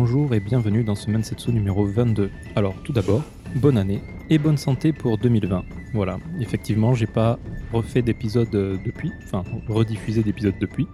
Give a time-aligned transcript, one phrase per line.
[0.00, 2.30] bonjour et bienvenue dans ce Mansetsu numéro 22.
[2.56, 3.22] Alors tout d'abord,
[3.56, 5.62] bonne année et bonne santé pour 2020.
[5.92, 7.38] Voilà, effectivement, j'ai pas
[7.70, 10.86] refait d'épisode euh, depuis, enfin rediffusé d'épisode depuis.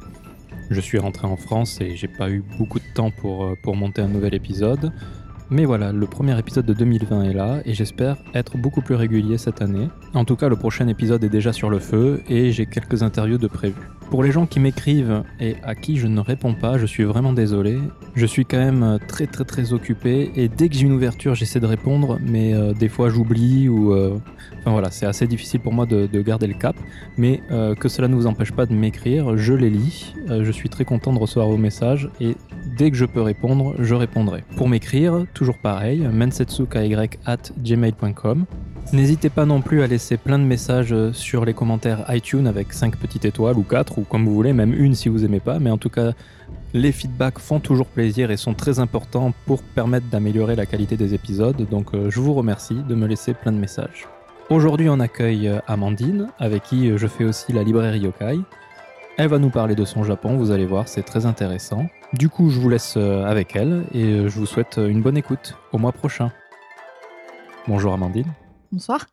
[0.71, 3.77] Je suis rentré en France et j'ai pas eu beaucoup de temps pour, euh, pour
[3.77, 4.91] monter un nouvel épisode.
[5.51, 9.39] Mais voilà, le premier épisode de 2020 est là et j'espère être beaucoup plus régulier
[9.39, 9.89] cette année.
[10.15, 13.39] En tout cas, le prochain épisode est déjà sur le feu et j'ai quelques interviews
[13.39, 13.89] de prévues.
[14.11, 17.33] Pour les gens qui m'écrivent et à qui je ne réponds pas, je suis vraiment
[17.33, 17.77] désolé.
[18.15, 21.59] Je suis quand même très très très occupé et dès que j'ai une ouverture, j'essaie
[21.61, 23.93] de répondre, mais euh, des fois j'oublie ou.
[23.93, 24.17] euh,
[24.61, 26.75] Enfin voilà, c'est assez difficile pour moi de, de garder le cap,
[27.17, 30.13] mais euh, que cela ne vous empêche pas de m'écrire, je les lis.
[30.29, 32.37] Euh, je suis très content de recevoir vos messages et
[32.77, 34.43] dès que je peux répondre, je répondrai.
[34.57, 36.95] Pour m'écrire, toujours pareil, mensetsuky
[37.27, 38.45] at gmail.com.
[38.93, 42.73] N'hésitez pas non plus à laisser plein de messages euh, sur les commentaires iTunes avec
[42.73, 45.59] 5 petites étoiles ou 4 ou comme vous voulez, même une si vous aimez pas,
[45.59, 46.13] mais en tout cas,
[46.73, 51.15] les feedbacks font toujours plaisir et sont très importants pour permettre d'améliorer la qualité des
[51.15, 54.07] épisodes, donc euh, je vous remercie de me laisser plein de messages.
[54.51, 58.39] Aujourd'hui, on accueille euh, Amandine, avec qui je fais aussi la librairie Yokai.
[59.17, 61.87] Elle va nous parler de son Japon, vous allez voir, c'est très intéressant.
[62.13, 65.79] Du coup, je vous laisse avec elle et je vous souhaite une bonne écoute au
[65.79, 66.31] mois prochain.
[67.67, 68.31] Bonjour Amandine,
[68.77, 69.07] Bonsoir.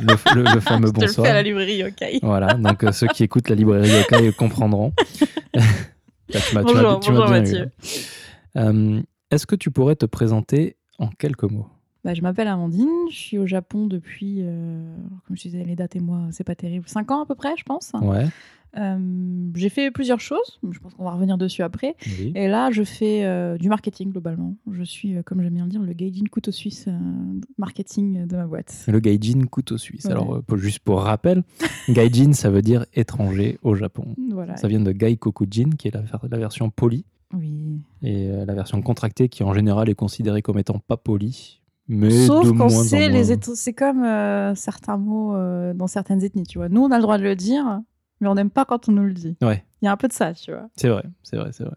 [0.00, 1.26] le, le- le fameux Je te le bonsoir.
[1.26, 2.04] fais à la librairie, ok.
[2.22, 4.92] Voilà, donc euh, ceux qui écoutent la librairie Yokai comprendront.
[5.54, 7.70] Là, tu Bonjour, tu bonjour Mathieu.
[8.54, 8.62] là.
[8.62, 9.00] Euh,
[9.32, 11.66] Est-ce que tu pourrais te présenter en quelques mots?
[12.04, 14.94] Bah, je m'appelle Amandine, je suis au Japon depuis, euh,
[15.26, 17.56] comme je disais, les dates et moi, c'est pas terrible, 5 ans à peu près,
[17.58, 17.90] je pense.
[18.00, 18.26] Ouais,
[18.78, 18.98] Euh,
[19.56, 21.96] j'ai fait plusieurs choses, je pense qu'on va revenir dessus après.
[22.06, 22.32] oui.
[22.36, 24.54] Et là, je fais euh, du marketing globalement.
[24.70, 26.88] Je suis, euh, comme j'aime bien le dire, le gaijin couteau suisse
[27.58, 28.84] marketing de ma boîte.
[28.88, 30.04] Le gaijin couteau suisse.
[30.04, 30.12] Ouais.
[30.12, 31.42] Alors, pour- juste pour rappel,
[31.88, 34.14] gaijin, ça veut dire étranger au Japon.
[34.30, 34.56] Voilà.
[34.56, 37.04] Ça vient de gaikokujin, qui est la, ver- la version polie,
[37.34, 37.80] Oui.
[38.02, 41.56] et la version contractée, qui en général est considérée comme étant pas polie.
[41.92, 46.58] Mais Sauf en c'est les c'est comme euh, certains mots euh, dans certaines ethnies, tu
[46.58, 46.68] vois.
[46.68, 47.80] Nous, on a le droit de le dire,
[48.20, 49.36] mais on n'aime pas quand on nous le dit.
[49.42, 49.64] Ouais.
[49.82, 50.68] Il y a un peu de ça, tu vois.
[50.76, 51.76] C'est vrai, c'est vrai, c'est vrai.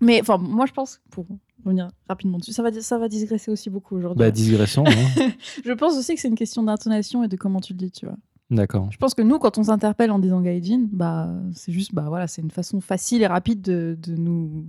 [0.00, 1.26] Mais enfin, moi, je pense, pour
[1.64, 4.18] revenir rapidement dessus, ça va, ça va digresser aussi beaucoup aujourd'hui.
[4.18, 4.84] Bah, digressons.
[4.86, 5.30] hein.
[5.64, 8.06] je pense aussi que c'est une question d'intonation et de comment tu le dis, tu
[8.06, 8.16] vois.
[8.50, 8.90] D'accord.
[8.92, 12.26] Je pense que nous, quand on s'interpelle en disant gaijin, bah, c'est juste, bah voilà,
[12.28, 14.64] c'est une façon facile et rapide de, de nous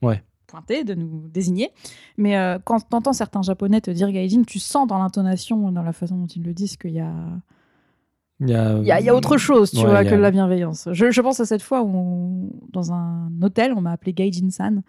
[0.00, 0.24] Ouais.
[0.48, 1.70] pointer, de nous désigner.
[2.16, 5.82] Mais euh, quand tu entends certains japonais te dire gaijin, tu sens dans l'intonation, dans
[5.82, 7.14] la façon dont ils le disent, qu'il y a,
[8.42, 10.10] Il y a, il y a, il y a autre chose, tu Ouais, vois, que
[10.10, 10.88] de la bienveillance.
[10.92, 14.82] Je, je pense à cette fois où, on- dans un hôtel, on m'a appelé gaijin-san,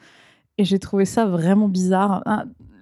[0.58, 2.24] et j'ai trouvé ça vraiment bizarre.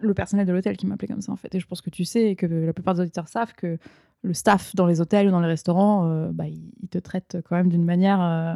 [0.02, 1.54] Le personnel de l'hôtel qui m'appelait comme ça, en fait.
[1.54, 3.78] Et je pense que tu sais, et que la plupart des auditeurs savent que
[4.24, 7.56] le staff dans les hôtels ou dans les restaurants, euh, bah, ils te traitent quand
[7.56, 8.54] même d'une manière euh,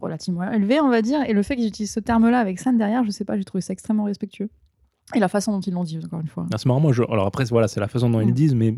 [0.00, 1.22] relativement élevée, on va dire.
[1.28, 3.60] Et le fait qu'ils utilisent ce terme-là avec san derrière, je sais pas, j'ai trouvé
[3.62, 4.48] ça extrêmement respectueux.
[5.14, 6.46] Et la façon dont ils l'ont dit, encore une fois.
[6.52, 7.02] Ah, c'est marrant, moi, je...
[7.02, 8.34] alors après, voilà, c'est la façon dont ils le Mm.
[8.34, 8.76] disent, mais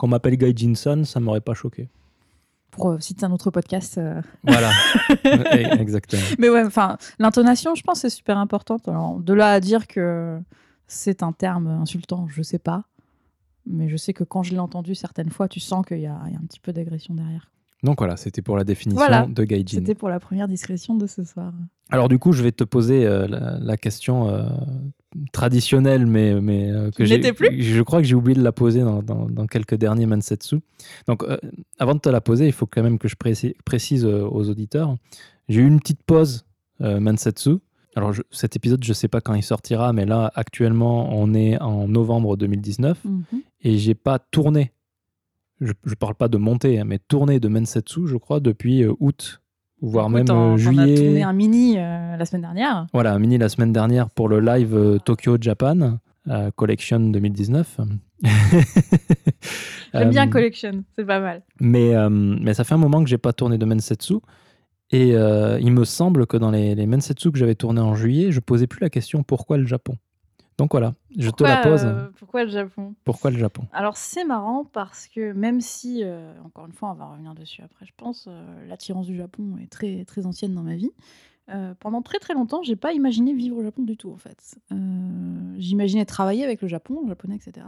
[0.00, 1.90] qu'on m'appelle gaijin-san, ça m'aurait pas choqué.
[2.70, 3.98] Pour euh, citer un autre podcast.
[3.98, 4.70] euh, Voilà,
[5.52, 6.22] Eh, exactement.
[6.38, 8.88] Mais ouais, enfin, l'intonation, je pense, c'est super importante.
[8.88, 10.40] Alors, de là à dire que
[10.86, 12.84] c'est un terme insultant, je sais pas.
[13.66, 16.14] Mais je sais que quand je l'ai entendu certaines fois, tu sens qu'il y a
[16.14, 17.50] un petit peu d'agression derrière.
[17.82, 19.26] Donc voilà, c'était pour la définition Voilà.
[19.26, 19.78] de gaijin.
[19.78, 21.52] C'était pour la première discrétion de ce soir.
[21.90, 24.42] Alors du coup, je vais te poser euh, la, la question euh,
[25.32, 28.80] traditionnelle, mais, mais euh, que j'ai, plus je crois que j'ai oublié de la poser
[28.80, 30.56] dans, dans- dans quelques derniers Mansetsu.
[31.06, 31.24] Donc
[31.78, 34.94] avant de te la poser, il faut quand même que je précise, précise aux auditeurs.
[35.48, 36.44] J'ai eu une petite pause
[36.80, 37.56] Mansetsu.
[37.96, 41.60] Alors je- cet épisode, je sais pas quand il sortira, mais là actuellement, on est
[41.60, 43.22] en novembre 2019 Mhm.
[43.62, 44.72] et j'ai pas tourné.
[45.60, 48.92] Je, je parle pas de monter, hein, mais tourné de Mansetsu, je crois, depuis euh,
[49.00, 49.42] août,
[49.82, 50.56] voire Écoute, même t'en- euh, t'en as
[50.86, 50.94] juillet.
[50.94, 52.86] tourné un mini euh, la semaine dernière.
[52.92, 55.98] Voilà, un mini la semaine dernière pour le live euh, Tokyo Japan
[56.28, 57.80] euh, Collection 2019.
[59.92, 61.42] J'aime bien Collection, c'est pas mal.
[61.60, 64.14] mais, mais ça fait un moment que j'ai pas tourné de Mensetsu.
[64.92, 68.40] Et il me semble que dans les, les Mensetsu que j'avais tourné en juillet, je
[68.40, 69.96] posais plus la question pourquoi le Japon.
[70.60, 71.84] Donc voilà, je te la pose.
[71.86, 72.94] euh, pourquoi le Japon?
[73.04, 73.62] Pourquoi le Japon?
[73.72, 77.62] Alors c'est marrant parce que même si, euh, encore une fois, on va revenir dessus
[77.62, 80.90] après, je pense, euh, l'attirance du Japon est très très ancienne dans ma vie.
[81.80, 84.58] pendant très très longtemps, j'ai pas imaginé vivre au Japon du tout en fait.
[85.56, 87.66] J'imaginais travailler avec le Japon, le japonais, etc.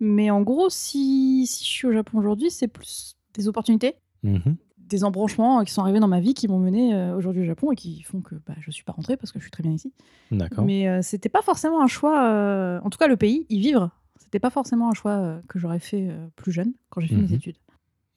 [0.00, 4.56] Mais en gros, si, si je suis au Japon aujourd'hui, c'est plus des opportunités, Mhm.
[4.88, 7.72] Des embranchements qui sont arrivés dans ma vie qui m'ont mené euh, aujourd'hui au Japon
[7.72, 9.72] et qui font que bah, je suis pas rentrée parce que je suis très bien
[9.72, 9.92] ici.
[10.30, 10.64] D'accord.
[10.64, 12.28] Mais euh, c'était pas forcément un choix.
[12.30, 13.90] euh, En tout cas, le pays, y vivre,
[14.20, 17.16] c'était pas forcément un choix euh, que j'aurais fait euh, plus jeune quand j'ai fait
[17.16, 17.22] Mhm.
[17.22, 17.56] mes études.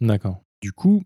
[0.02, 0.42] D'accord.
[0.62, 1.04] Du coup,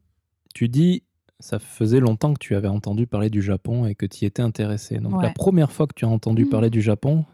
[0.54, 1.04] tu dis
[1.40, 4.42] ça faisait longtemps que tu avais entendu parler du Japon et que tu y étais
[4.42, 4.98] intéressé.
[5.00, 6.50] Donc la première fois que tu as entendu Mhm.
[6.50, 7.26] parler du Japon,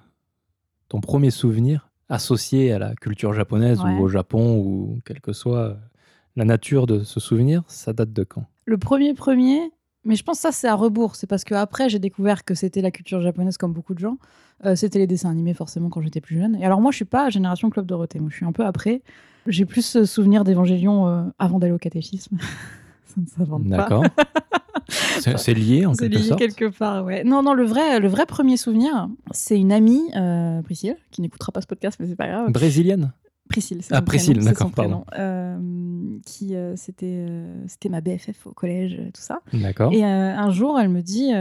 [0.87, 3.95] ton premier souvenir associé à la culture japonaise Ouais.
[3.99, 5.77] ou au Japon ou quelle que soit
[6.39, 8.45] la nature de ce souvenir, ça date de quand?
[8.65, 9.73] Le premier premier,
[10.05, 11.15] mais je pense que ça c'est à rebours.
[11.15, 14.17] C'est parce que après j'ai découvert que c'était la culture japonaise comme beaucoup de gens.
[14.65, 16.55] Euh, c'était les dessins animés forcément quand j'étais plus jeune.
[16.55, 18.19] Et alors moi je suis pas génération Club Dorothée.
[18.19, 19.01] Moi je suis un peu après.
[19.47, 22.37] J'ai plus ce souvenir d'Évangélion euh, avant d'aller au catéchisme.
[23.05, 23.77] ça ne s'invente pas.
[23.77, 24.03] D'accord.
[24.87, 26.39] c'est lié en C'est quelque lié sorte.
[26.39, 27.25] quelque part, ouais.
[27.25, 31.51] Non, non, le vrai, le vrai premier souvenir, c'est une amie, euh, Priscille, qui n'écoutera
[31.51, 32.49] pas ce podcast, mais c'est pas grave.
[32.51, 33.11] Brésilienne
[33.49, 35.05] Priscille, c'est Ah, Priscille, d'accord, prénom.
[35.17, 35.57] Euh,
[36.23, 39.39] qui, euh, c'était, euh, c'était ma BFF au collège, tout ça.
[39.53, 39.91] D'accord.
[39.91, 41.31] Et un jour, elle me dit,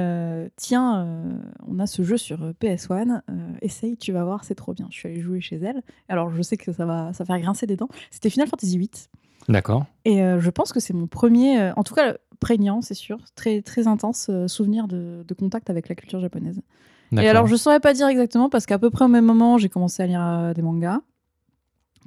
[0.56, 4.72] tiens, on a ce jeu sur euh, PS1, euh, essaye, tu vas voir, c'est trop
[4.72, 4.86] bien.
[4.90, 5.82] Je suis allée jouer chez elle.
[6.08, 7.88] Alors, je sais que ça va, ça va faire grincer des dents.
[8.10, 8.90] C'était Final Fantasy VIII.
[9.50, 9.84] D'accord.
[10.06, 13.86] Et je pense que c'est mon premier, en tout cas prégnant, c'est sûr, très, très
[13.86, 16.60] intense souvenir de, de contact avec la culture japonaise.
[17.12, 19.68] Et alors, je saurais pas dire exactement parce qu'à peu près au même moment, j'ai
[19.68, 21.00] commencé à lire des mangas.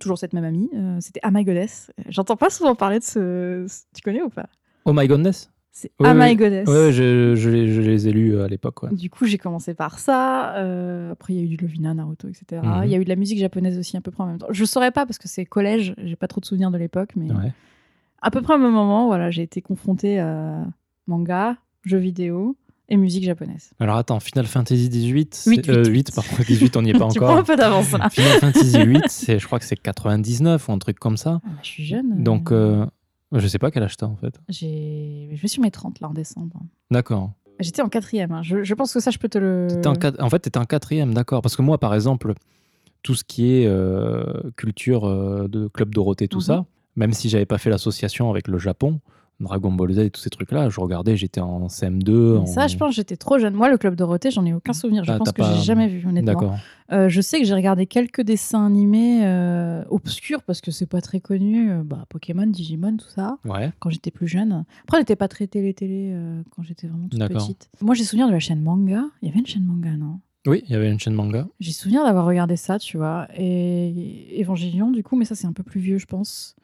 [0.02, 0.70] Toujours cette même amie.
[0.76, 1.92] euh, C'était Oh My Goddess.
[2.10, 3.66] J'entends pas souvent parler de ce.
[3.96, 4.48] Tu connais ou pas?
[4.86, 6.20] Oh my goodness C'est Oui, Oh oui.
[6.30, 6.68] My Goddess.
[6.68, 8.84] Ouais, je, je les, je les ai lus euh, à l'époque.
[8.84, 8.90] ouais.
[8.94, 10.56] Du coup, j'ai commencé par ça.
[10.58, 12.62] euh, après, il y a eu du Lovina, Naruto, etc.
[12.64, 12.82] Mhm.
[12.86, 14.48] Il y a eu de la musique japonaise aussi à peu près en même temps.
[14.50, 15.94] Je saurais pas parce que c'est collège.
[16.04, 17.54] J'ai pas trop de souvenirs de l'époque, mais Ouais.
[18.22, 20.66] à peu près au même moment, voilà, j'ai été confrontée à
[21.08, 22.56] manga, jeux vidéo
[22.92, 23.72] et musique japonaise.
[23.80, 26.10] Alors attends, Final Fantasy 18, c'est- Huit, euh, huit.
[26.10, 27.46] 8, pardon, 18, on n'y est pas tu prends un encore.
[27.46, 28.10] peu d'avance là.
[28.10, 31.40] Final Fantasy 8, c'est, je crois que c'est 99 ou un truc comme ça.
[31.44, 32.24] Ah, bah, je suis jeune.
[32.24, 32.86] Donc, euh,
[33.32, 34.40] je sais pas quel âge t'as en fait.
[34.50, 35.30] j'ai...
[35.34, 36.60] je vais sur mes 30 là en décembre.
[36.92, 37.32] D'accord.
[37.60, 38.32] J'étais en quatrième.
[38.32, 38.42] hein.
[38.44, 39.68] Je, je pense que ça, je peux te le.
[39.70, 41.42] T'étais en, en fait, tu étais en quatrième, d'accord.
[41.42, 42.34] Parce que moi, par exemple,
[43.04, 44.24] tout ce qui est euh,
[44.58, 46.44] culture euh, de Club Dorothée, tout Mhm.
[46.44, 46.66] ça,
[46.96, 49.00] même si j'avais pas fait l'association avec le Japon,
[49.42, 52.34] Dragon Ball Z et tous ces trucs-là, je regardais, j'étais en CM2.
[52.34, 53.54] Mais en- Ça, je pense j'étais trop jeune.
[53.54, 55.04] Moi, le club Dorothée, j'en ai aucun souvenir.
[55.04, 56.32] Je Ah, pense que pas- j'ai jamais vu, honnêtement.
[56.34, 56.56] D'accord.
[56.92, 61.02] Euh, je sais que j'ai regardé quelques dessins animés euh, obscurs parce que c'est pas
[61.02, 61.72] très connu.
[61.72, 63.72] Euh, bah, Pokémon, Digimon, tout ça, Ouais.
[63.80, 64.66] quand j'étais plus jeune.
[64.84, 66.14] Après, on n'était pas très télé-télé
[66.56, 67.70] quand j'étais vraiment toute petite.
[67.82, 69.04] Moi, j'ai souvenir de la chaîne manga.
[69.22, 70.20] Il y avait une chaîne manga, non?
[70.48, 71.48] Oui, il y avait une chaîne manga.
[71.60, 73.28] J'ai souvenir d'avoir regardé ça, tu vois.
[73.38, 76.56] Et Évangélion, du coup, mais ça, c'est un peu plus vieux, je pense.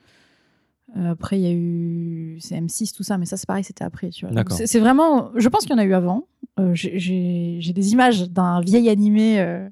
[0.96, 3.84] Euh, après, il y a eu c'est M6, tout ça, mais ça, c'est pareil, c'était
[3.84, 4.34] après, tu vois.
[4.66, 5.32] C'est vraiment.
[5.36, 6.28] Je pense qu'il y en a eu avant.
[6.60, 9.68] Euh, j'ai- des images d'un vieil animé euh,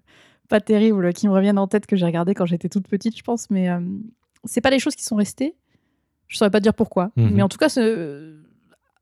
[0.50, 3.24] pas terrible qui me reviennent en tête que j'ai regardé quand j'étais toute petite, je
[3.24, 3.80] pense, mais euh,
[4.44, 5.56] c'est pas les choses qui sont restées.
[6.28, 7.12] Je saurais pas te dire pourquoi.
[7.16, 7.32] Mhm.
[7.34, 7.70] Mais en tout cas,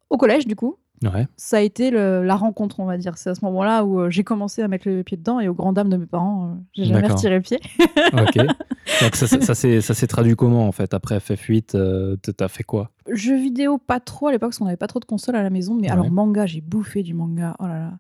[0.10, 0.78] au collège, du coup,
[1.08, 1.28] Ouais.
[1.38, 3.18] ça a été le- la rencontre, on va dire.
[3.18, 5.54] C'est à ce moment-là où euh, j'ai commencé à mettre le pied dedans et aux
[5.54, 7.60] grandes dames de mes parents, euh, j'ai jamais retiré le pied.
[8.14, 8.36] Ok.
[9.02, 12.92] Donc ça, ça, ça s'est traduit comment en fait Après FF8, euh, t'as fait quoi?
[13.12, 15.50] Jeux vidéo, pas trop à l'époque, parce qu'on n'avait pas trop de consoles à la
[15.50, 15.74] maison.
[15.76, 15.90] Mais Ouais.
[15.92, 17.56] alors, manga, j'ai bouffé du manga.
[17.60, 17.92] Oh là là.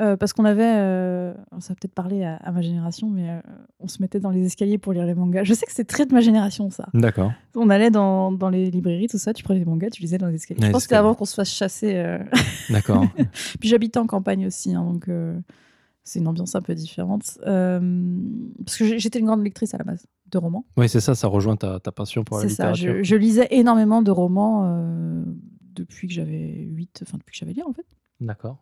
[0.00, 0.62] Euh, parce qu'on avait.
[0.76, 3.40] euh, ça va peut-être parler à, à ma génération, mais euh,
[3.80, 5.44] on se mettait dans les escaliers pour lire les mangas.
[5.44, 6.88] Je sais que c'est très de ma génération, ça.
[6.94, 7.32] D'accord.
[7.56, 10.28] On allait dans, dans les librairies, tout ça, tu prenais des mangas, tu lisais dans
[10.28, 10.60] les escaliers.
[10.60, 10.98] Je pense que c'était escaliers.
[11.08, 11.94] avant qu'on se fasse chasser.
[11.96, 12.18] euh,
[12.70, 13.04] D'accord.
[13.60, 15.08] Puis j'habitais en campagne aussi, hein, donc
[16.04, 17.38] c'est une ambiance un peu différente.
[17.42, 20.64] Parce que j'étais une grande lectrice à la base de romans.
[20.76, 23.02] oui, c'est ça, ça rejoint ta, ta passion pour la C'est ça, littérature.
[23.04, 25.24] je, je lisais énormément de romans euh,
[25.74, 27.86] depuis que j'avais 8, enfin depuis que j'avais lire en fait.
[28.20, 28.58] D'accord.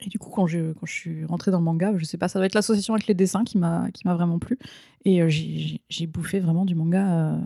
[0.00, 2.28] Et du coup, quand je, quand je suis rentrée dans le manga, je sais pas,
[2.28, 4.58] ça doit être l'association avec les dessins qui m'a vraiment plu.
[5.06, 7.38] Et euh, j'ai bouffé vraiment du manga euh,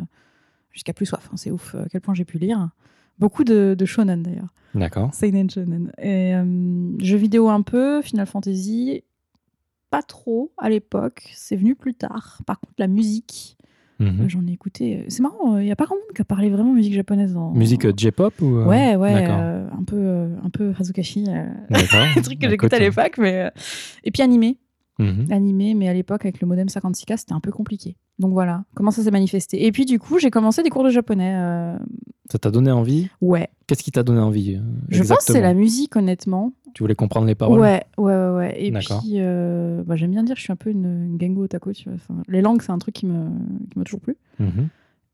[0.72, 1.28] jusqu'à plus soif.
[1.32, 2.70] hein, c'est ouf euh, à quel point j'ai pu lire.
[3.20, 4.48] Beaucoup de, de shonen d'ailleurs.
[4.74, 5.12] D'accord.
[5.14, 5.92] Seinen Shonen.
[5.98, 9.04] Et euh, jeux vidéo un peu, Final Fantasy,
[9.90, 11.28] pas trop à l'époque.
[11.34, 12.40] C'est venu plus tard.
[12.46, 13.56] Par contre, la musique,
[14.00, 14.22] Mhm.
[14.22, 15.04] euh, j'en ai écouté.
[15.08, 17.34] C'est marrant, il n'y a pas grand monde qui a parlé vraiment musique japonaise.
[17.34, 17.52] Dans...
[17.52, 21.46] Musique euh, J-pop ou euh, Ouais, ouais, euh, un peu, euh, un peu Hazukashi, euh,
[21.68, 22.00] D'accord.
[22.16, 23.50] un truc que Bah, j'écoutais à écoute, l'époque, mais euh,
[24.02, 24.58] et puis animé,
[24.98, 25.26] mhm.
[25.30, 27.96] animé, mais à l'époque avec le modem 56K, c'était un peu compliqué.
[28.20, 29.64] Donc voilà, comment ça s'est manifesté.
[29.66, 31.34] Et puis du coup, j'ai commencé des cours de japonais.
[31.36, 31.76] euh,
[32.30, 33.08] Ça t'a donné envie?
[33.20, 34.60] Ouais, Qu'est-ce qui t'a donné envie euh,
[34.90, 35.42] je pense que c'est exactement?
[35.42, 36.52] la musique, honnêtement.
[36.74, 37.58] Tu voulais comprendre les paroles?
[37.58, 38.54] Ouais, ouais, ouais, ouais.
[38.62, 39.00] Et D'accord.
[39.00, 41.72] puis, euh, bah, j'aime bien dire que je suis un peu une, une gengo otaku,
[41.72, 41.94] tu vois.
[41.94, 43.26] Enfin, les langues, c'est un truc qui me,
[43.70, 44.16] qui m'a toujours plu.
[44.38, 44.68] Mhm.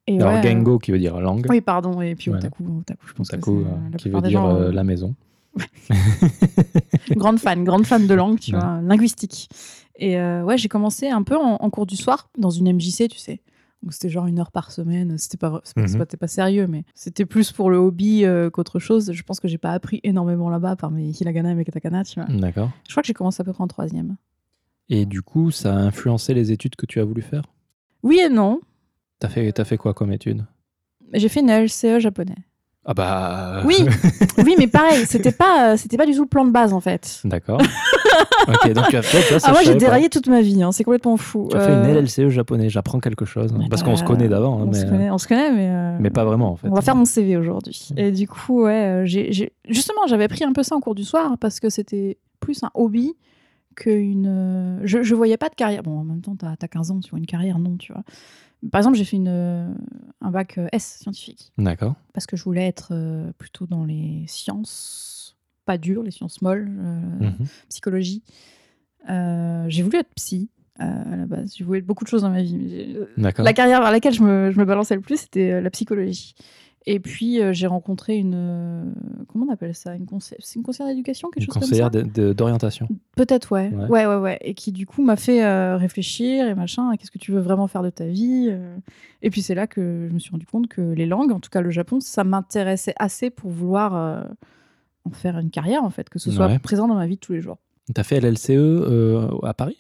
[0.09, 1.47] Et Alors, ouais, qui veut dire langue.
[1.49, 2.01] Oui, pardon.
[2.03, 2.45] Et puis Voilà.
[2.47, 4.51] otaku, otaku, je pense que c'est, euh, euh, la qui plupart veut des dire gens,
[4.57, 5.15] euh, euh, la maison.
[7.17, 8.61] grande fan, grande fan de langue, tu Ouais.
[8.61, 9.49] vois, linguistique.
[9.99, 13.09] Et euh, ouais, j'ai commencé un peu en, en cours du soir dans une MJC,
[13.09, 13.41] tu sais.
[13.83, 15.17] Donc c'était genre une heure par semaine.
[15.19, 16.05] C'était pas, Mhm.
[16.19, 19.13] pas- sérieux, mais c'était plus pour le hobby euh, qu'autre chose.
[19.13, 22.21] Je pense que j'ai pas appris énormément là-bas par mes hiragana et mes katakana, tu
[22.21, 22.29] vois.
[22.29, 22.71] D'accord.
[22.87, 24.17] Je crois que j'ai commencé à peu près en troisième.
[24.89, 27.43] Et du coup, ça a influencé les études que tu as voulu faire?
[28.03, 28.61] Oui et non.
[29.19, 30.45] T'as fait, t'as fait quoi comme études
[31.13, 32.37] J'ai fait une LCE japonais.
[32.89, 33.63] Ah bah.
[33.65, 33.75] Oui,
[34.45, 36.79] oui, mais pareil, c'était pas, euh, c'était pas du tout le plan de base en
[36.81, 37.21] fait.
[37.25, 37.61] D'accord.
[38.49, 39.41] ok, donc tu as fait ça.
[39.41, 39.79] ça Ah, moi j'ai pas.
[39.79, 41.49] déraillé toute ma vie, hein, c'est complètement fou.
[41.51, 43.53] Tu as fait une Euh, LLCE japonais, j'apprends quelque chose.
[43.53, 45.51] hein, parce bah, qu'on se connaît d'avant, hein, on, mais, se connaît, on se connaît,
[45.51, 45.69] mais.
[45.69, 46.69] euh, mais pas vraiment en fait.
[46.69, 47.89] On va faire mon CV aujourd'hui.
[47.97, 51.05] Et du coup, ouais, euh, j'ai, justement, j'avais pris un peu ça en cours du
[51.05, 53.15] soir parce que c'était plus un hobby
[53.75, 54.27] qu'une.
[54.29, 55.83] euh, Je, je voyais pas de carrière.
[55.83, 58.03] Bon, en même temps, t'as, as 15 ans, tu vois une carrière, non, tu vois.
[58.71, 59.69] Par exemple, j'ai fait une, euh,
[60.21, 61.95] un bac euh, S scientifique D'accord.
[62.13, 66.69] parce que je voulais être euh, plutôt dans les sciences pas dures, les sciences molles,
[66.79, 67.47] euh, Mhm.
[67.69, 68.23] psychologie.
[69.09, 70.49] Euh, j'ai voulu être psy
[70.81, 71.55] euh, à la base.
[71.57, 72.97] J'ai voulu être beaucoup de choses dans ma vie.
[73.17, 76.35] la carrière vers laquelle je me, je me balançais le plus, c'était la psychologie.
[76.89, 78.35] Et puis, euh, j'ai rencontré une.
[78.37, 78.85] euh,
[79.29, 79.97] comment on appelle ça?
[79.97, 82.87] Une conseillère, C'est une conseillère d'éducation Quelque Une chose conseillère comme ça de- d'orientation.
[83.17, 83.71] Peut-être, ouais.
[83.75, 83.89] Ouais.
[83.89, 84.07] ouais.
[84.07, 86.91] Ouais, ouais, Et qui, du coup, m'a fait euh, réfléchir et machin.
[86.91, 88.55] à Qu'est-ce que tu veux vraiment faire de ta vie.
[89.23, 91.51] Et puis, c'est là que je me suis rendu compte que les langues, en tout
[91.51, 94.29] cas le Japon, ça m'intéressait assez pour vouloir
[95.05, 96.59] en faire une carrière, en fait, que ce soit Ouais.
[96.61, 97.59] présent dans ma vie de tous les jours.
[97.93, 99.77] Tu as fait LLCE à Paris?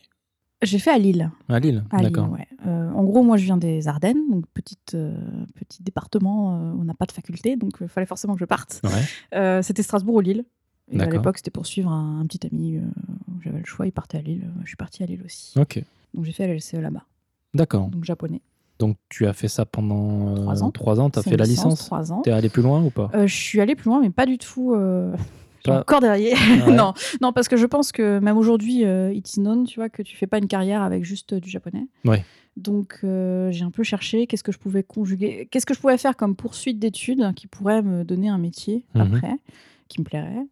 [0.67, 1.31] J'ai fait à Lille.
[1.49, 2.31] À Lille À D'accord.
[2.31, 2.47] ouais.
[2.67, 5.17] Euh, en gros, moi, je viens des Ardennes, donc petite, euh,
[5.55, 8.83] petit département euh, on n'a pas de faculté, donc il fallait forcément que je parte.
[8.85, 9.63] Ouais.
[9.63, 10.45] C'était Strasbourg ou Lille.
[10.91, 12.81] Et à l'époque, c'était pour suivre un, un petit ami.
[13.43, 14.49] J'avais le choix, il partait à Lille.
[14.63, 15.59] Je suis partie à Lille aussi.
[15.59, 15.83] Ok.
[16.15, 17.05] Donc j'ai fait LLCE là-bas,
[17.55, 17.89] D'accord.
[17.89, 18.41] donc japonais.
[18.79, 20.71] Donc tu as fait ça pendant Trois ans.
[20.71, 21.11] Trois ans.
[21.11, 22.23] Tu as fait la licence, Trois ans.
[22.23, 23.11] T'es allé plus loin ou pas?
[23.27, 24.75] Je suis allée plus loin, mais pas du tout.
[25.73, 26.39] Encore derrière.
[26.67, 26.73] Ouais.
[26.77, 29.89] non, non, parce que je pense que même aujourd'hui, euh, it is known, tu vois,
[29.89, 31.87] que tu fais pas une carrière avec juste euh, du japonais.
[32.05, 32.25] Ouais.
[32.57, 35.99] Donc euh, j'ai un peu cherché qu'est-ce que je pouvais conjuguer, qu'est-ce que je pouvais
[35.99, 39.01] faire comme poursuite d'études qui pourrait me donner un métier Mhm.
[39.03, 39.37] après,
[39.89, 40.47] qui me plairait.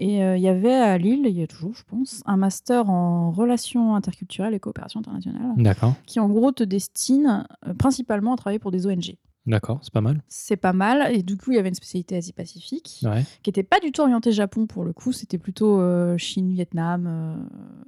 [0.00, 2.88] Et euh, il y avait à Lille, il y a toujours, je pense, un master
[2.88, 5.94] en relations interculturelles et coopération internationale, D'accord.
[6.06, 7.44] qui en gros te destine
[7.78, 9.16] principalement à travailler pour des ONG.
[9.48, 10.22] D'accord, c'est pas mal.
[10.28, 11.12] C'est pas mal.
[11.14, 13.24] Et du coup, il y avait une spécialité Asie-Pacifique Ouais.
[13.42, 15.10] qui n'était pas du tout orientée Japon pour le coup.
[15.12, 17.34] C'était plutôt euh, Chine, Vietnam, euh,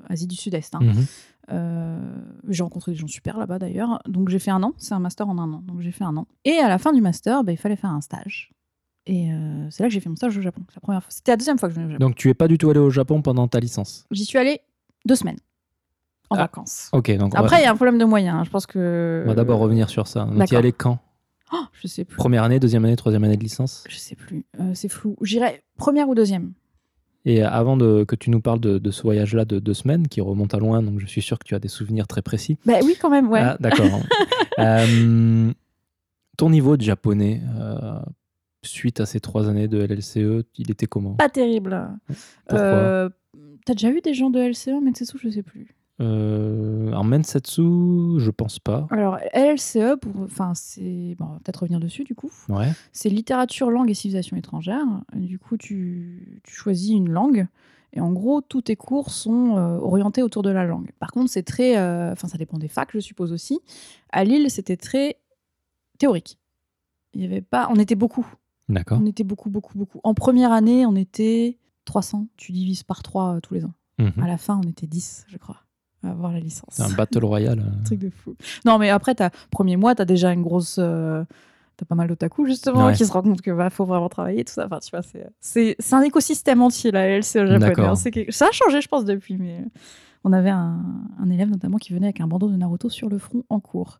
[0.09, 0.75] Asie du Sud-Est.
[0.75, 0.81] hein.
[0.83, 1.05] Mhm.
[1.53, 1.99] Euh,
[2.49, 4.01] j'ai rencontré des gens super là-bas d'ailleurs.
[4.09, 4.73] Donc j'ai fait un an.
[4.79, 5.63] C'est un master en un an.
[5.67, 6.27] Donc j'ai fait un an.
[6.45, 8.53] Et à la fin du master, bah, il fallait faire un stage.
[9.07, 10.63] Et euh, c'est là que j'ai fait mon stage au Japon.
[10.69, 11.11] C'est la première fois.
[11.11, 12.07] C'était la deuxième fois que je venais au Japon.
[12.07, 14.07] Donc tu es pas du tout allé au Japon pendant ta licence?
[14.11, 14.61] J'y suis allée
[15.07, 15.39] deux semaines
[16.31, 16.43] en Ah.
[16.43, 16.89] vacances.
[16.93, 18.37] Ok, donc Après, il y a un problème de moyens.
[18.39, 18.45] hein.
[18.45, 19.23] Je pense que.
[19.27, 20.21] on va d'abord revenir sur ça.
[20.25, 20.59] Donc tu d'accord.
[20.59, 20.99] allé quand?
[21.53, 22.17] Oh, je sais plus.
[22.17, 24.45] Première année, deuxième année, troisième année de licence Je sais plus.
[24.61, 25.17] Euh, c'est flou.
[25.23, 26.53] J'irais première ou deuxième.
[27.27, 30.21] Et avant de, que tu nous parles de, de ce voyage-là de deux semaines, qui
[30.21, 32.57] remonte à loin, donc je suis sûr que tu as des souvenirs très précis.
[32.65, 33.41] Bah oui, quand même, ouais.
[33.41, 33.87] Ah, d'accord.
[34.59, 35.51] Euh,
[36.37, 37.99] ton niveau de japonais, euh,
[38.63, 41.15] suite à ces trois années de LLCE, il était comment?
[41.15, 41.89] Pas terrible.
[42.47, 43.09] Pourquoi?
[43.65, 45.75] T'as déjà eu des gens de LCE en Metsetsu Je sais plus.
[46.01, 48.87] Euh, En Mensetsu, je pense pas.
[48.91, 50.23] Alors, LCE, pour...
[50.23, 51.15] enfin, c'est.
[51.19, 52.31] Bon, on va peut-être revenir dessus, du coup.
[52.49, 52.73] Ouais.
[52.93, 54.85] C'est littérature, langue et civilisation étrangère.
[55.15, 57.47] Du coup, tu, tu choisis une langue.
[57.93, 60.91] Et en gros, tous tes cours sont euh, orientés autour de la langue.
[61.01, 61.77] Par contre, c'est très.
[61.77, 63.59] euh, Enfin, ça dépend des facs, je suppose aussi.
[64.13, 65.17] À Lille, c'était très
[65.99, 66.39] théorique.
[67.15, 67.69] Il y avait pas.
[67.71, 68.27] On était beaucoup.
[68.69, 69.01] D'accord.
[69.03, 70.01] On était beaucoup, beaucoup, beaucoup.
[70.05, 72.29] En première année, on était 300.
[72.37, 73.73] Tu divises par 3 tous les ans.
[73.99, 74.13] Mhm.
[74.23, 75.57] À la fin, on était 10, je crois,
[76.03, 76.71] avoir la licence.
[76.73, 77.59] C'est un battle royale.
[77.67, 77.81] euh.
[77.81, 78.35] Un truc de fou.
[78.65, 80.77] Non, mais après, t'as premier mois, t'as déjà une grosse.
[80.79, 81.25] euh,
[81.77, 82.93] T'as pas mal d'otaku, justement, Ouais.
[82.93, 84.67] qui se rendent compte que bah, faut vraiment travailler, tout ça.
[84.67, 87.59] Enfin, tu vois, c'est, c'est, c'est un écosystème entier, la LC au japonais.
[87.59, 87.89] D'accord.
[87.89, 87.95] hein.
[87.97, 89.65] C'est quelque- Ça a changé, je pense, depuis, mais
[90.23, 90.79] on avait un,
[91.19, 93.99] un élève, notamment, qui venait avec un bandeau de Naruto sur le front en cours.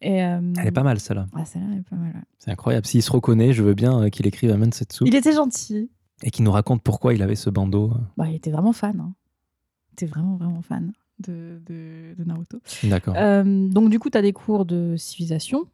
[0.00, 1.26] Et, euh, Elle est pas mal, celle-là.
[1.32, 2.08] Ah, celle-là, elle est pas mal.
[2.12, 2.20] ouais.
[2.38, 2.86] C'est incroyable.
[2.88, 5.90] S'il se reconnaît, je veux bien euh, qu'il écrive à Mensetsu Il était gentil.
[6.24, 7.92] et qu'il nous raconte pourquoi il avait ce bandeau.
[8.16, 8.98] Bah, il était vraiment fan.
[8.98, 9.12] hein.
[9.90, 12.60] Il était vraiment, vraiment fan de, de, de Naruto.
[12.84, 13.14] D'accord.
[13.16, 15.66] Euh, donc, du coup, tu as des cours de civilisation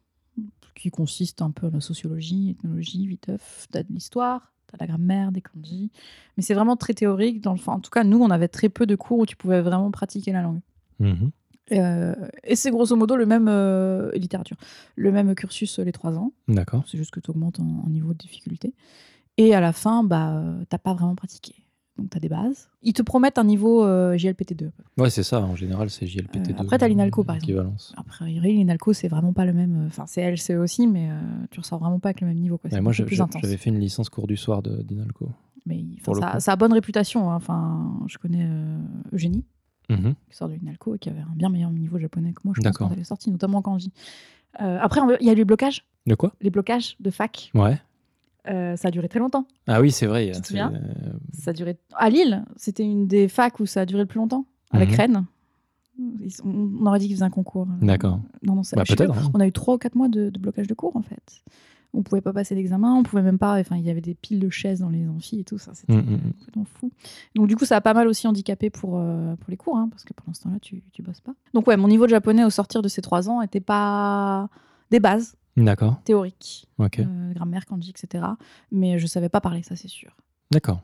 [0.75, 4.77] qui consistent un peu en la sociologie, ethnologie, viteuf, tu as de l'histoire, tu as
[4.77, 5.91] de la grammaire, des kanji.
[6.37, 7.41] Mais c'est vraiment très théorique.
[7.41, 7.59] Dans le...
[7.59, 9.91] enfin, en tout cas, nous, on avait très peu de cours où tu pouvais vraiment
[9.91, 10.61] pratiquer la langue.
[10.99, 11.31] Mhm.
[11.71, 14.57] Euh, et c'est grosso modo le même euh, littérature,
[14.95, 16.31] le même cursus euh, les trois ans.
[16.47, 16.83] D'accord.
[16.87, 18.73] C'est juste que tu augmentes en, en niveau de difficulté.
[19.37, 21.53] Et à la fin, bah, t'as pas vraiment pratiqué.
[21.99, 22.69] Donc, tu as des bases.
[22.81, 24.69] Ils te promettent un niveau euh, JLPT2.
[24.97, 25.41] Ouais, c'est ça.
[25.41, 26.51] En général, c'est JLPT2.
[26.51, 27.51] Euh, après, t'as l'INALCO, par exemple.
[27.51, 27.93] équivalence.
[27.97, 29.83] Après, l'INALCO, c'est vraiment pas le même.
[29.83, 31.19] euh, Enfin, c'est LCE aussi, mais euh,
[31.51, 32.57] tu ressors vraiment pas avec le même niveau.
[32.57, 32.69] Quoi.
[32.81, 35.29] Moi, j'avais fait une licence cours du soir de d'Inalco.
[35.65, 35.83] Mais
[36.19, 37.29] ça, ça a bonne réputation.
[37.29, 37.35] hein.
[37.35, 38.77] Enfin, je connais euh,
[39.13, 39.43] Eugénie,
[39.89, 40.13] Mhm.
[40.29, 42.61] qui sort de l'INALCO et qui avait un bien meilleur niveau japonais que moi, je
[42.61, 42.87] pense, D'accord.
[42.87, 43.91] quand elle est sortie, notamment en kanji.
[44.61, 45.83] Euh, après, il y a eu les blocages.
[46.07, 46.33] De quoi?
[46.41, 47.51] Les blocages de fac.
[47.53, 47.79] Ouais.
[48.47, 49.45] Euh, ça a duré très longtemps.
[49.67, 50.31] Ah oui, c'est vrai.
[50.33, 51.77] Tu te souviens euh, Ça a duré...
[51.95, 54.95] À Lille, c'était une des facs où ça a duré le plus longtemps, avec Mhm.
[54.95, 55.25] Rennes.
[56.21, 57.67] Ils On aurait dit qu'ils faisaient un concours.
[57.81, 58.21] D'accord.
[58.41, 59.17] Non, non, Bah, peut-être.
[59.17, 59.31] hein.
[59.33, 61.43] On a eu trois ou quatre mois de, de blocage de cours, en fait.
[61.93, 63.59] On pouvait pas passer l'examen, on pouvait même pas.
[63.59, 65.71] Enfin, il y avait des piles de chaises dans les amphis et tout ça.
[65.73, 66.33] C'était Mm, mm, mm.
[66.39, 66.91] complètement fou.
[67.35, 69.89] Donc, du coup, ça a pas mal aussi handicapé pour, euh, pour les cours, hein,
[69.91, 71.33] parce que pendant ce temps-là, tu, tu bosses pas.
[71.53, 74.47] Donc, ouais, mon niveau de japonais au sortir de ces trois ans était pas
[74.91, 76.01] des bases D'accord.
[76.05, 76.99] théoriques, Ok.
[76.99, 78.23] euh, grammaire, kanji, etc.
[78.71, 80.15] Mais je savais pas parler, ça, c'est sûr.
[80.51, 80.81] D'accord.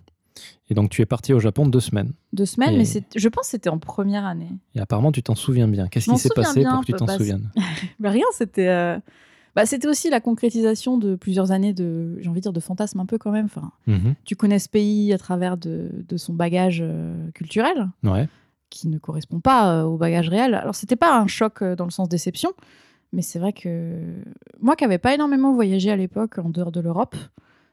[0.70, 2.12] Et donc tu es parti au Japon deux semaines.
[2.34, 4.50] Deux semaines, Et- mais c'est- je pense que c'était en première année.
[4.76, 5.88] Et apparemment tu t'en souviens bien.
[5.88, 7.50] Qu'est-ce qui s'est passé bien, pour que tu t'en souviennes?
[8.00, 8.68] Bah, rien, c'était.
[8.68, 9.00] euh,
[9.56, 13.00] Bah, c'était aussi la concrétisation de plusieurs années de, j'ai envie de dire, de fantasmes
[13.00, 13.46] un peu quand même.
[13.46, 14.16] Enfin, Mhm.
[14.26, 18.28] tu connais ce pays à travers de, de son bagage euh, culturel, Ouais.
[18.70, 20.54] qui ne correspond pas euh, au bagage réel.
[20.56, 22.52] Alors, c'était pas un choc euh, dans le sens déception,
[23.16, 23.98] mais c'est vrai que
[24.62, 27.16] moi qui n'avais pas énormément voyagé à l'époque en dehors de l'Europe,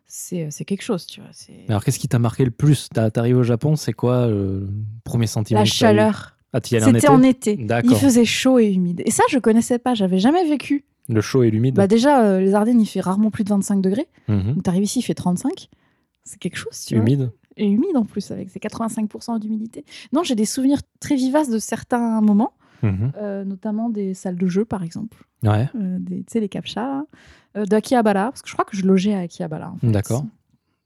[0.07, 1.31] c'est c'est quelque chose, tu vois.
[1.33, 2.89] C'est Mais Alors qu'est-ce qui t'a marqué le plus?
[2.93, 4.69] T'as- T'arrives au Japon, c'est quoi euh, le
[5.05, 6.37] premier sentiment la chaleur.
[6.55, 7.67] Ah, t'y allais en été C'était en été.
[7.85, 9.03] Il faisait chaud et humide.
[9.07, 9.95] Et ça, je connaissais pas.
[9.95, 10.85] J'avais jamais vécu.
[11.09, 13.81] Le chaud et l'humide Bah déjà, euh, les Ardennes, il fait rarement plus de 25
[13.81, 14.07] degrés.
[14.29, 14.55] Mhm.
[14.55, 15.69] Donc t'arrives ici, il fait 35.
[16.25, 17.03] C'est quelque chose, tu vois.
[17.05, 19.85] Humide Et humide en plus, avec ses 85% d'humidité.
[20.13, 23.13] Non, j'ai des souvenirs très vivaces de certains moments, Mhm.
[23.17, 25.25] euh, notamment des salles de jeu, par exemple.
[25.43, 27.03] Ouais, Euh, tu sais, les captchas.
[27.57, 29.71] Euh, d'Akihabara, parce que je crois que je logeais à Akihabara.
[29.73, 29.91] en fait.
[29.91, 30.25] d'accord.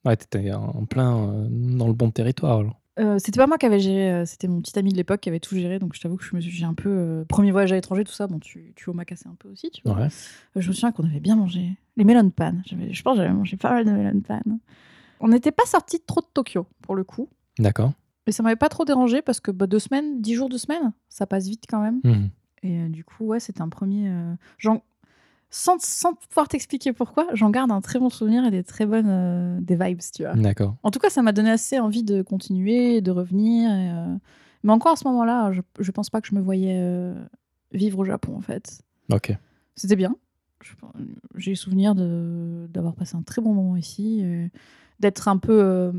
[0.04, 2.58] Ouais, t'étais en plein dans le bon territoire.
[2.60, 2.80] alors.
[2.98, 5.28] Euh, c'était pas moi qui avais géré, euh, c'était mon petit ami de l'époque qui
[5.28, 6.88] avait tout géré, donc je t'avoue que je me suis j'ai un peu.
[6.88, 9.82] euh, premier voyage à l'étranger, tout ça, bon, tu, tu omakasses un peu aussi, tu
[9.84, 9.98] vois.
[9.98, 10.08] Ouais.
[10.56, 11.72] Je me souviens qu'on avait bien mangé.
[11.98, 12.54] Les melon pan.
[12.64, 14.40] Je pense que j'avais mangé pas mal de melon pan.
[15.20, 17.28] On n'était pas sorti trop de Tokyo, pour le coup.
[17.58, 17.92] D'accord.
[18.26, 20.92] Mais ça m'avait pas trop dérangé parce que bah, deux semaines, dix jours, deux semaines,
[21.08, 22.00] ça passe vite quand même.
[22.04, 22.30] Mhm.
[22.62, 24.08] Et euh, du coup, ouais, c'était un premier.
[24.08, 24.34] euh,
[25.48, 29.08] sans, sans pouvoir t'expliquer pourquoi, j'en garde un très bon souvenir et des très bonnes
[29.08, 30.34] euh, des vibes, tu vois.
[30.34, 30.76] D'accord.
[30.82, 33.70] En tout cas, ça m'a donné assez envie de continuer, de revenir.
[33.70, 34.16] et, euh,
[34.64, 37.14] Mais encore à ce moment-là, je, je pense pas que je me voyais
[37.72, 38.82] vivre au Japon, en fait.
[39.12, 39.32] Ok.
[39.76, 40.16] C'était bien.
[41.36, 44.24] J'ai souvenir d'avoir passé un très bon moment ici,
[44.98, 45.92] d'être un peu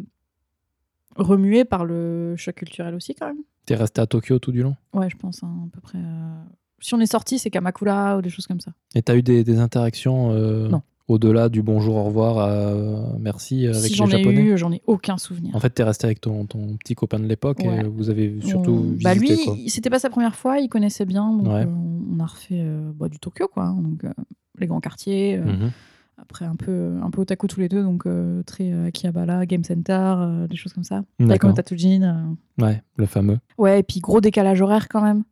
[1.18, 3.42] remué par le choc culturel aussi, quand même.
[3.66, 4.76] T'es resté à Tokyo tout du long?
[4.94, 5.98] Ouais, je pense, hein, à peu près.
[5.98, 6.44] euh,
[6.80, 8.72] Si on est sorti, c'est Kamakura ou des choses comme ça.
[8.96, 10.82] Et t'as eu des, des interactions euh, Non.
[11.08, 14.42] au-delà du bonjour, au revoir, à merci avec si les j'en ai Japonais?
[14.42, 15.56] eu, j'en ai aucun souvenir.
[15.56, 17.80] En fait, t'es resté avec ton, ton petit copain de l'époque Ouais.
[17.82, 19.56] et vous avez surtout On- visité bah lui, quoi.
[19.58, 21.66] il- c'était pas sa première fois, il connaissait bien, donc Ouais.
[21.66, 23.64] euh, on a refait euh, bah, du Tokyo, quoi.
[23.66, 24.14] hein, donc euh,
[24.60, 25.72] les grands quartiers, euh, Mhm.
[26.20, 29.64] Après un peu, un peu otaku tous les deux, donc euh, très euh, Akihabara, Game
[29.64, 31.04] Center, euh, des choses comme ça.
[31.20, 31.54] D'accord.
[31.54, 32.02] Tatsujin,
[32.60, 32.64] euh.
[32.64, 33.40] Ouais, le fameux.
[33.58, 35.24] Ouais, et puis gros décalage horaire quand même.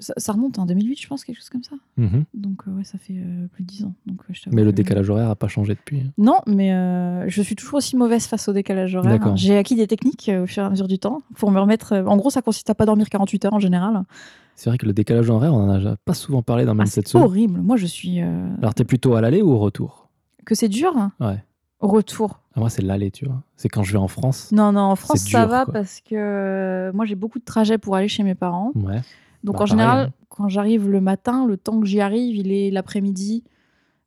[0.00, 1.76] Ça, ça remonte en 2008, je pense, quelque chose comme ça.
[1.96, 2.24] Mhm.
[2.34, 3.14] Donc ouais, ça fait
[3.52, 3.94] plus de 10 ans.
[4.06, 6.00] Donc, ouais, je t'avoue Mais le décalage horaire a pas changé depuis.
[6.00, 6.10] hein.
[6.18, 6.70] Non, mais
[7.28, 9.36] je suis toujours aussi mauvaise face au décalage horaire.
[9.36, 11.94] J'ai acquis des techniques au fur et à mesure du temps pour me remettre.
[11.94, 14.02] En gros, ça consiste à pas dormir 48 heures en général.
[14.56, 17.14] C'est vrai que le décalage horaire, on en a pas souvent parlé dans Ah, c'est
[17.16, 17.60] horrible.
[17.60, 18.20] Moi, je suis.
[18.22, 20.08] euh, Alors, t'es plutôt à l'aller ou au retour?
[20.44, 21.42] Que c'est dur hein, Ouais.
[21.80, 22.40] Au retour.
[22.54, 23.42] Ah, Moi, c'est l'aller, tu vois.
[23.56, 24.50] C'est quand je vais en France.
[24.52, 25.74] Non, non, en France, ça dur, va quoi.
[25.74, 28.72] parce que euh, moi, j'ai beaucoup de trajets pour aller chez mes parents.
[28.76, 29.00] Ouais.
[29.42, 30.12] Donc, Bah, en général, hein.
[30.28, 33.42] quand j'arrive le matin, le temps que j'y arrive, il est l'après-midi.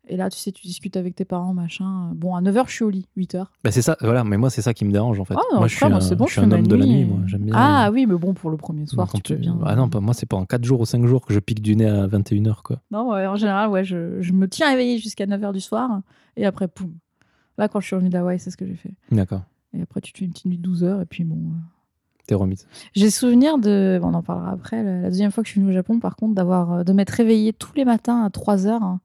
[0.09, 2.11] Et là, tu sais, tu discutes avec tes parents, machin.
[2.15, 3.07] Bon, à 9h, je suis au lit.
[3.17, 3.45] 8h.
[3.63, 4.23] Bah, c'est ça, voilà.
[4.23, 5.33] Mais moi, c'est ça qui me dérange en fait.
[5.37, 6.75] Ah, non, moi, je suis un, c'est bon, je suis je un fais homme de
[6.75, 7.19] la nuit et- moi.
[7.27, 7.53] J'aime bien.
[7.57, 9.57] Ah oui, mais bon, pour le premier soir, Quand tu peux bien.
[9.65, 11.61] Ah non, pas- moi, c'est pas en 4 jours ou 5 jours que je pique
[11.61, 12.79] du nez à 21h, quoi.
[12.91, 16.01] Non, ouais, en général, ouais, je, je me tiens éveillée jusqu'à 9h du soir.
[16.37, 16.93] Et après, poum.
[17.57, 18.91] Là, quand je suis revenue d'Hawaï, c'est ce que j'ai fait.
[19.11, 19.41] D'accord.
[19.73, 21.01] Et après, tu te fais une petite nuit de 12 heures.
[21.01, 21.35] Et puis, bon.
[21.35, 21.57] euh.
[22.27, 22.67] T'es remise.
[22.93, 23.99] J'ai souvenir de.
[24.01, 24.83] bon, on en parlera après.
[24.83, 27.09] La, deuxième fois que je suis venue au Japon, par contre, d'avoir euh, de m'être
[27.11, 28.99] réveillée tous les matins à 3 heures hein,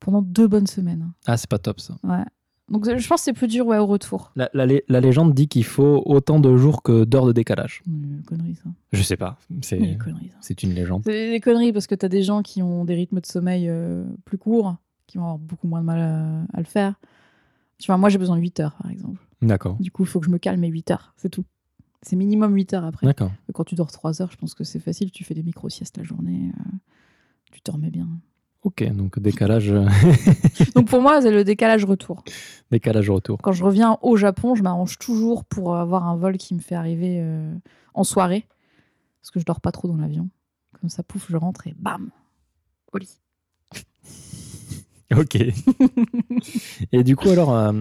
[0.00, 1.12] pendant deux bonnes semaines.
[1.26, 1.96] Ah, c'est pas top ça.
[2.02, 2.24] Ouais.
[2.70, 4.30] Donc, je pense que c'est plus dur, ouais, au retour.
[4.36, 7.82] La, la lé- la légende dit qu'il faut autant de jours que d'heures de décalage.
[7.86, 8.70] Mais, conneries, ça.
[8.92, 9.38] Je sais pas.
[9.60, 9.78] C'est
[10.62, 11.02] une légende.
[11.04, 14.04] C'est des conneries parce que t'as des gens qui ont des rythmes de sommeil euh,
[14.24, 14.76] plus courts,
[15.08, 16.94] qui vont avoir beaucoup moins de mal à, à le faire.
[17.78, 19.20] Tu vois, moi, j'ai besoin de 8 heures, par exemple.
[19.42, 19.76] D'accord.
[19.80, 21.44] Du coup, il faut que je me calme à 8 heures, c'est tout.
[22.02, 23.06] C'est minimum 8 heures après.
[23.06, 23.32] D'accord.
[23.52, 25.10] Quand tu dors 3 heures, je pense que c'est facile.
[25.10, 26.52] Tu fais des micro-siestes la journée.
[26.56, 26.62] euh,
[27.52, 28.08] tu te remets bien.
[28.62, 29.86] Ok, donc décalage, euh,
[30.74, 32.22] Donc pour moi, c'est le décalage retour.
[32.70, 33.38] décalage retour.
[33.42, 36.74] Quand je reviens au Japon, je m'arrange toujours pour avoir un vol qui me fait
[36.74, 37.54] arriver euh,
[37.94, 38.46] en soirée.
[39.22, 40.28] Parce que je dors pas trop dans l'avion.
[40.78, 42.10] Comme ça, pouf, je rentre et bam,
[42.92, 43.20] au lit.
[45.18, 45.36] Ok.
[46.92, 47.72] Et du coup, alors, euh,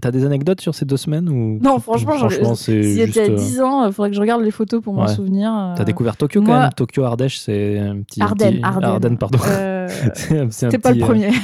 [0.00, 3.16] t'as des anecdotes sur ces deux semaines ou Non, franchement, j'en- franchement, c'est S'il juste.
[3.16, 5.52] était à euh, 10 ans, il faudrait que je regarde les photos pour m'en souvenir.
[5.52, 6.70] euh, T'as découvert Tokyo quand moi- même.
[6.76, 8.22] Tokyo Ardèche, c'est un petit.
[8.22, 9.18] Ardennes, petit- Ardennes.
[9.18, 9.38] pardon.
[9.48, 11.30] Euh, C'est un C'était pas petit, le euh, premier.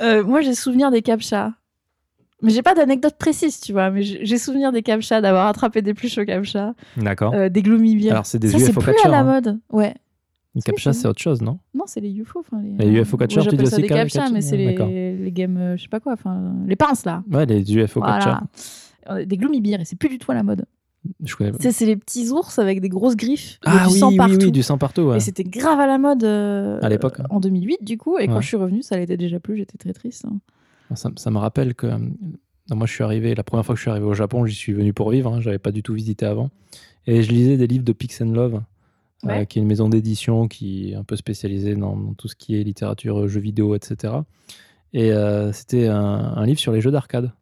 [0.00, 1.52] Euh, moi, j'ai souvenir des captchas.
[2.42, 3.90] Mais j'ai pas d'anecdote précise, tu vois.
[3.90, 7.32] Mais j'ai souvenir des captchas, d'avoir attrapé des pluches au captcha, D'accord.
[7.34, 8.10] euh, des gloomy beer.
[8.10, 9.24] Alors, c'est des Ça, c'est plus à la hein.
[9.24, 9.58] mode.
[9.70, 9.94] Ouais.
[10.54, 11.58] Les captcha, c'est autre chose, non?
[11.74, 12.40] Non, c'est les UFO.
[12.40, 15.16] enfin, Les, Les UFO catchers, tu dis aussi des ca- captcha, catchers mais c'est les,
[15.16, 17.22] les games, euh, je sais pas quoi, enfin, les pinces là.
[17.30, 18.18] Ouais, les UFO Voilà.
[18.18, 18.46] catchers.
[19.10, 20.66] Euh, Des gloomy bears, et c'est plus du tout à la mode.
[21.24, 21.58] Je connais pas.
[21.58, 24.36] C'est les petits ours avec des grosses griffes Ah du oui, sang oui, partout.
[24.40, 25.02] oui, du sang partout.
[25.02, 25.16] ouais.
[25.16, 27.24] Et c'était grave à la mode euh, À l'époque, hein.
[27.30, 28.18] En 2008, du coup.
[28.18, 29.56] Et quand je suis revenue, ça l'était déjà plus.
[29.56, 30.24] J'étais très triste.
[30.26, 30.38] hein.
[30.94, 31.98] Ça, ça me rappelle que euh,
[32.70, 34.54] non, moi je suis arrivé, la première fois que je suis arrivé au Japon, j'y
[34.54, 36.50] suis venu pour vivre, hein, j'avais pas du tout visité avant.
[37.06, 38.62] Et je lisais des livres de Pix and Love,
[39.24, 39.46] Ouais.
[39.46, 42.58] qui est une maison d'édition qui est un peu spécialisée dans, dans tout ce qui
[42.58, 44.14] est littérature, euh, jeux vidéo, etc.
[44.92, 45.96] Et euh, c'était un,
[46.36, 47.32] un livre sur les jeux d'arcade.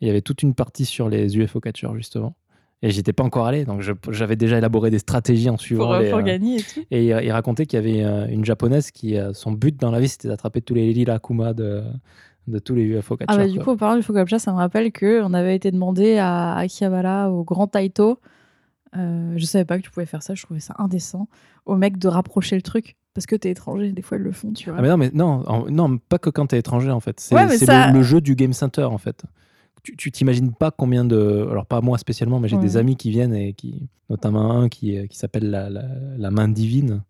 [0.00, 2.34] Il y avait toute une partie sur les UFO catchers, justement.
[2.82, 6.02] Et j'étais pas encore allé, donc j'avais déjà élaboré des stratégies en suivant Pour, euh,
[6.02, 6.80] les, pour euh, gagner et tout.
[6.90, 9.90] et il, il racontait qu'il y avait euh, une japonaise qui, euh, son but dans
[9.90, 11.82] la vie, c'était d'attraper tous les Lila Kuma de,
[12.48, 13.34] de tous les UFO catchers.
[13.34, 13.64] Ah bah, du quoi.
[13.64, 17.44] coup, en parlant du Focapcha, ça me rappelle qu'on avait été demandé à Akihabara, au
[17.44, 18.18] Grand Taito.
[18.96, 21.28] Euh, je savais pas que tu pouvais faire ça, je trouvais ça indécent.
[21.66, 22.96] Au mec de rapprocher le truc.
[23.12, 24.78] Parce que t'es étranger, des fois ils le font, tu vois.
[24.78, 27.18] Ah mais non, mais non, en- non, pas que quand t'es étranger en fait.
[27.18, 29.24] C'est Ouais, ça- le, le jeu du Game Center en fait.
[29.82, 31.48] Tu- Tu t'imagines pas combien de.
[31.50, 32.62] Alors, pas moi spécialement, mais j'ai Ouais.
[32.62, 33.88] des amis qui viennent et qui.
[34.10, 35.86] Notamment un qui, qui s'appelle la, la-
[36.18, 37.02] la main divine,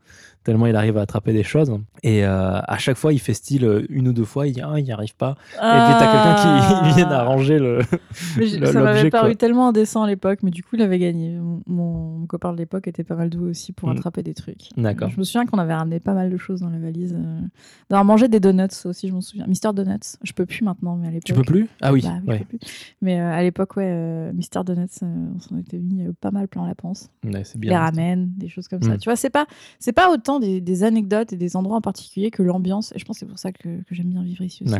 [0.45, 1.73] tellement il arrive à attraper des choses.
[2.03, 4.61] Et euh, à chaque fois, il fait style euh, une ou deux fois, il dit
[4.63, 5.37] Ah, il n'y arrive pas.
[5.55, 7.81] Et puis t'as quelqu'un qui vient d'arranger le.
[8.37, 11.37] Mais ça m'avait paru tellement indécent à l'époque, mais du coup, il avait gagné.
[11.39, 13.93] Mon, mon copain de l'époque était pas mal doué aussi pour Mm.
[13.93, 14.69] attraper des trucs.
[14.77, 15.11] D'accord.
[15.11, 17.15] Je me souviens qu'on avait ramené pas mal de choses dans la valise.
[17.19, 17.41] euh,
[17.89, 19.47] D'avoir mangé des donuts aussi, je m'en souviens.
[19.47, 20.17] Mister Donuts.
[20.23, 21.25] Je peux plus maintenant, mais à l'époque.
[21.25, 21.69] Tu peux plus?
[21.81, 22.39] Ah oui, Bah oui, je ouais.
[22.41, 22.59] peux plus.
[23.03, 26.67] Mais euh, à l'époque, ouais, euh, Mister Donuts, on s'en était mis pas mal plein
[26.67, 27.11] la panse.
[27.25, 28.95] Ouais, Les ramen, des choses comme ça.
[28.95, 28.99] Mm.
[28.99, 29.47] Tu vois, c'est pas,
[29.81, 32.93] c'est pas autant des, des anecdotes et des endroits en particulier que l'ambiance.
[32.95, 34.75] Et je pense que c'est pour ça que, que j'aime bien vivre ici aussi.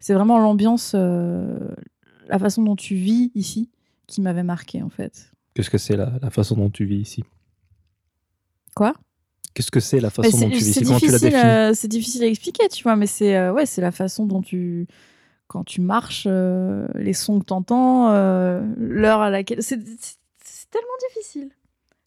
[0.00, 1.68] C'est vraiment l'ambiance, euh,
[2.28, 3.70] la façon dont tu vis ici
[4.06, 5.30] qui m'avait marqué en fait.
[5.54, 7.24] Qu'est-ce que c'est la, la façon dont tu vis ici?
[8.74, 8.94] Quoi?
[9.54, 11.88] Qu'est-ce que c'est la façon dont tu vis Comment tu la difficile, définis euh, c'est
[11.88, 14.86] difficile à expliquer, tu vois, mais c'est euh, ouais, c'est la façon dont tu
[15.48, 21.50] quand tu marches, euh, les sons que t'entends, euh, l'heure à laquelle c'est tellement difficile.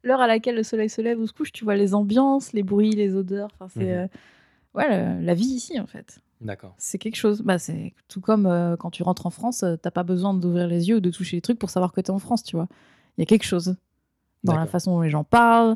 [0.03, 2.63] L'heure à laquelle le soleil se lève ou se couche, tu vois les ambiances, les
[2.63, 3.49] bruits, les odeurs.
[3.53, 3.89] Enfin, c'est Mhm.
[3.89, 4.07] euh,
[4.75, 6.19] ouais la, la vie ici en fait.
[6.41, 6.73] D'accord.
[6.77, 7.41] C'est quelque chose.
[7.41, 10.67] Bah, c'est tout comme euh, quand tu rentres en France, euh, t'as pas besoin d'ouvrir
[10.67, 12.67] les yeux ou de toucher les trucs pour savoir que t'es en France, tu vois.
[13.17, 13.75] Il y a quelque chose
[14.45, 15.75] dans la façon dont les gens parlent,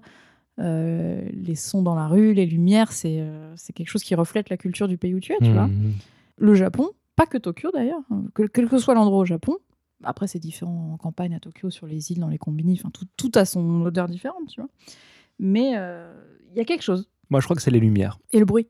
[0.60, 3.22] euh, les sons dans la rue, les lumières, c'est
[3.58, 5.68] c'est quelque chose qui reflète la culture du pays où tu es, tu vois.
[5.68, 5.94] Mhm.
[6.38, 9.58] Le Japon, pas que Tokyo d'ailleurs, hein, que- quel que soit l'endroit au Japon.
[10.06, 13.08] Après, c'est différent en campagne à Tokyo, sur les îles, dans les combini, enfin tout,
[13.18, 14.70] tout a son odeur différente, tu vois.
[15.40, 16.14] Mais euh,
[16.52, 17.10] il y a quelque chose.
[17.30, 18.20] Moi, je crois que c'est les lumières.
[18.32, 18.68] Et le bruit.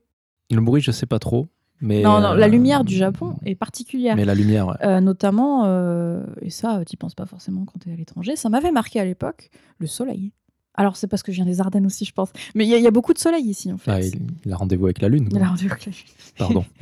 [0.51, 1.47] Le bruit, je sais pas trop.
[1.83, 4.15] Mais non, non, la euh, lumière du Japon est particulière.
[4.15, 4.75] Mais la lumière, ouais.
[4.83, 8.47] Euh, notamment, euh, et ça, tu penses pas forcément quand tu es à l'étranger, ça
[8.47, 10.31] m'avait marqué à l'époque, le soleil.
[10.75, 12.29] Alors, c'est parce que je viens des Ardennes aussi, je pense.
[12.55, 13.91] Mais il y, a- il y a beaucoup de soleil ici, en fait.
[13.91, 14.13] Ah, il,
[14.45, 15.29] il a rendez-vous avec la lune.
[15.31, 16.03] Il a rendu au clavier.
[16.37, 16.65] Pardon.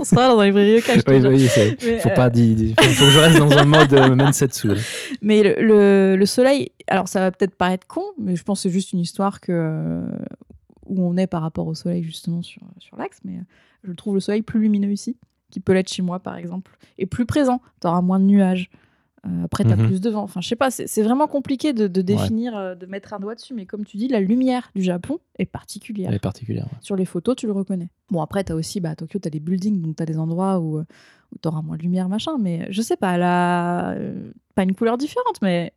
[0.00, 1.48] On sera dans les cash, te oui,
[1.84, 2.74] Mais, faut euh, pas dire.
[2.78, 4.76] Faut, faut que je reste dans un mode euh.
[5.22, 8.68] Mais le, le- le soleil, alors ça va peut-être paraître con, mais je pense que
[8.68, 10.06] c'est juste une histoire que, euh,
[10.86, 13.18] où on est par rapport au soleil, justement, sur, sur l'axe.
[13.24, 13.42] Mais euh,
[13.82, 15.16] je trouve le soleil plus lumineux ici,
[15.50, 17.60] qui peut l'être chez moi, par exemple, et plus présent.
[17.80, 18.70] Tu auras moins de nuages.
[19.26, 19.86] Euh, après, tu as Mhm.
[19.86, 20.22] plus de vent.
[20.22, 23.34] Enfin, je sais pas, c'est vraiment compliqué de, de définir, euh, de mettre un doigt
[23.34, 23.54] dessus.
[23.54, 26.08] Mais comme tu dis, la lumière du Japon est particulière.
[26.10, 26.64] Elle est particulière.
[26.66, 26.78] ouais.
[26.80, 27.88] Sur les photos, tu le reconnais.
[28.10, 30.06] Bon, après, tu as aussi, bah, à Tokyo, tu as des buildings, donc tu as
[30.06, 32.38] des endroits où, où tu auras moins de lumière, machin.
[32.38, 35.72] Mais je sais pas, elle a euh, pas une couleur différente, mais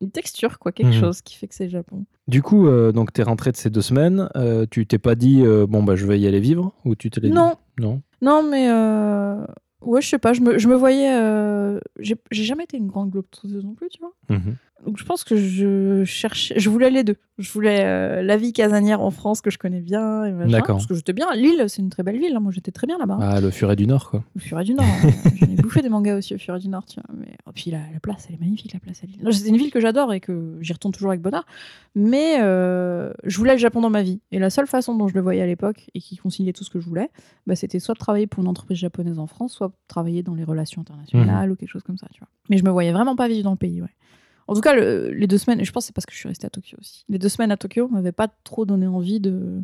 [0.00, 1.00] une texture, quoi, quelque Mhm.
[1.00, 2.04] chose qui fait que c'est le Japon.
[2.28, 4.28] Du coup, euh, donc t'es rentré de ces deux semaines.
[4.36, 6.72] euh, tu t'es pas dit euh, bon bah je vais y aller vivre?
[6.84, 7.30] Ou tu te dit?
[7.30, 8.00] Non, Non.
[8.22, 9.44] non, mais euh,
[9.84, 11.14] ouais, je sais pas, je me, je me voyais.
[11.14, 14.12] euh, J'ai jamais été une grande globe-trotteuse non plus, tu vois.
[14.28, 14.56] Mhm.
[14.84, 17.16] Donc je pense que je cherchais, je voulais les deux.
[17.38, 20.76] Je voulais euh, la vie casanière en France que je connais bien, et machin, D'accord.
[20.76, 21.26] parce que j'étais bien.
[21.34, 22.36] Lille, c'est une très belle ville.
[22.36, 22.40] hein.
[22.40, 23.18] Moi, j'étais très bien là-bas.
[23.20, 24.22] Ah le furet du Nord quoi.
[24.36, 24.84] Au Furet du Nord.
[24.84, 25.10] hein.
[25.36, 27.08] J'en ai bouffé des mangas aussi au Furet du Nord, tu vois.
[27.18, 27.32] Mais...
[27.32, 29.18] Et puis la, la place, elle est magnifique, la place à Lille.
[29.22, 31.46] Non, C'est une ville que j'adore et que j'y retourne toujours avec bonheur.
[31.94, 34.20] Mais euh, je voulais le Japon dans ma vie.
[34.32, 36.70] Et la seule façon dont je le voyais à l'époque et qui conciliait tout ce
[36.70, 37.08] que je voulais,
[37.46, 40.44] bah, c'était soit de travailler pour une entreprise japonaise en France, soit travailler dans les
[40.44, 42.28] relations internationales ou quelque chose comme ça, tu vois.
[42.50, 43.88] Mais je me voyais vraiment pas vivre dans le pays, ouais.
[44.46, 46.18] En tout cas, le- les deux semaines, et je pense que c'est parce que je
[46.18, 47.04] suis restée à Tokyo aussi.
[47.08, 49.60] Les deux semaines à Tokyo m'avaient pas trop donné envie de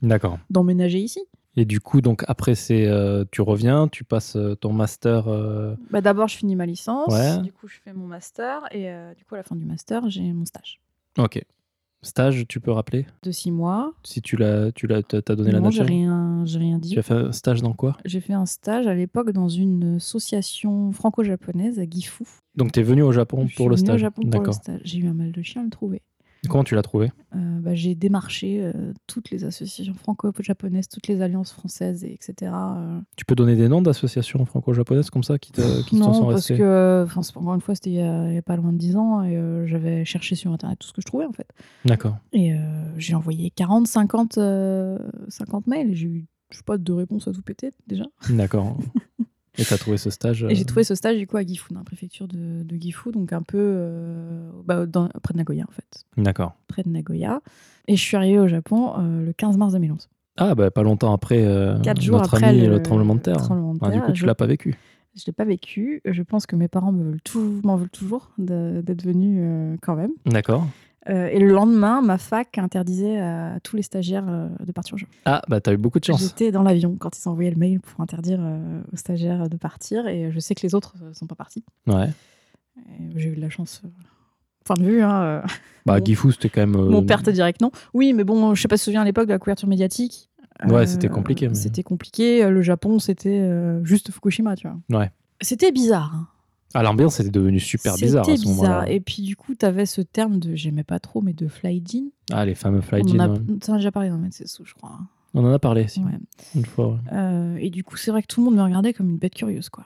[0.50, 1.20] d'emménager ici.
[1.56, 5.26] Et du coup donc après c'est euh, tu reviens, tu passes euh, ton master.
[5.28, 7.12] euh, Bah, D'abord, je finis ma licence.
[7.12, 7.40] Ouais.
[7.42, 8.62] Du coup, je fais mon master.
[8.70, 10.80] Et euh, du coup, à la fin du master, j'ai mon stage
[11.18, 11.42] Ok.
[12.02, 13.92] Stage, tu peux rappeler de six mois.
[14.04, 15.94] si tu l'as tu l'as t'as donné la non, j'ai nature.
[15.94, 16.90] rien, j'ai rien dit.
[16.90, 19.96] Tu as fait un stage dans quoi J'ai fait un stage à l'époque dans une
[19.96, 22.24] association franco-japonaise à Gifu.
[22.56, 23.96] Donc tu es venu au Japon Je suis pour le stage.
[23.96, 24.80] au Japon pour le stage.
[24.84, 26.02] J'ai eu un mal de chien à le trouver.
[26.48, 31.20] Comment tu l'as trouvé Euh, bah, j'ai démarché euh, toutes les associations franco-japonaises, toutes les
[31.20, 32.52] alliances françaises, et etc.
[32.52, 33.00] euh.
[33.16, 36.34] Tu peux donner des noms d'associations franco-japonaises comme ça qui te, qui non, sont parce
[36.36, 38.42] restées que, euh, enfin, c'est- encore une fois, c'était il y, a il y a
[38.42, 41.26] pas loin de 10 ans et j'avais cherché sur Internet tout ce que je trouvais
[41.26, 41.48] en fait.
[41.84, 42.16] D'accord.
[42.32, 42.52] Et
[42.96, 44.98] j'ai envoyé 40, 50, euh,
[45.28, 48.04] 50 mails et j'ai eu, je sais pas, deux réponses à tout péter déjà.
[48.30, 48.76] D'accord.
[49.58, 51.72] Et t'as trouvé ce stage Et j'ai euh, trouvé ce stage du coup à Gifu,
[51.72, 55.64] dans la préfecture de, de Gifu, donc un peu euh, bah, dans- près de Nagoya
[55.68, 56.04] en fait.
[56.16, 56.54] D'accord.
[56.68, 57.40] Près de Nagoya.
[57.88, 60.08] Et je suis arrivée au Japon euh, le 15 mars 2011.
[60.36, 63.20] Ah, bah pas longtemps après euh, Quatre jours notre après ami, le, le tremblement de
[63.20, 63.36] terre.
[63.36, 64.78] tremblement de Ah, du coup, tu Je- l'as pas vécu.
[65.16, 66.00] Je l'ai pas vécu.
[66.04, 70.12] Je pense que mes parents me veulent tout- m'en veulent toujours d'être venus quand même.
[70.24, 70.66] D'accord.
[71.08, 74.98] Euh, et le lendemain, ma fac interdisait à tous les stagiaires euh, de partir au
[74.98, 75.12] Japon.
[75.24, 76.20] Ah, bah t'as eu beaucoup de chance.
[76.20, 79.56] J'étais dans l'avion quand ils ont envoyé le mail pour interdire euh, aux stagiaires de
[79.56, 81.64] partir et je sais que les autres ne sont pas partis.
[81.86, 82.10] Ouais.
[83.16, 83.80] J'ai eu de la chance.
[83.84, 83.88] euh,
[84.64, 85.42] Point de vue, hein, euh,
[85.86, 86.04] Bah, Bon.
[86.04, 86.76] Gifu, c'était quand même.
[86.76, 87.70] euh, mon père te dirait que non.
[87.94, 89.68] Oui, mais bon, je sais pas si tu te souviens à l'époque de la couverture
[89.68, 90.28] médiatique.
[90.68, 92.46] Ouais, c'était compliqué, mais- C'était compliqué.
[92.48, 94.98] Le Japon, c'était euh, juste Fukushima, tu vois.
[95.00, 95.10] Ouais.
[95.40, 96.12] C'était bizarre.
[96.14, 96.28] hein.
[96.74, 98.88] Ah, l'ambiance était devenue super bizarre à ce moment-là.
[98.90, 101.82] Et puis du coup, tu avais ce terme de, j'aimais pas trop, mais de fly
[101.84, 102.10] jean.
[102.32, 103.38] Ah, les fameux fly On en a, ouais.
[103.60, 104.98] t'en as déjà parlé dans Metsetsu, je crois.
[105.34, 106.12] On en a parlé, si, Ouais.
[106.54, 106.88] une fois.
[106.88, 106.98] ouais.
[107.12, 109.34] Euh, et du coup, c'est vrai que tout le monde me regardait comme une bête
[109.34, 109.84] curieuse, quoi.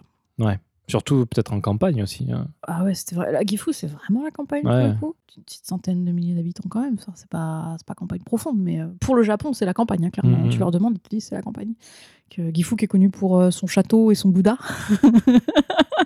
[0.87, 2.31] Surtout peut-être en campagne aussi.
[2.31, 2.47] hein.
[2.67, 3.33] Ah ouais, c'était vrai.
[3.33, 4.89] La Gifu, c'est vraiment la campagne, pour Ouais.
[4.89, 5.15] le coup.
[5.39, 6.97] Une petite centaine de milliers d'habitants quand même.
[7.15, 10.11] C'est pas, c'est pas campagne profonde, mais euh, pour le Japon, c'est la campagne, hein,
[10.11, 10.37] clairement.
[10.45, 10.51] Mhm.
[10.51, 11.73] Tu leur demandes, ils te disent c'est la campagne.
[12.31, 14.59] Que Gifu, qui est connu pour euh, son château et son Bouddha.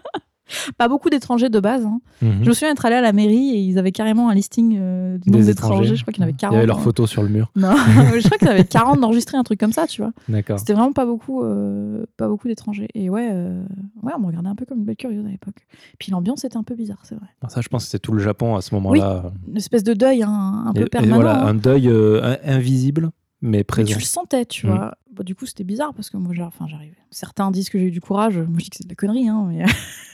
[0.76, 1.84] pas beaucoup d'étrangers de base.
[1.84, 2.00] hein.
[2.22, 2.40] Mhm.
[2.42, 5.18] Je me souviens être allée à la mairie et ils avaient carrément un listing euh,
[5.18, 5.74] du nombre d'étrangers.
[5.74, 5.96] étrangers.
[5.96, 6.54] Je crois qu'il y en avait Il 40.
[6.54, 7.50] y avait leurs photos sur le mur.
[7.56, 10.12] Non, je crois qu'il y en avait 40 d'enregistrés, un truc comme ça, tu vois.
[10.28, 10.58] D'accord.
[10.58, 12.88] C'était vraiment pas beaucoup, euh, pas beaucoup d'étrangers.
[12.94, 13.62] Et ouais, euh,
[14.02, 15.66] ouais, on me regardait un peu comme une belle curieuse à l'époque.
[15.98, 17.26] Puis l'ambiance était un peu bizarre, c'est vrai.
[17.42, 19.32] Ah, Ça, je pense que c'était tout le Japon à ce moment-là.
[19.48, 21.14] Une espèce de deuil hein, un Et- peu et permanent.
[21.16, 21.48] voilà, hein.
[21.48, 23.92] un deuil euh, in- invisible, mais Mais présent.
[23.92, 24.70] tu le sentais, tu Mm.
[24.70, 24.94] vois.
[25.18, 26.94] Bon, du coup, c'était bizarre parce que moi, enfin, j'arrivais.
[27.10, 28.38] Certains disent que j'ai eu du courage.
[28.38, 29.28] Moi, je dis que c'est de la connerie.
[29.28, 29.64] Hein, mais...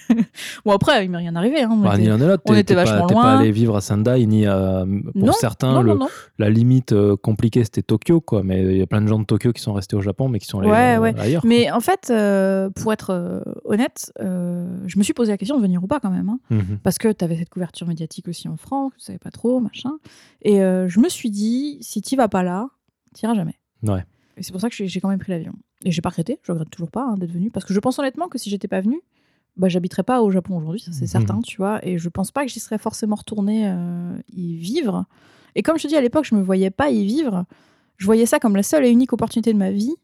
[0.65, 1.63] bon, après, il m'est rien arrivé.
[1.63, 2.19] Hein, on Bah, était- on
[2.55, 3.39] T'es- était pas- vachement pas loin.
[3.39, 6.09] allé vivre à Sendai, ni à- pour Non, certains, non, le- non, non.
[6.39, 8.43] la limite euh, compliquée, c'était Tokyo, quoi.
[8.43, 10.39] Mais il y a plein de gens de Tokyo qui sont restés au Japon, mais
[10.39, 11.15] qui sont allés Ouais, euh, ouais.
[11.21, 11.45] ailleurs.
[11.45, 15.57] Mais en fait, euh, pour être euh, honnête, euh, je me suis posé la question
[15.57, 16.29] de venir ou pas quand même.
[16.31, 16.39] hein.
[16.51, 16.79] Mhm.
[16.83, 19.91] parce que tu avais cette couverture médiatique aussi en France, tu savais pas trop, machin.
[20.43, 22.69] Et euh, je me suis dit, si tu vas pas là,
[23.15, 23.55] tu jamais.
[23.83, 24.05] Ouais.
[24.37, 25.53] Et c'est pour ça que j'ai quand même pris l'avion.
[25.85, 27.99] Et j'ai pas regretté, je regrette toujours pas hein, d'être venu, parce que je pense
[27.99, 29.01] honnêtement que si j'étais pas venue,
[29.57, 31.07] bah, j'habiterais pas au Japon aujourd'hui, ça c'est Mhm.
[31.09, 31.85] certain, tu vois.
[31.87, 35.05] Et je pense pas que j'y serais forcément retournée euh, y vivre.
[35.55, 37.45] Et comme je te dis à l'époque, je me voyais pas y vivre.
[37.97, 39.95] Je voyais ça comme la seule et unique opportunité de ma vie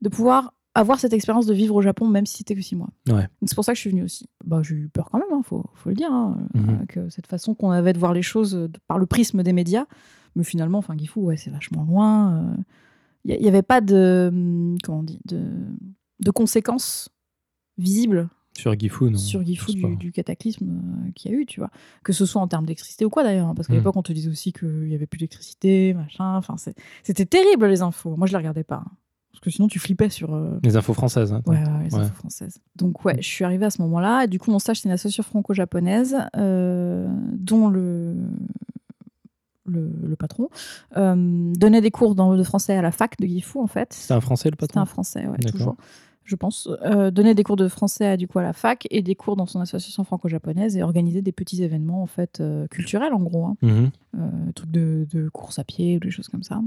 [0.00, 2.88] de pouvoir avoir cette expérience de vivre au Japon, même si c'était que six mois.
[3.10, 3.26] Ouais.
[3.44, 4.30] C'est pour ça que je suis venue aussi.
[4.46, 6.70] Bah, j'ai eu peur quand même, hein, faut, faut le dire, hein, Mhm.
[6.70, 9.42] euh, que cette façon qu'on avait de voir les choses euh, de- par le prisme
[9.42, 9.84] des médias.
[10.36, 12.54] Mais finalement, enfin, Gifu, ouais, c'est vachement loin.
[13.24, 14.30] Il n'y avait pas de,
[14.82, 15.42] comment on dit, de,
[16.24, 17.10] de conséquences
[17.78, 19.18] visibles Sur Gifu, non.
[19.18, 21.70] sur Gifu du, du cataclysme euh, qu'il y a eu, tu vois.
[22.02, 23.80] Que ce soit en termes d'électricité ou quoi d'ailleurs, hein, parce qu'à Mhm.
[23.80, 26.36] l'époque on te disait aussi qu'il y avait plus d'électricité, machin.
[26.36, 26.56] Enfin,
[27.02, 28.16] c'était terrible les infos.
[28.16, 28.90] Moi je les regardais pas, hein.
[29.32, 30.34] parce que sinon tu flippais sur.
[30.34, 31.32] euh, Les infos françaises.
[31.32, 32.00] hein, Ouais, ouais, les Ouais.
[32.00, 32.58] infos françaises.
[32.76, 34.24] Donc ouais, je suis arrivée à ce moment-là.
[34.24, 38.16] Et du coup, mon stage, c'est une association franco-japonaise euh, dont le,
[39.66, 40.48] le, le patron
[40.96, 43.92] euh, donnait des cours dans- de français à la fac de Gifu, en fait.
[43.92, 45.76] C'était un français, le C'était patron un français, ouais, toujours.
[46.24, 46.68] Je pense.
[46.84, 49.34] Euh, donnait des cours de français à, du coup, à la fac et des cours
[49.36, 53.46] dans son association franco-japonaise et organisait des petits événements en fait euh, culturels en gros.
[53.46, 53.56] hein.
[53.62, 53.90] Mhm.
[54.18, 56.60] Euh, trucs de, de course à pied ou des choses comme ça.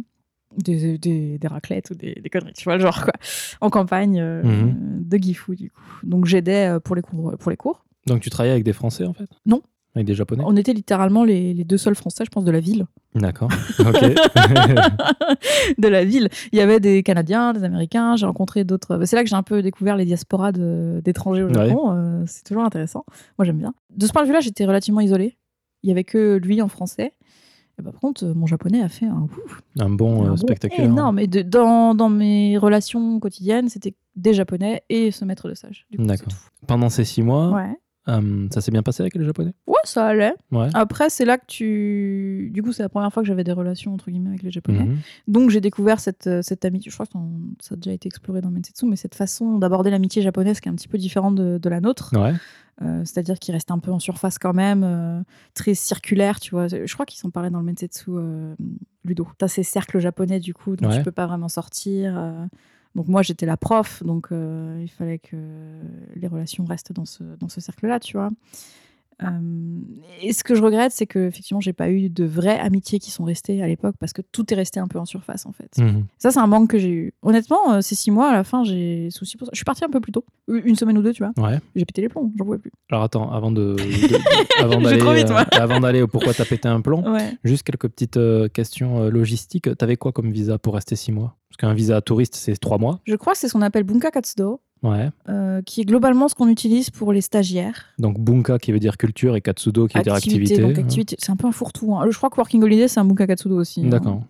[0.57, 3.13] Des, des, des raclettes ou des, des conneries, tu vois, le genre quoi.
[3.61, 5.03] En campagne Mhm.
[5.07, 5.81] de Gifu, du coup.
[6.03, 7.35] Donc j'aidais pour les cours.
[7.37, 7.85] Pour les cours.
[8.05, 9.29] Donc tu travaillais avec des Français, en fait?
[9.45, 9.61] Non.
[9.95, 12.59] Avec des Japonais On était littéralement les, les deux seuls Français, je pense, de la
[12.59, 12.85] ville.
[13.15, 13.49] D'accord.
[13.79, 14.01] Ok.
[15.77, 16.29] de la ville.
[16.51, 18.97] Il y avait des Canadiens, des Américains, j'ai rencontré d'autres.
[18.97, 21.69] bah, C'est là que j'ai un peu découvert les diasporas d'étrangers au Ouais.
[21.69, 21.91] Japon.
[21.91, 23.05] euh, c'est toujours intéressant.
[23.37, 23.73] Moi, j'aime bien.
[23.95, 25.37] De ce point de vue-là, j'étais relativement isolée.
[25.83, 27.13] Il y avait que lui en français.
[27.79, 30.85] Et bah, par contre, mon japonais a fait un ouf, un bon un euh, spectaculaire.
[30.85, 31.19] énorme.
[31.19, 36.03] Et de- dans, dans mes relations quotidiennes, c'était des japonais et ce maître de coup,
[36.05, 36.33] D'accord.
[36.67, 37.49] Pendant ces six mois.
[37.51, 37.75] Ouais.
[38.09, 39.53] Euh, ça s'est bien passé avec les Japonais?
[39.67, 40.33] Ouais, ça allait.
[40.51, 40.67] Ouais.
[40.73, 42.49] Après, c'est là que tu.
[42.53, 44.83] Du coup, c'est la première fois que j'avais des relations entre guillemets avec les japonais.
[44.85, 44.97] Mhm.
[45.27, 47.13] Donc j'ai découvert cette, euh, cette amitié, je crois que
[47.61, 50.71] ça a déjà été exploré dans Mensetsu, mais cette façon d'aborder l'amitié japonaise qui est
[50.71, 52.33] un petit peu différente de, de la nôtre, Ouais.
[52.81, 55.21] Euh, c'est-à-dire qu'il reste un peu en surface quand même, euh,
[55.53, 56.67] très circulaire, tu vois.
[56.67, 58.09] Je crois qu'ils s'en parlaient dans le Mensetsu
[59.05, 59.27] Ludo.
[59.37, 60.97] T'as ces cercles japonais du coup, dont Ouais.
[60.97, 62.17] tu peux pas vraiment sortir.
[62.95, 65.35] Donc moi j'étais la prof, donc euh, il fallait que
[66.15, 68.29] les relations restent dans ce, dans ce cercle-là, tu vois.
[69.21, 69.27] Euh,
[70.21, 73.11] et ce que je regrette, c'est que effectivement, j'ai pas eu de vraies amitiés qui
[73.11, 75.69] sont restées à l'époque parce que tout est resté un peu en surface en fait.
[75.77, 76.05] Mhm.
[76.17, 77.13] Ça, c'est un manque que j'ai eu.
[77.21, 79.51] Honnêtement, euh, ces six mois à la fin, j'ai souci pour ça.
[79.53, 81.33] Je suis partie un peu plus tôt, une semaine ou deux, tu vois.
[81.45, 81.59] Ouais.
[81.75, 82.71] J'ai pété les plombs, j'en pouvais plus.
[82.91, 84.17] Alors attends, avant de, de-
[84.63, 85.41] avant d'aller, trop vite, moi.
[85.53, 87.37] euh, avant d'aller au pourquoi t'as pété un plomb, Ouais.
[87.43, 89.69] juste quelques petites euh, questions euh, logistiques.
[89.77, 91.35] T'avais quoi comme visa pour rester six mois?
[91.49, 92.99] Parce qu'un visa touriste c'est trois mois.
[93.05, 95.09] Je crois que c'est ce qu'on appelle Bunka Katsudo, Ouais.
[95.29, 97.85] euh, qui est globalement ce qu'on utilise pour les stagiaires.
[97.99, 100.57] Donc bunka qui veut dire culture et katsudo qui veut dire activité.
[100.59, 100.81] donc hein.
[100.81, 101.15] activité.
[101.19, 101.95] C'est un peu un fourre-tout.
[101.95, 102.05] hein.
[102.11, 103.81] Je crois que Working Holiday, c'est un Bunka Katsudo aussi.
[103.85, 103.89] hein.
[103.89, 104.21] D'accord.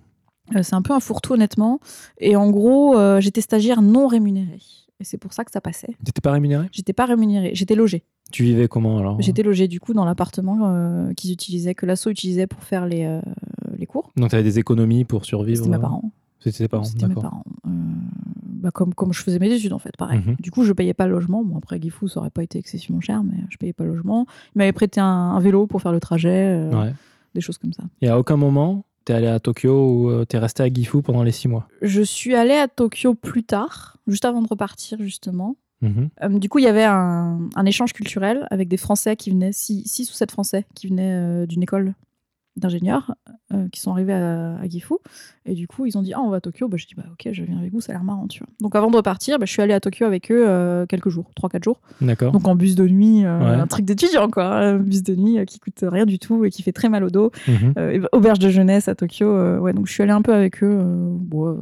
[0.55, 1.79] Euh, c'est un peu un fourre-tout, honnêtement.
[2.19, 4.59] Et en gros, euh, j'étais stagiaire non rémunérée.
[4.99, 5.95] Et c'est pour ça que ça passait.
[6.05, 8.03] T'étais pas rémunéré J'étais pas rémunérée, j'étais logée.
[8.31, 9.19] Tu vivais comment alors?
[9.21, 13.19] J'étais logée du coup dans l'appartement euh, qu'ils utilisaient, que l'asso utilisait pour faire les,
[13.77, 14.11] les cours.
[14.17, 15.57] Donc t'avais des économies pour survivre?
[15.63, 16.11] C'était mes parents.
[16.39, 17.43] C'était tes parents, C'était mes parents.
[18.63, 20.21] Bah, comme, comme je faisais mes études en fait, pareil.
[20.25, 20.37] Mhm.
[20.39, 21.43] Du coup, je payais pas le logement.
[21.43, 24.25] Bon, après, Gifu, ça aurait pas été excessivement cher, mais je payais pas le logement.
[24.55, 26.93] Il m'avait prêté un, un vélo pour faire le trajet, euh, Ouais.
[27.35, 27.83] des choses comme ça.
[28.01, 31.23] Et à aucun moment t'es allé à Tokyo ou euh, t'es resté à Gifu pendant
[31.23, 31.67] les six mois?
[31.81, 35.57] Je suis allée à Tokyo plus tard, juste avant de repartir justement.
[35.81, 36.07] Mhm.
[36.23, 39.51] Euh, du coup, il y avait un, un échange culturel avec des Français qui venaient,
[39.51, 41.95] 6 ou 7 Français qui venaient euh, d'une école
[42.55, 43.15] d'ingénieurs
[43.53, 44.93] euh, qui sont arrivés à, à Gifu.
[45.45, 46.67] Et du coup, ils ont dit Ah, on va à Tokyo.
[46.67, 48.47] Bah, je dis Bah, ok, je viens avec vous, ça a l'air marrant, tu vois.
[48.61, 51.31] Donc, avant de repartir, bah, je suis allée à Tokyo avec eux euh, quelques jours,
[51.41, 51.81] 3-4 jours.
[52.01, 52.31] D'accord.
[52.31, 53.59] Donc, en bus de nuit, euh, Ouais.
[53.59, 54.45] un truc d'étudiant, quoi.
[54.45, 57.09] Un bus de nuit qui coûte rien du tout et qui fait très mal au
[57.09, 57.31] dos.
[57.47, 57.73] Mhm.
[57.77, 59.59] Et auberge de jeunesse à Tokyo.
[59.59, 60.79] ouais, donc, je suis allée un peu avec eux.
[60.83, 61.59] bon,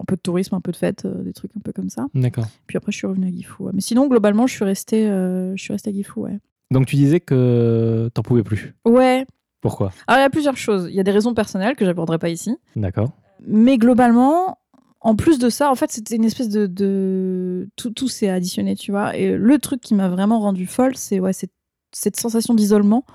[0.00, 2.06] un peu de tourisme, un peu de fête, des trucs un peu comme ça.
[2.14, 2.46] D'accord.
[2.66, 3.54] Puis après, je suis revenue à Gifu.
[3.64, 3.72] ouais.
[3.74, 6.38] Mais sinon, globalement, je suis restée, je suis restée à Gifu, ouais.
[6.70, 8.74] Donc tu disais que t'en pouvais plus.
[8.86, 9.26] Ouais.
[9.62, 9.92] Pourquoi?
[10.06, 10.88] Alors, il y a plusieurs choses.
[10.90, 12.54] Il y a des raisons personnelles que j'aborderai pas ici.
[12.76, 13.12] D'accord.
[13.46, 14.58] Mais globalement,
[15.00, 16.66] en plus de ça, en fait, c'était une espèce de.
[16.66, 17.70] de...
[17.76, 19.16] Tout, tout s'est additionné, tu vois.
[19.16, 23.06] Et le truc qui m'a vraiment rendue folle, c'est ouais, cette sensation d'isolement.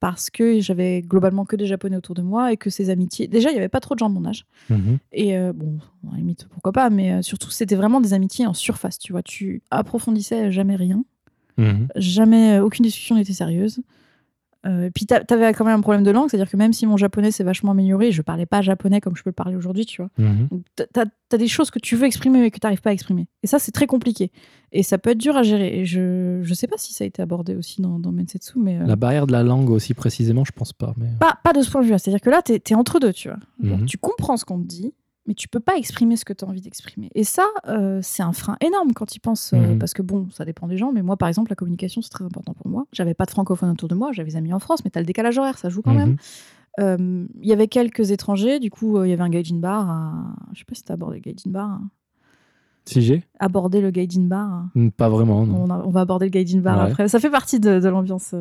[0.00, 3.26] Parce que j'avais globalement que des Japonais autour de moi et que ces amitiés.
[3.26, 4.44] Déjà, il y avait pas trop de gens de mon âge.
[4.68, 4.98] Mhm.
[5.12, 8.46] Et euh, bon, à la limite, pourquoi pas, mais euh, surtout, c'était vraiment des amitiés
[8.46, 9.22] en surface, tu vois.
[9.22, 11.04] Tu approfondissais jamais rien.
[11.56, 11.88] Mhm.
[11.96, 13.80] jamais euh, aucune discussion n'était sérieuse.
[14.66, 16.96] Euh, puis t'a- t'avais quand même un problème de langue, c'est-à-dire que même si mon
[16.96, 20.00] japonais s'est vachement amélioré, je parlais pas japonais comme je peux le parler aujourd'hui, tu
[20.00, 20.10] vois.
[20.50, 22.92] Donc t'as- t'as as des choses que tu veux exprimer mais que t'arrives pas à
[22.92, 23.26] exprimer.
[23.42, 24.30] Et ça, c'est très compliqué.
[24.72, 25.78] Et ça peut être dur à gérer.
[25.80, 28.78] Et je je sais pas si ça a été abordé aussi dans, dans Mensetsu, mais
[28.80, 30.94] euh, La barrière de la langue aussi précisément, je pense pas.
[30.96, 31.08] Mais...
[31.20, 31.98] pas, pas de ce point de vue-là.
[31.98, 33.38] C'est-à-dire que là, t'es es entre deux, tu vois.
[33.60, 33.86] Mhm.
[33.86, 34.94] Tu comprends ce qu'on te dit,
[35.26, 37.10] mais tu peux pas exprimer ce que tu as envie d'exprimer.
[37.14, 39.52] Et ça, euh, c'est un frein énorme quand tu y penses.
[39.54, 39.78] euh, Mhm.
[39.78, 42.24] Parce que bon, ça dépend des gens, mais moi, par exemple, la communication, c'est très
[42.24, 42.84] important pour moi.
[42.92, 45.06] J'avais pas de francophones autour de moi, j'avais des amis en France, mais t'as le
[45.06, 46.10] décalage horaire, ça joue quand même.
[46.10, 46.16] Mhm.
[46.80, 49.88] Euh, Il y avait quelques étrangers, du coup, il y avait un gaijin bar.
[49.90, 51.70] à- Je sais pas si t'as abordé le gaijin bar.
[51.70, 51.88] hein.
[52.86, 54.50] Si j'ai Aborder le gaijin bar.
[54.76, 54.88] hein.
[54.96, 55.64] Pas vraiment, non.
[55.64, 56.90] On, a- on va aborder le gaijin bar Ouais.
[56.90, 57.08] après.
[57.08, 58.34] Ça fait partie de, de l'ambiance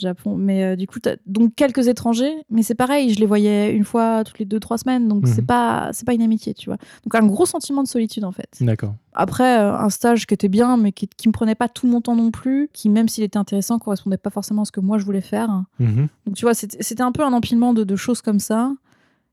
[0.00, 0.36] Japon.
[0.36, 4.24] Mais euh, du coup, donc quelques étrangers, mais c'est pareil, je les voyais une fois
[4.24, 5.32] toutes les deux, trois semaines, donc Mhm.
[5.34, 6.78] c'est pas, c'est pas une amitié, tu vois.
[7.04, 8.48] Donc un gros sentiment de solitude en fait.
[8.60, 8.94] D'accord.
[9.12, 12.00] Après, euh, un stage qui était bien, mais qui, qui me prenait pas tout mon
[12.00, 14.98] temps non plus, qui même s'il était intéressant, correspondait pas forcément à ce que moi
[14.98, 15.64] je voulais faire.
[15.78, 16.08] Mhm.
[16.26, 18.72] Donc tu vois, c'était un peu un empilement de, de choses comme ça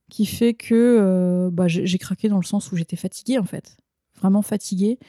[0.09, 3.75] qui fait que euh, bah, j'ai craqué dans le sens où j'étais fatiguée en fait,
[4.21, 4.99] vraiment fatiguée.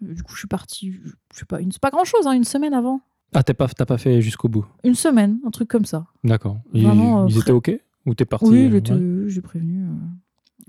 [0.00, 3.00] Du coup, je suis partie, je sais pas, une- pas grand chose, une semaine avant.
[3.34, 4.66] Ah, t'as pas, t'as pas fait jusqu'au bout?
[4.84, 6.06] Une semaine, un truc comme ça.
[6.24, 6.60] D'accord.
[6.72, 7.70] Ils, Vraiment, euh, ils étaient OK?
[8.06, 9.82] Ou t'es parti oui, euh, ouais j'ai prévenu.
[9.84, 9.88] euh.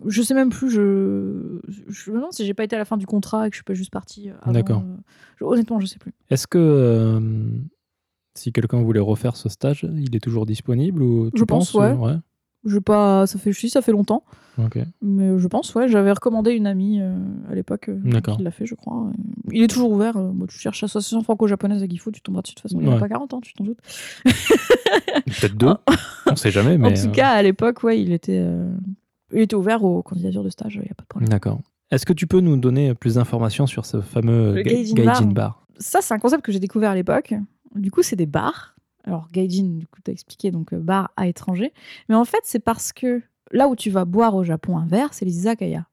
[0.10, 2.98] Je sais même plus, je, je me demande si j'ai pas été à la fin
[2.98, 4.82] du contrat et que je suis pas juste euh, avant, D'accord.
[4.86, 4.98] euh.
[5.40, 6.14] Je- Honnêtement, je sais plus.
[6.30, 7.20] Est-ce que euh,
[8.36, 11.80] si quelqu'un voulait refaire ce stage, il est toujours disponible ou tu Je pense, penses,
[11.82, 11.92] ouais.
[11.92, 12.16] euh, ouais?
[12.68, 14.24] Je pas, ça fait, je sais, ça fait longtemps,
[15.02, 15.88] mais je pense, ouais.
[15.88, 17.16] J'avais recommandé une amie euh,
[17.50, 19.10] à l'époque euh, qui l'a fait, je crois.
[19.52, 20.18] Il est toujours ouvert.
[20.18, 22.82] euh, moi, tu cherches association franco-japonaise à Gifu, tu tomberas dessus de toute façon.
[22.82, 23.80] Il n'y a pas 40 ans, tu t'en doutes.
[24.26, 25.74] Peut-être deux.
[26.26, 26.88] On sait jamais, mais.
[26.88, 28.70] en tout euh, cas, à l'époque, ouais, il était, euh,
[29.34, 30.76] il était ouvert aux candidatures de stage.
[30.76, 31.30] Il n'y a pas de problème.
[31.30, 31.60] D'accord.
[31.92, 35.28] Est-ce que tu peux nous donner plus d'informations sur ce fameux Gaijin.
[35.28, 35.66] Bar?
[35.80, 37.34] Ça, c'est un concept que j'ai découvert à l'époque.
[37.76, 38.76] Du coup, c'est des bars.
[39.08, 41.72] Alors, gaijin, du coup, t'as expliqué, donc euh, bar à étranger.
[42.10, 45.14] Mais en fait, c'est parce que là où tu vas boire au Japon un verre,
[45.14, 45.88] c'est les izakaya.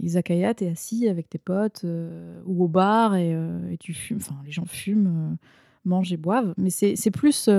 [0.00, 4.16] Izakaya, t'es assis avec tes potes euh, ou au bar et, euh, et tu fumes.
[4.16, 5.36] Enfin, les gens fument,
[5.84, 6.54] mangent et boivent.
[6.56, 7.50] Mais c'est plus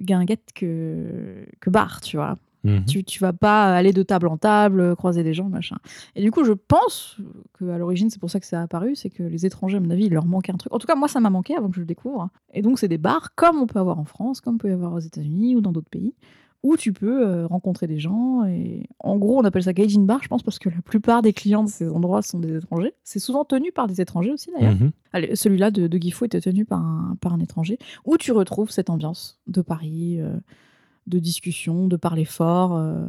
[0.00, 2.38] guinguette que, que bar, tu vois.
[2.66, 2.84] Mhm.
[2.86, 5.76] Tu, tu vas pas aller de table en table, euh, croiser des gens, machin.
[6.14, 7.16] Et du coup, je pense
[7.54, 9.80] que à l'origine, c'est pour ça que ça a apparu, c'est que les étrangers, à
[9.80, 10.72] mon avis, il leur manquait un truc.
[10.72, 12.28] En tout cas, moi, ça m'a manqué avant que je le découvre.
[12.52, 14.72] Et donc, c'est des bars comme on peut avoir en France, comme on peut y
[14.72, 16.14] avoir aux États-Unis ou dans d'autres pays,
[16.62, 18.44] où tu peux euh, rencontrer des gens.
[18.44, 21.32] Et en gros, on appelle ça gaijin bar, je pense, parce que la plupart des
[21.32, 22.94] clients de ces endroits sont des étrangers.
[23.04, 24.74] C'est souvent tenu par des étrangers aussi, d'ailleurs.
[24.74, 24.90] Mhm.
[25.12, 28.70] Allez, Celui-là de, de Gifu était tenu par un, par un étranger, où tu retrouves
[28.70, 30.36] cette ambiance de Paris, euh,
[31.06, 32.76] de discussion, de parler fort.
[32.76, 33.06] euh,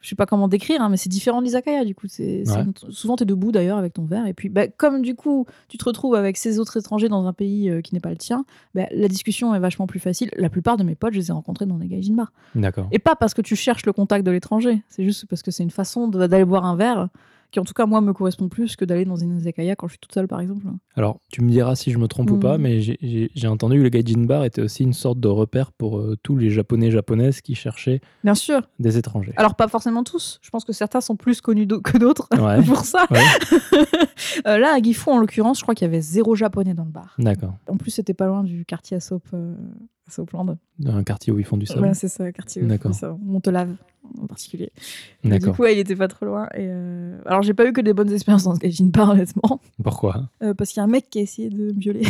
[0.00, 2.06] je sais pas comment décrire, hein, mais c'est différent de l'izakaya, du coup.
[2.18, 2.44] Ouais.
[2.90, 4.26] Souvent, tu es debout d'ailleurs avec ton verre.
[4.26, 7.32] Et puis, bah, comme du coup, tu te retrouves avec ces autres étrangers dans un
[7.32, 8.44] pays euh, qui n'est pas le tien,
[8.76, 10.30] bah, la discussion est vachement plus facile.
[10.36, 12.32] La plupart de mes potes, je les ai rencontrés dans des gaijin bars.
[12.54, 12.88] D'accord.
[12.92, 15.64] Et pas parce que tu cherches le contact de l'étranger, c'est juste parce que c'est
[15.64, 17.08] une façon d'aller boire un verre
[17.50, 19.92] qui, en tout cas, moi, me correspond plus que d'aller dans une izakaya quand je
[19.92, 20.66] suis toute seule, par exemple.
[20.96, 23.88] Alors, tu me diras si je me trompe ou pas, mais j'ai- entendu que le
[23.88, 27.54] Gaijin Bar était aussi une sorte de repère pour euh, tous les Japonais japonaises qui
[27.54, 28.60] cherchaient Bien sûr.
[28.78, 29.32] des étrangers.
[29.36, 30.38] Alors, pas forcément tous.
[30.42, 32.62] Je pense que certains sont plus connus que d'autres Ouais.
[32.66, 33.06] pour ça.
[33.10, 33.24] Ouais.
[34.46, 36.90] Euh, là, à Gifu, en l'occurrence, je crois qu'il y avait zéro japonais dans le
[36.90, 37.14] bar.
[37.18, 37.54] D'accord.
[37.68, 39.54] En plus, c'était pas loin du quartier à Soap, euh,
[40.08, 40.56] à Soapland.
[40.86, 41.82] Un quartier où ils font du sable.
[41.82, 42.62] Ouais, c'est ça, quartier.
[42.62, 42.94] où ils font D'accord.
[42.94, 43.16] ça.
[43.22, 43.70] Montelave,
[44.20, 44.70] en particulier.
[45.24, 46.46] Et Du coup, ouais, il était pas trop loin.
[46.54, 49.60] Et euh, Alors, j'ai pas eu que des bonnes expériences dans ce gaijin bar, honnêtement.
[49.82, 50.30] Pourquoi?
[50.42, 52.02] Euh, parce qu'il y a un mec qui a essayé de me violer.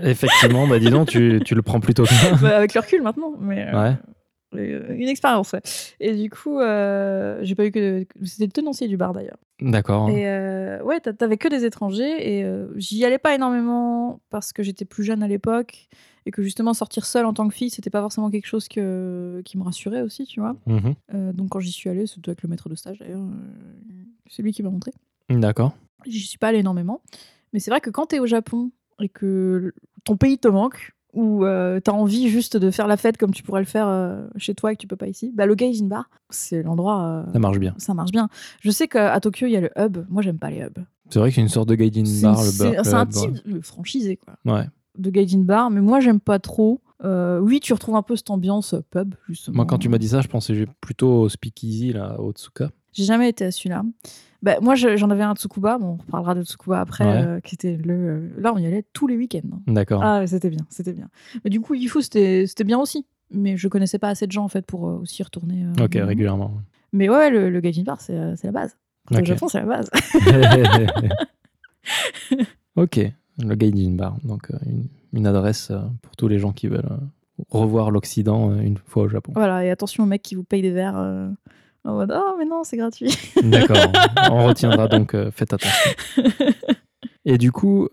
[0.00, 2.36] Effectivement, bah dis donc, tu, tu le prends plutôt bien.
[2.40, 3.32] Bah, avec le recul maintenant.
[3.40, 3.96] Mais, euh, Ouais.
[4.54, 5.60] Euh, une expérience, ouais.
[6.00, 8.06] Et du coup, euh, j'ai pas eu que.
[8.24, 9.38] C'était le tenancier du bar d'ailleurs.
[9.60, 10.08] D'accord.
[10.10, 14.52] Et euh, ouais, t'a- t'avais que des étrangers et euh, j'y allais pas énormément parce
[14.52, 15.88] que j'étais plus jeune à l'époque
[16.26, 19.40] et que justement sortir seule en tant que fille, c'était pas forcément quelque chose que,
[19.44, 20.56] qui me rassurait aussi, tu vois.
[21.14, 23.94] Euh, donc quand j'y suis allée, c'était avec le maître de stage d'ailleurs, euh,
[24.30, 24.92] c'est lui qui m'a montré.
[25.30, 25.76] D'accord.
[26.06, 27.00] J'y suis pas allée énormément,
[27.52, 28.70] mais c'est vrai que quand t'es au Japon
[29.00, 29.72] et que
[30.04, 33.42] ton pays te manque ou euh, t'as envie juste de faire la fête comme tu
[33.42, 35.86] pourrais le faire euh, chez toi et que tu peux pas ici, bah le Gaijin
[35.86, 37.24] Bar, c'est l'endroit.
[37.28, 37.74] euh, Ça marche bien.
[37.78, 38.28] ça marche bien.
[38.60, 39.98] Je sais qu'à Tokyo, il y a le hub.
[40.08, 40.84] Moi, j'aime pas les hubs.
[41.10, 42.84] C'est vrai que c'est une sorte de Gaijin Bar, le c'est- bar.
[42.84, 44.34] c'est le un hub, type franchisé, quoi.
[44.44, 44.66] Ouais.
[44.98, 46.82] De Gaijin Bar, mais moi, j'aime pas trop.
[47.04, 49.56] Euh, oui, tu retrouves un peu cette ambiance euh, pub, justement.
[49.56, 52.70] Moi, quand tu m'as dit ça, je pensais plutôt au Speakeasy, là, au Tsuka.
[52.98, 53.84] J'ai jamais été à celui-là.
[54.42, 55.78] Bah, moi, je- j'en avais un à Tsukuba.
[55.78, 57.24] Bon, on reparlera de Tsukuba après, Ouais.
[57.26, 58.32] euh, qui était le.
[58.38, 59.60] Là, on y allait tous les week-ends.
[59.68, 60.02] D'accord.
[60.02, 61.08] Ah, c'était bien, c'était bien.
[61.44, 63.06] Mais du coup, Gifu, c'était bien aussi.
[63.30, 65.64] Mais je connaissais pas assez de gens, en fait, pour euh, aussi retourner.
[65.64, 66.54] euh, ok, régulièrement.
[66.92, 68.76] Mais ouais, le, le Gaijin Bar, c'est la base.
[69.12, 69.24] Au Ok.
[69.24, 69.90] Japon, c'est la base.
[72.76, 73.00] ok,
[73.38, 74.16] le Gaijin Bar.
[74.24, 75.72] Donc, une, une adresse
[76.02, 76.98] pour tous les gens qui veulent
[77.50, 79.32] revoir l'Occident une fois au Japon.
[79.34, 81.28] Voilà, et attention aux mecs qui vous payent des verres euh,
[81.88, 83.10] en mode Oh, mais non, c'est gratuit.
[83.42, 83.76] D'accord,
[84.30, 85.90] on retiendra donc, euh, faites attention.
[87.24, 87.88] Et du coup,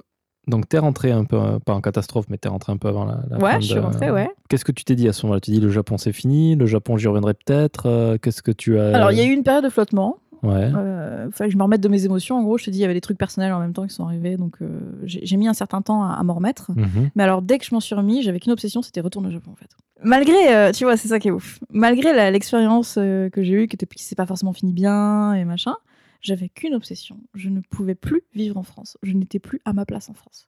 [0.48, 3.06] donc t'es rentré un peu, euh, pas en catastrophe, mais t'es rentré un peu avant
[3.06, 4.30] la, la fin ouais, de- je suis rentrée, ouais.
[4.50, 5.39] Qu'est-ce que tu t'es dit à ce moment-là?
[5.41, 7.88] Tu dis le Japon c'est fini, le Japon j'y reviendrai peut-être.
[7.88, 10.18] euh, Qu'est-ce que tu as Alors, il y a eu une période de flottement.
[10.43, 10.70] Ouais.
[10.76, 12.38] Euh, fallait que je me remette de mes émotions.
[12.38, 13.93] En gros, je te dis, il y avait des trucs personnels en même temps qui
[13.96, 14.38] sont arrivés.
[14.38, 14.68] Donc, euh,
[15.04, 16.70] j'ai j'ai mis un certain temps à, à m'en remettre.
[16.76, 17.10] Mhm.
[17.16, 19.52] Mais alors, dès que je m'en suis remis, j'avais qu'une obsession, c'était retourner au Japon,
[19.52, 19.70] en fait.
[20.04, 21.60] Malgré, euh, tu vois, c'est ça qui est ouf.
[21.70, 25.46] Malgré l'expérience euh, que j'ai eue, qui était- qui s'est pas forcément finie bien et
[25.46, 25.76] machin,
[26.22, 27.18] j'avais qu'une obsession.
[27.34, 28.98] Je ne pouvais plus vivre en France.
[29.04, 30.48] Je n'étais plus à ma place en France.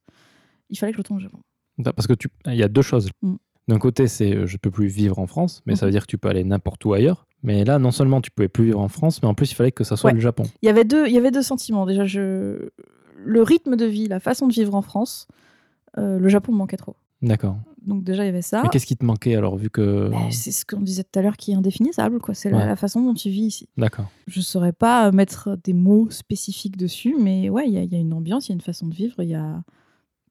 [0.70, 1.40] Il fallait que je retourne au Japon.
[1.84, 3.10] Parce que tu, il y a deux choses.
[3.22, 3.36] Mm.
[3.70, 6.08] D'un côté, c'est euh, je peux plus vivre en France, mais ça veut dire que
[6.12, 7.26] tu peux aller n'importe où ailleurs.
[7.44, 9.72] Mais là, non seulement tu pouvais plus vivre en France, mais en plus il fallait
[9.72, 10.14] que ça soit Ouais.
[10.14, 10.44] le Japon.
[10.62, 11.86] Il y avait deux, il y avait deux sentiments.
[11.86, 12.70] Déjà, je...
[13.24, 15.28] le rythme de vie, la façon de vivre en France,
[15.98, 16.96] euh, le Japon me manquait trop.
[17.22, 17.58] D'accord.
[17.86, 18.62] Donc déjà, il y avait ça.
[18.64, 20.10] Mais qu'est-ce qui te manquait alors, vu que.
[20.10, 22.34] Bah, c'est ce qu'on disait tout à l'heure qui est indéfinissable, quoi.
[22.34, 22.66] C'est la, Ouais.
[22.66, 23.70] la façon dont tu vis ici.
[23.78, 24.10] D'accord.
[24.28, 27.96] Je saurais pas mettre des mots spécifiques dessus, mais ouais, il y, a- il y
[27.96, 29.64] a une ambiance, il y a une façon de vivre, il y a,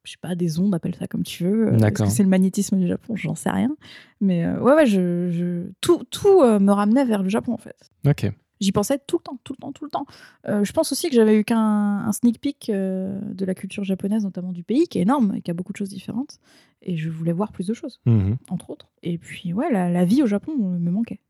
[0.05, 1.69] je sais pas, des ondes, appelle ça comme tu veux.
[1.69, 2.07] Euh, Est-ce D'accord.
[2.07, 3.17] que c'est le magnétisme du Japon?
[3.17, 3.75] J'en sais rien.
[4.21, 7.59] Mais euh, ouais, ouais, je, je- tout, tout euh, me ramenait vers le Japon, en
[7.59, 7.91] fait.
[8.07, 8.31] Ok.
[8.59, 10.07] J'y pensais tout le temps, tout le temps, tout le temps.
[10.49, 11.59] Euh, je pense aussi que j'avais eu qu'un
[12.07, 15.43] un sneak peek euh, de la culture japonaise, notamment du pays, qui est énorme et
[15.43, 16.39] qui a beaucoup de choses différentes.
[16.83, 18.37] Et je voulais voir plus de choses, Mhm.
[18.51, 18.87] entre autres.
[19.03, 21.21] Et puis, ouais, la, la vie au Japon me manquait.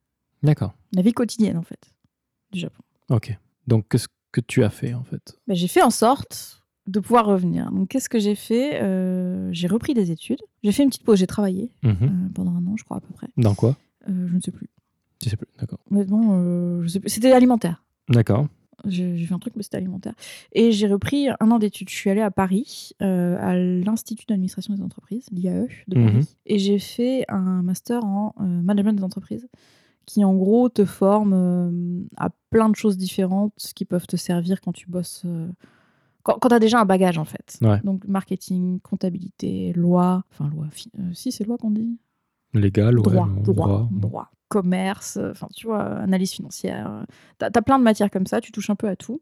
[0.42, 0.74] D'accord.
[0.94, 1.92] La vie quotidienne, en fait,
[2.52, 2.82] du Japon.
[3.10, 3.36] Ok.
[3.66, 5.38] Donc, qu'est-ce que tu as fait en fait?
[5.46, 7.70] Bah, j'ai fait en sorte de pouvoir revenir.
[7.72, 8.80] Donc, qu'est-ce que j'ai fait?
[8.82, 10.40] Euh, J'ai repris des études.
[10.62, 11.18] J'ai fait une petite pause.
[11.18, 11.96] J'ai travaillé Mhm.
[12.02, 13.28] euh, pendant un an, je crois, à peu près.
[13.36, 13.76] Dans quoi?
[14.08, 14.68] Euh, je ne sais plus.
[15.20, 15.48] Tu sais plus.
[15.58, 15.78] D'accord.
[15.90, 17.08] Honnêtement, je sais plus.
[17.08, 17.82] C'était alimentaire.
[18.08, 18.46] D'accord.
[18.84, 20.14] J'ai fait un truc, mais c'était alimentaire.
[20.52, 21.88] Et j'ai repris un an d'études.
[21.88, 26.16] Je suis allée à Paris, euh, à l'Institut d'administration des entreprises, l'IAE de Paris.
[26.16, 26.24] Mhm.
[26.46, 29.48] Et j'ai fait un master en euh, management des entreprises,
[30.04, 34.60] qui en gros te forme euh, à plein de choses différentes qui peuvent te servir
[34.60, 35.24] quand tu bosses.
[36.22, 37.58] quand quand tu as déjà un bagage, en fait.
[37.62, 37.80] Ouais.
[37.82, 40.24] Donc, marketing, comptabilité, loi.
[40.32, 40.66] Enfin, loi.
[41.12, 41.98] si, c'est loi qu'on dit
[42.54, 46.88] Légal, ouais, droit, droit, commerce, euh, enfin tu vois, analyse financière.
[46.90, 47.04] euh,
[47.38, 49.20] T'as as plein de matières comme ça, tu touches un peu à tout.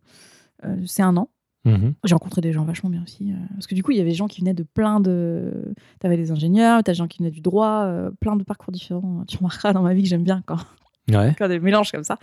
[0.65, 1.29] Euh, c'est un an.
[1.67, 1.95] Mhm.
[2.05, 3.33] J'ai rencontré des gens vachement bien aussi.
[3.33, 5.75] euh, parce que du coup, il y avait des gens qui venaient de plein de.
[5.99, 9.25] T'avais des ingénieurs, t'as des gens qui venaient du droit, euh, plein de parcours différents.
[9.27, 10.59] Tu remarqueras dans ma vie que j'aime bien quand,
[11.11, 11.35] Ouais.
[11.39, 12.19] quand des mélanges comme ça.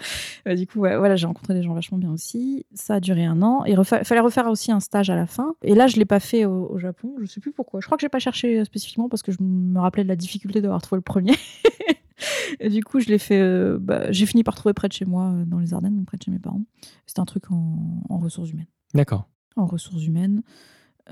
[0.55, 2.65] Du coup, ouais, voilà, j'ai rencontré des gens vachement bien aussi.
[2.75, 3.63] Ça a duré un an.
[3.65, 5.53] Il fallait refaire aussi un stage à la fin.
[5.63, 7.13] Et là, je l'ai pas fait au, au Japon.
[7.19, 7.79] Je sais plus pourquoi.
[7.79, 10.61] Je crois que j'ai pas cherché spécifiquement parce que je me rappelais de la difficulté
[10.61, 11.33] d'avoir trouvé le premier.
[12.59, 13.39] Et du coup, je l'ai fait.
[13.41, 16.05] euh, bah, j'ai fini par trouver près de chez moi, euh, dans les Ardennes, donc
[16.07, 16.61] près de chez mes parents.
[17.05, 18.67] C'était un truc en, en ressources humaines.
[18.93, 19.27] D'accord.
[19.55, 20.43] En ressources humaines,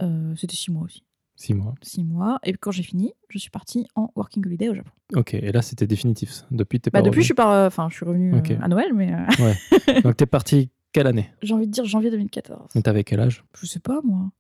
[0.01, 1.03] euh, c'était six mois aussi.
[1.36, 1.74] Six mois.
[1.82, 2.39] Six mois.
[2.43, 4.91] Et quand j'ai fini, je suis partie en working holiday au Japon.
[5.16, 5.34] Ok.
[5.36, 6.32] Et là, c'était définitif.
[6.32, 6.45] ça.
[6.51, 7.66] Depuis, t'es Bah, pas depuis, je revenu suis pas.
[7.68, 8.51] Enfin, je suis revenue euh, Ok.
[8.62, 11.30] à Noël, mais euh, Donc, t'es parti quelle année?
[11.41, 12.72] J'ai envie de dire janvier 2014.
[12.76, 13.45] Et t'avais quel âge?
[13.60, 14.32] Je sais pas, moi.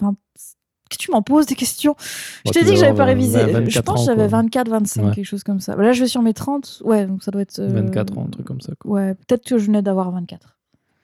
[0.00, 0.54] Enfin, qu'est-ce
[0.88, 1.94] que tu m'en poses des questions?
[2.46, 3.38] Je t'ai tu dit que j'avais pas révisé.
[3.44, 4.38] 24 je pense que j'avais quoi.
[4.42, 5.14] 24, 25, Ouais.
[5.14, 5.76] quelque chose comme ça.
[5.76, 6.82] Là, je vais sur mes 30.
[6.84, 7.58] Ouais, donc ça doit être.
[7.58, 8.72] euh, 24 ans, un truc comme ça.
[8.78, 8.90] quoi.
[8.92, 10.56] Ouais, peut-être que je venais d'avoir 24.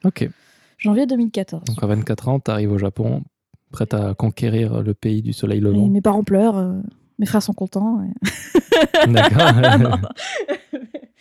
[0.03, 0.29] Ok.
[0.77, 1.63] Janvier 2014.
[1.63, 3.23] Donc à 24 ans, t'arrives au Japon,
[3.71, 5.87] prête à conquérir le pays du soleil Et levant.
[5.87, 6.73] mes parents pleurent, euh,
[7.19, 8.01] mes frères sont contents.
[8.03, 9.39] et- D'accord.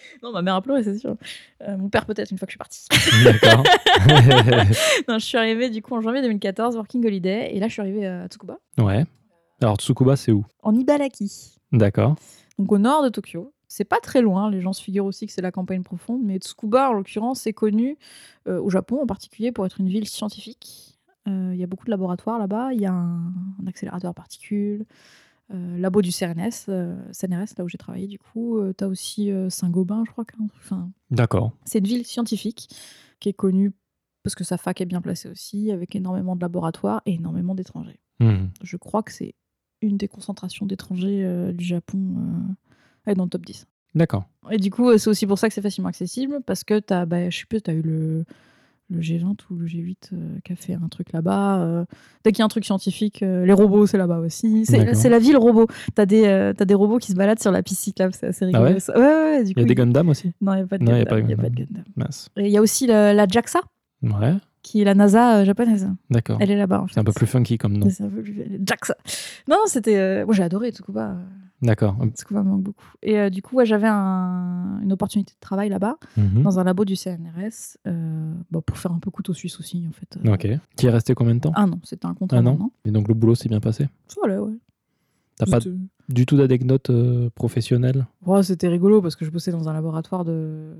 [0.23, 1.17] non, ma mère a pleuré, c'est sûr.
[1.63, 2.87] Euh, mon père peut-être une fois que je suis partie.
[3.25, 3.65] D'accord.
[5.09, 7.83] non, je suis arrivée du coup en janvier 2014, working holiday, et là je suis
[7.83, 9.05] arrivée à Tsukuba, ouais.
[9.63, 10.45] Alors Tsukuba, c'est où?
[10.63, 12.17] En Ibaraki, D'accord.
[12.59, 13.51] donc au nord de Tokyo.
[13.67, 16.37] C'est pas très loin, les gens se figurent aussi que c'est la campagne profonde, mais
[16.37, 17.97] Tsukuba en l'occurrence est connu
[18.47, 20.97] euh, au Japon en particulier pour être une ville scientifique.
[21.27, 24.15] Euh, Il y a beaucoup de laboratoires là-bas, il y a un, un accélérateur à
[24.15, 24.85] particules,
[25.53, 28.59] euh, labo du CNRS, euh, CNRS, là où j'ai travaillé du coup.
[28.59, 30.25] Euh, T'as aussi euh, Saint-Gobain, je crois.
[30.59, 31.53] Enfin, D'accord.
[31.65, 32.69] c'est une ville scientifique
[33.21, 33.73] qui est connue
[34.23, 38.01] parce que sa fac est bien placée aussi, avec énormément de laboratoires et énormément d'étrangers.
[38.21, 38.51] Mhm.
[38.63, 39.35] Je crois que c'est
[39.83, 42.17] une des concentrations d'étrangers euh, du Japon
[43.07, 43.67] est dans le top 10.
[43.95, 44.25] D'accord.
[44.51, 47.39] Et du coup, c'est aussi pour ça que c'est facilement accessible, parce que bah, je
[47.39, 48.25] sais plus, t'as eu le,
[48.91, 51.61] le G20 ou le G8 euh, qui a fait un truc là-bas.
[51.63, 51.85] euh,
[52.23, 54.67] dès qu'il y a un truc scientifique, euh, les robots, c'est là-bas aussi.
[54.67, 55.67] C'est, la ville robot.
[55.95, 58.45] T'as des, euh, t'as des robots qui se baladent sur la piste cyclable, c'est assez
[58.45, 58.65] rigolo.
[58.67, 58.93] Ah ouais ça.
[58.99, 60.33] ouais, ouais, ouais, du Il y a coup, des Gundam aussi?
[60.41, 61.19] Non, il n'y a pas de Non, Gundam.
[61.25, 61.67] il y a pas de Gundam.
[61.67, 61.85] Gundam.
[61.97, 62.29] Mince.
[62.37, 63.61] Et il y a aussi la, la JAXA,
[64.03, 64.35] Ouais.
[64.63, 65.89] qui est la NASA euh, japonaise.
[66.11, 66.37] D'accord.
[66.41, 66.83] Elle est là-bas.
[66.83, 67.89] en C'est un peu plus funky comme nom.
[67.89, 68.97] C'est un peu plus- JAXA.
[69.49, 69.97] Non, c'était.
[69.97, 71.17] euh, Moi, j'ai adoré Tsukuba.
[71.65, 71.97] D'accord.
[72.15, 72.85] Tsukuba me manque beaucoup.
[73.03, 76.43] Et euh, du coup, ouais, j'avais un- une opportunité de travail là-bas, Mhm.
[76.43, 79.93] dans un labo du CNRS, euh, bah, pour faire un peu couteau suisse aussi, en
[79.93, 80.19] fait.
[80.25, 80.35] euh.
[80.35, 80.47] Ok.
[80.77, 82.71] Tu y es resté combien de temps Un an, c'était un contrat an an.
[82.85, 84.53] Et donc le boulot s'est bien passé Ça allait, ouais.
[85.37, 85.59] T'as pas
[86.09, 90.25] du tout d'anecdotes euh, professionnelles Ouais, c'était rigolo parce que je bossais dans un laboratoire
[90.25, 90.75] de,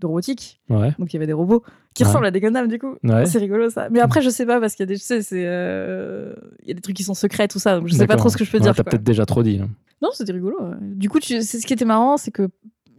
[0.00, 0.60] de robotique.
[0.68, 0.92] Ouais.
[0.98, 1.62] Donc il y avait des robots
[1.94, 2.08] qui Ouais.
[2.08, 2.96] ressemblent à des Gundam, du coup.
[3.04, 3.26] Ouais.
[3.26, 3.88] C'est rigolo ça.
[3.90, 6.68] Mais après, je sais pas parce qu'il y a des, tu sais, c'est, euh, il
[6.68, 7.78] y a des trucs qui sont secrets, tout ça.
[7.78, 8.74] Donc je sais pas trop ce que je peux dire.
[8.74, 9.60] T'as peut-être déjà trop dit.
[9.62, 9.68] hein.
[10.02, 10.56] Non, c'était rigolo.
[10.80, 12.48] Du coup, tu- c'est ce qui était marrant, c'est que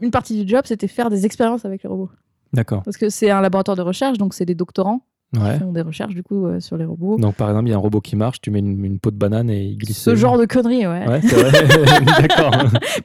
[0.01, 2.09] une partie du job, c'était faire des expériences avec les robots.
[2.53, 2.83] D'accord.
[2.83, 5.53] Parce que c'est un laboratoire de recherche, donc c'est des doctorants Ouais.
[5.53, 7.17] qui font des recherches du coup euh, sur les robots.
[7.17, 9.11] Donc par exemple, il y a un robot qui marche, tu mets une, une peau
[9.11, 9.97] de banane et il glisse.
[9.99, 11.07] Ce genre de conneries, ouais.
[11.07, 11.21] Ouais.
[12.21, 12.51] D'accord.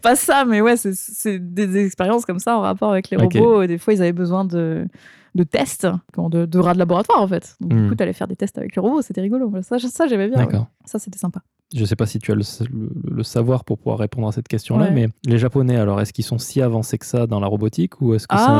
[0.02, 3.62] Pas ça, mais ouais, c'est- des expériences comme ça en rapport avec les robots.
[3.62, 4.86] Et des fois, ils avaient besoin de,
[5.34, 7.56] de tests, de, de rats de laboratoire en fait.
[7.60, 7.82] Donc Hmm.
[7.84, 9.50] du coup, t'allais faire des tests avec les robots, c'était rigolo.
[9.62, 10.38] Ça, ça j'aimais bien.
[10.38, 10.44] ouais.
[10.46, 10.66] D'accord.
[10.84, 11.40] Ça, c'était sympa.
[11.74, 14.48] Je sais pas si tu as le, le- le savoir pour pouvoir répondre à cette
[14.48, 14.90] question-là, Ouais.
[14.90, 18.14] mais les Japonais, alors, est-ce qu'ils sont si avancés que ça dans la robotique ou
[18.14, 18.54] est-ce que c'est un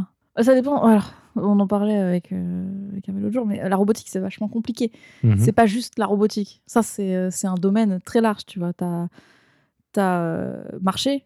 [0.00, 0.06] mythe?
[0.36, 0.80] Ah Ça dépend.
[0.84, 4.92] Alors, on en parlait avec, euh, avec l'autre jour, mais la robotique, c'est vachement compliqué.
[5.22, 5.38] Mhm.
[5.38, 6.62] C'est pas juste la robotique.
[6.66, 8.72] Ça, c'est euh, c'est un domaine très large, tu vois.
[8.72, 9.08] T'as
[9.96, 11.24] as, euh, marché,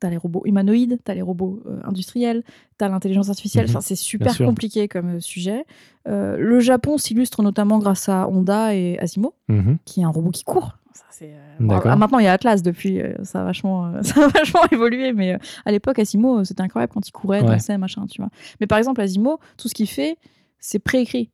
[0.00, 2.42] t'as les robots humanoïdes, t'as les robots euh, industriels,
[2.78, 3.64] t'as l'intelligence artificielle.
[3.66, 3.70] Mhm.
[3.70, 5.64] Enfin, c'est super compliqué comme euh, sujet.
[6.06, 9.78] Euh, le Japon s'illustre notamment grâce à Honda et Asimo, Mhm.
[9.84, 10.78] qui est un robot qui court.
[10.94, 13.00] Ça, euh, ah, maintenant, il y a Atlas depuis.
[13.00, 15.12] euh, ça, a vachement, euh, ça a vachement évolué.
[15.12, 17.48] Mais à l'époque, Asimo, c'était incroyable quand il courait, Ouais.
[17.48, 18.30] dansait, machin, tu vois.
[18.60, 20.16] Mais par exemple, Asimo, tout ce qu'il fait,
[20.60, 21.30] c'est préécrit.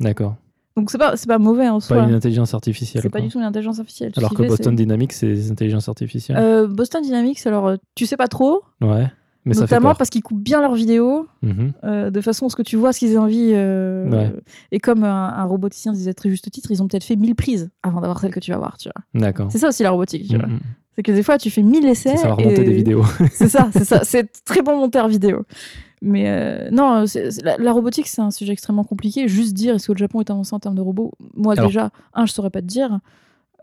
[0.00, 0.36] D'accord.
[0.76, 1.96] Donc, c'est pas, c'est pas mauvais en soi.
[1.96, 3.02] Pas une intelligence artificielle.
[3.02, 4.12] C'est pas du tout une intelligence artificielle.
[4.12, 6.38] Tout Alors que fait, Boston Dynamics, c'est des intelligences artificielles.
[6.38, 9.06] Euh, Boston Dynamics, alors tu sais pas trop, Ouais.
[9.48, 11.72] Mais ça notamment parce qu'ils coupent bien leurs vidéos Mhm.
[11.84, 13.50] euh, de façon à ce que tu vois ce qu'ils aient envie.
[13.54, 14.32] euh, Ouais.
[14.72, 17.70] Et comme un, un roboticien disait très juste titre, ils ont peut-être fait 1000 prises
[17.82, 18.76] avant d'avoir celle que tu vas voir.
[18.78, 19.20] Tu vois.
[19.20, 19.48] D'accord.
[19.50, 20.28] C'est ça aussi la robotique.
[20.28, 20.46] tu vois.
[20.46, 20.60] Mhm.
[20.96, 22.14] C'est que des fois tu fais 1000 essais.
[22.26, 23.04] Monter et- des vidéos.
[23.32, 24.00] C'est ça, c'est ça.
[24.04, 25.44] C'est très bon monteur vidéo.
[26.02, 27.04] Mais euh, non,
[27.44, 29.26] la, la robotique, c'est un sujet extrêmement compliqué.
[29.28, 31.12] Juste dire est-ce que le Japon est avancé en termes de robots?
[31.34, 33.00] Moi, Alors- déjà, un, je saurais pas te dire.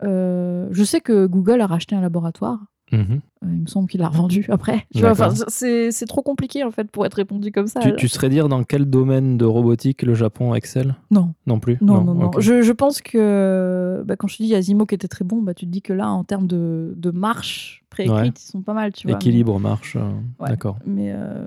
[0.02, 2.58] Euh, je sais que Google a racheté un laboratoire.
[2.92, 3.20] Mhm.
[3.42, 4.86] Euh, il me semble qu'il l'a revendu après.
[5.02, 7.80] Enfin, c'est trop compliqué en fait pour être répondu comme ça.
[7.80, 10.94] Tu, tu saurais dire dans quel domaine de robotique le Japon excelle?
[11.10, 11.78] Non, Non plus?
[11.80, 12.30] Non, non, non.
[12.38, 15.52] Je, je pense que bah, quand je te dis Asimo qui était très bon, bah,
[15.54, 18.28] tu te dis que là, en termes de, de marche préécrite, Ouais.
[18.28, 18.92] ils sont pas mal.
[18.92, 19.96] Tu vois, Équilibre, marche.
[19.96, 20.48] euh, Ouais.
[20.50, 20.78] D'accord.
[20.86, 21.44] Mais, euh,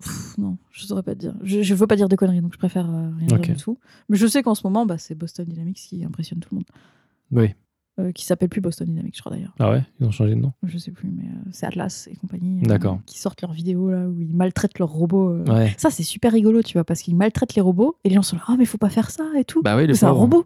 [0.00, 1.34] Pff, non, je saurais pas te dire.
[1.42, 3.78] Je, je veux pas dire de conneries, donc je préfère euh, rien dire du tout.
[4.08, 6.66] Mais je sais qu'en ce moment, bah, c'est Boston Dynamics qui impressionne tout le monde.
[7.32, 7.54] Oui.
[8.00, 9.54] Euh, qui s'appelle plus Boston Dynamics, je crois d'ailleurs.
[9.60, 9.84] Ah ouais?
[10.00, 10.52] Ils ont changé de nom?
[10.64, 12.60] Je sais plus, mais euh, c'est Atlas et compagnie.
[12.64, 12.98] euh, D'accord.
[13.06, 15.38] qui sortent leurs vidéos là où ils maltraitent leurs robots.
[15.44, 15.72] Ouais.
[15.78, 18.34] Ça, c'est super rigolo, tu vois, parce qu'ils maltraitent les robots et les gens sont
[18.34, 19.62] là, ah, mais faut pas faire ça et tout.
[19.62, 20.44] Bah oui, c'est un robot.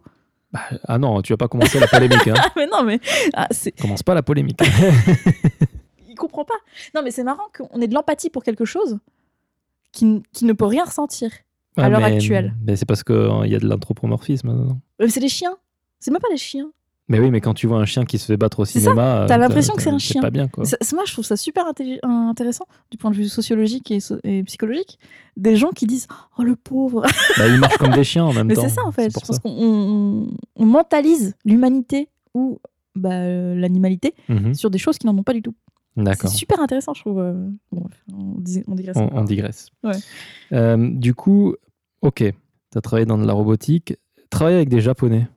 [0.51, 2.27] Bah, ah non, tu vas pas commencer la polémique.
[2.27, 2.35] Hein.
[2.55, 2.99] Mais non, mais
[3.33, 3.47] ah,
[3.81, 4.59] Commence pas la polémique.
[6.07, 6.53] il comprend pas.
[6.95, 8.99] Non, mais c'est marrant qu'on ait de l'empathie pour quelque chose
[9.91, 11.31] qui, qui ne peut rien ressentir.
[11.77, 12.55] À Ah, l'heure actuelle.
[12.65, 14.77] Mais c'est parce qu'il y a de l'anthropomorphisme.
[14.99, 15.55] Mais c'est des chiens.
[15.99, 16.71] C'est même pas des chiens.
[17.09, 19.35] Mais oui, mais quand tu vois un chien qui se fait battre au cinéma, t'as
[19.35, 20.21] euh, l'impression que c'est un chien.
[20.21, 20.63] pas bien, quoi.
[20.93, 21.65] Moi, je trouve ça super
[22.03, 24.99] intéressant du point de vue sociologique et, so- et psychologique.
[25.35, 26.07] Des gens qui disent
[26.37, 27.01] Oh le pauvre.
[27.37, 28.61] Bah, ils marchent comme des chiens en même Mais temps.
[28.61, 29.09] c'est ça en fait.
[29.11, 32.59] Je pense qu'on on- on mentalise l'humanité ou
[32.95, 34.53] bah, euh, l'animalité Mhm.
[34.53, 35.55] sur des choses qui n'en ont pas du tout.
[35.97, 37.19] C'est super intéressant, je trouve.
[37.19, 37.33] euh.
[37.73, 37.83] Bon,
[38.13, 38.39] on,
[38.75, 39.67] digresse On, digresse.
[39.83, 39.91] Ouais.
[40.53, 41.55] Euh, du coup,
[42.01, 43.95] ok, tu as travaillé dans de la robotique.
[44.29, 45.27] Travailler avec des Japonais,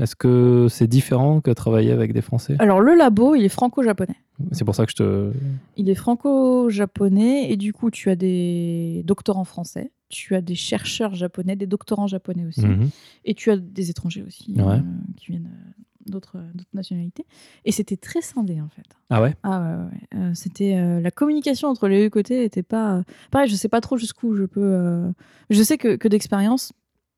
[0.00, 2.56] est-ce que c'est différent que travailler avec des Français?
[2.58, 4.16] Alors, le labo, il est franco-japonais.
[4.52, 5.32] C'est pour ça que je te.
[5.76, 11.14] Il est franco-japonais et du coup, tu as des doctorants français, tu as des chercheurs
[11.14, 12.88] japonais, des doctorants japonais aussi, Mhm.
[13.24, 14.62] et tu as des étrangers aussi Ouais.
[14.74, 14.80] euh,
[15.16, 17.26] qui viennent euh, d'autres d'autres nationalités.
[17.64, 18.86] Et c'était très scindé en fait.
[19.10, 19.34] Ah ouais?
[19.42, 20.18] Ah ouais, ouais.
[20.18, 23.48] Euh, c'était euh, la communication entre les deux côtés était pas euh, pareil.
[23.48, 24.60] Je sais pas trop jusqu'où je peux.
[24.62, 25.10] euh,
[25.50, 26.72] Je sais que, que d'expérience,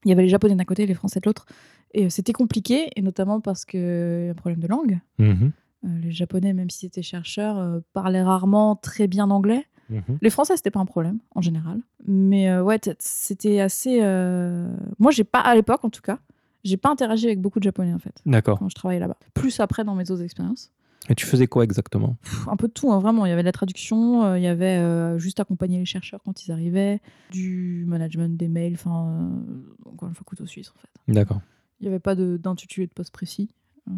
[0.05, 1.47] il y avait les Japonais d'un côté, et les Français de l'autre,
[1.95, 5.01] et euh, c'était compliqué, et notamment parce que y a un problème de langue.
[5.19, 5.53] Mhm.
[5.85, 9.67] Euh, les Japonais, même s'ils étaient chercheurs, euh, parlaient rarement très bien anglais.
[9.91, 10.19] Mhm.
[10.23, 13.99] Les Français, c'était pas un problème en général, mais euh, ouais, c'était assez.
[14.03, 16.19] euh, Moi, j'ai pas à l'époque, en tout cas,
[16.65, 18.59] j'ai pas interagi avec beaucoup de Japonais en fait D'accord.
[18.59, 19.17] quand je travaillais là-bas.
[19.35, 20.71] Plus après dans mes autres expériences.
[21.09, 22.17] Et tu faisais quoi exactement?
[22.23, 23.27] Pff, un peu de tout, hein, vraiment.
[23.27, 26.21] Il y avait de la traduction, euh, il y avait euh, juste accompagner les chercheurs
[26.25, 27.01] quand ils arrivaient,
[27.33, 31.13] du management des mails, enfin, euh, encore une fois, couteau suisse en fait.
[31.13, 31.41] D'accord.
[31.83, 33.51] Il n'y avait pas de- d'intitulé de, poste précis.
[33.89, 33.93] Euh,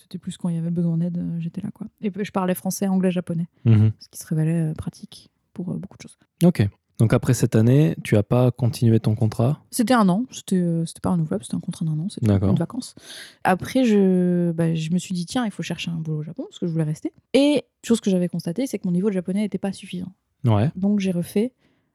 [0.00, 1.86] C'était plus quand il y avait besoin d'aide, euh, j'étais là quoi.
[2.02, 3.92] Et je parlais français, anglais, japonais, Mhm.
[3.98, 6.18] ce qui se révélait euh, pratique pour beaucoup de choses.
[6.44, 6.68] Ok.
[6.98, 9.64] Donc après cette année, tu as pas continué ton contrat?
[9.70, 12.94] C'était un an, c'était pas renouvelable, c'était un contrat d'un an, c'était une vacances.
[13.42, 16.44] Après, je, bah, je me suis dit, tiens, il faut chercher un boulot au Japon,
[16.46, 17.14] parce que je voulais rester.
[17.32, 20.12] Et chose que j'avais constatée, c'est que mon niveau de japonais n'était pas suffisant.
[20.44, 20.70] Ouais.
[20.76, 21.54] Donc j'ai refait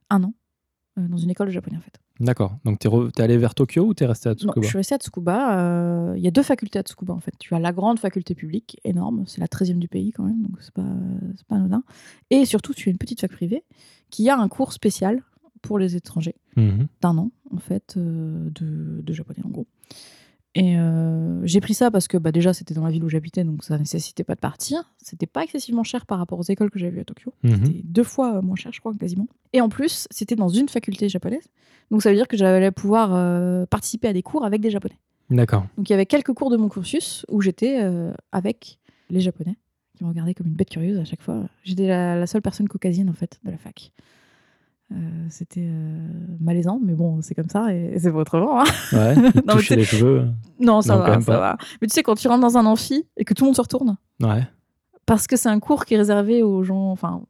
[0.10, 0.34] un an
[0.98, 2.00] euh, dans une école de japonais en fait.
[2.22, 2.58] D'accord.
[2.64, 4.78] Donc t'es re- t'es allé vers Tokyo ou t'es resté à Non, Tsukuba je suis
[4.78, 5.60] restée à Tsukuba.
[5.60, 7.34] euh, Il y a deux facultés à Tsukuba en fait.
[7.40, 10.58] Tu as la grande faculté publique, énorme, c'est la 13e du pays quand même, donc
[10.62, 10.86] c'est pas,
[11.50, 11.84] pas anodin.
[12.30, 13.64] Et surtout, tu as une petite fac privée
[14.10, 15.24] qui a un cours spécial
[15.62, 16.88] pour les étrangers Mhm.
[17.02, 19.68] d'un an en fait euh, de, de japonais en gros.
[20.56, 23.44] Et euh, j'ai pris ça parce que bah, déjà c'était dans la ville où j'habitais
[23.44, 24.94] donc ça nécessitait pas de partir.
[25.04, 27.34] C'était pas excessivement cher par rapport aux écoles que j'avais vues à Tokyo.
[27.44, 27.66] Mhm.
[27.66, 29.28] C'était deux fois euh, moins cher, je crois, quasiment.
[29.52, 31.50] Et en plus, c'était dans une faculté japonaise.
[31.92, 34.98] Donc ça veut dire que j'allais pouvoir euh, participer à des cours avec des japonais.
[35.30, 35.66] D'accord.
[35.78, 38.80] Donc il y avait quelques cours de mon cursus où j'étais euh, avec
[39.10, 39.58] les japonais
[39.98, 41.44] qui me regardaient comme une bête curieuse à chaque fois.
[41.64, 43.92] J'étais la, la seule personne caucasienne en fait de la fac.
[44.92, 44.96] Euh,
[45.30, 46.08] c'était euh,
[46.40, 48.62] malaisant, mais bon, c'est comme ça et, et c'est pas autrement.
[48.62, 48.66] hein.
[48.94, 49.16] Ouais.
[49.76, 50.28] Les cheveux.
[50.60, 51.40] Non, ça Non, va, ça pas.
[51.40, 51.58] va.
[51.82, 53.62] Mais tu sais, quand tu rentres dans un amphi et que tout le monde se
[53.62, 54.48] retourne, Ouais.
[55.08, 57.22] parce que c'est un cours qui est réservé aux gens, enfin,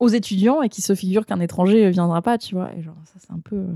[0.00, 2.74] aux étudiants et qui se figure qu'un étranger euh, viendra pas, tu vois.
[2.76, 3.56] Et genre, ça, c'est un peu.
[3.56, 3.66] euh,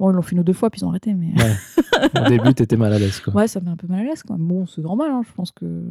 [0.00, 1.32] Bon, ils l'ont fait une ou deux fois, puis ils ont arrêté, mais.
[1.40, 2.20] Ouais.
[2.26, 3.34] Au début, t'étais mal à l'aise, quoi.
[3.34, 4.36] Ouais, ça me met un peu mal à l'aise, quoi.
[4.38, 5.82] Bon, c'est normal, hein, je pense que.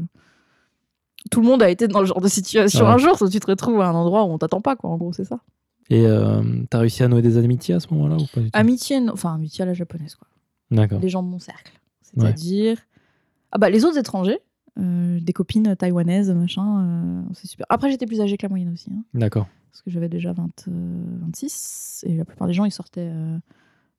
[1.31, 2.91] Tout le monde a été dans le genre de situation Ouais.
[2.91, 4.89] un jour, tu te retrouves à un endroit où on t'attend pas, quoi.
[4.89, 5.39] En gros, c'est ça.
[5.89, 8.57] Et euh, t'as réussi à nouer des amitiés à ce moment-là ou pas du tout?
[8.59, 10.27] Amitié, non- enfin, amitié à la japonaise, quoi.
[10.71, 10.99] D'accord.
[10.99, 11.71] Les gens de mon cercle.
[12.01, 12.77] C'est-à-dire.
[13.51, 14.39] Ah bah, les autres étrangers,
[14.79, 17.65] euh, des copines taïwanaises, machin, euh, c'est super.
[17.69, 19.03] Après, j'étais plus âgée que la moyenne aussi, hein.
[19.13, 19.47] D'accord.
[19.71, 23.37] parce que j'avais déjà 20, euh, 26 et la plupart des gens ils sortaient, euh,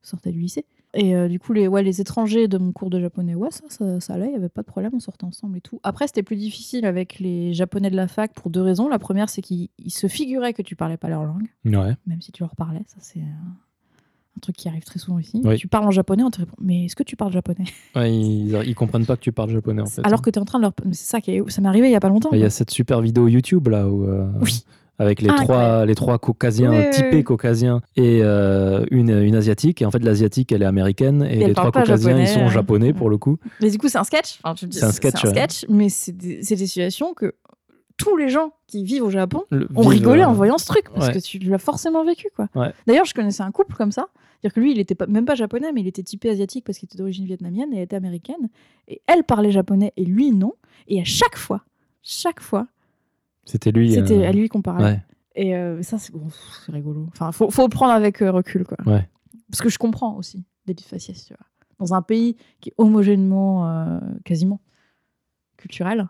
[0.03, 0.65] sortaient du lycée.
[0.95, 3.61] Et euh, du coup, les, ouais, les étrangers de mon cours de japonais, ouais, ça,
[3.69, 5.79] ça, ça allait, il n'y avait pas de problème, on sortait ensemble et tout.
[5.83, 8.87] Après, c'était plus difficile avec les japonais de la fac pour deux raisons.
[8.89, 11.95] La première, c'est qu'ils ils se figuraient que tu parlais pas leur langue, Ouais.
[12.07, 12.81] même si tu leur parlais.
[12.87, 15.41] Ça, c'est un truc qui arrive très souvent ici.
[15.43, 15.57] Oui.
[15.57, 17.65] Tu parles en japonais, on te répond, mais est-ce que tu parles japonais?
[17.95, 20.01] Ouais, ils, ils comprennent pas que tu parles japonais en fait.
[20.05, 20.73] Alors que tu es en train de leur.
[20.91, 21.49] C'est ça qui est...
[21.51, 22.29] Ça m'est arrivé il y a pas longtemps.
[22.31, 24.63] Il y a cette super vidéo YouTube là où, euh, Oui.
[24.99, 27.23] Avec les Ah, trois les trois caucasiens Oui, typés oui.
[27.23, 31.53] caucasiens et euh, une, une asiatique et en fait l'asiatique elle est américaine et, les
[31.53, 33.37] trois caucasiens ils sont japonais pour le coup.
[33.61, 34.39] Mais du coup, c'est un sketch.
[34.43, 35.47] Enfin, C'est un sketch, ouais.
[35.69, 37.35] mais c'est des, situations que
[37.97, 40.85] tous les gens qui vivent au Japon Le- ont rigolé euh, en voyant ce truc
[40.93, 41.13] parce ouais.
[41.13, 42.47] que tu l'as forcément vécu quoi.
[42.55, 42.71] Ouais.
[42.87, 44.07] D'ailleurs, je connaissais un couple comme ça,
[44.39, 46.77] c'est-à-dire que lui, il était pas, même pas japonais, mais il était typé asiatique parce
[46.77, 48.49] qu'il était d'origine vietnamienne et elle était américaine.
[48.87, 50.53] Et elle parlait japonais et lui non.
[50.87, 51.63] Et à chaque fois,
[52.03, 52.67] chaque fois,
[53.45, 53.93] C'était lui.
[53.93, 54.83] c'était euh, à lui qu'on parlait.
[54.83, 55.01] Ouais.
[55.35, 56.27] Et euh, ça, c'est bon,
[56.67, 57.07] rigolo.
[57.09, 58.77] Enfin, faut, prendre avec euh, recul, quoi.
[58.85, 59.07] Ouais.
[59.49, 61.45] Parce que je comprends aussi d'être faciès, tu vois.
[61.79, 64.59] Dans un pays qui est homogènement, quasiment,
[65.55, 66.09] culturel,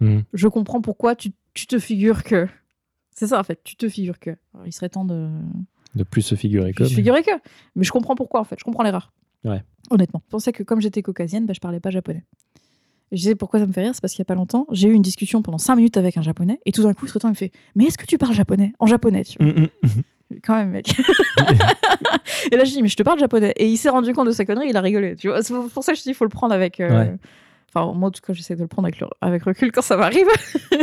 [0.00, 0.24] Mhm.
[0.32, 2.46] je comprends pourquoi tu, tu te figures que.
[3.10, 4.30] C'est ça, en fait, tu te figures que.
[4.54, 5.28] Alors, il serait temps de.
[5.94, 6.86] De plus se figurer comme.
[6.86, 7.32] figurais que.
[7.74, 8.56] Mais je comprends pourquoi, en fait.
[8.58, 9.12] Je comprends l'erreur.
[9.44, 9.62] Ouais.
[9.90, 10.22] Honnêtement.
[10.26, 12.24] Je pensais que comme j'étais caucasienne, bah, je parlais pas japonais.
[13.12, 14.88] Je disais pourquoi ça me fait rire, c'est parce qu'il y a pas longtemps, j'ai
[14.88, 17.14] eu une discussion pendant 5 minutes avec un japonais, et tout d'un coup, il se
[17.14, 18.72] retourne et me fait Mais est-ce que tu parles japonais?
[18.78, 19.52] En japonais, tu vois.
[19.52, 19.68] Mhm.
[20.44, 20.88] Quand même, mec.
[22.52, 23.54] et là, je dis Mais je te parle japonais.
[23.56, 25.16] Et il s'est rendu compte de sa connerie, il a rigolé.
[25.16, 25.42] Tu vois.
[25.42, 26.80] C'est pour ça que je dis Il faut le prendre avec.
[26.80, 27.14] euh, Ouais.
[27.74, 29.96] Enfin, moi, en tout cas, j'essaie de le prendre avec, le- avec recul quand ça
[29.96, 30.26] m'arrive.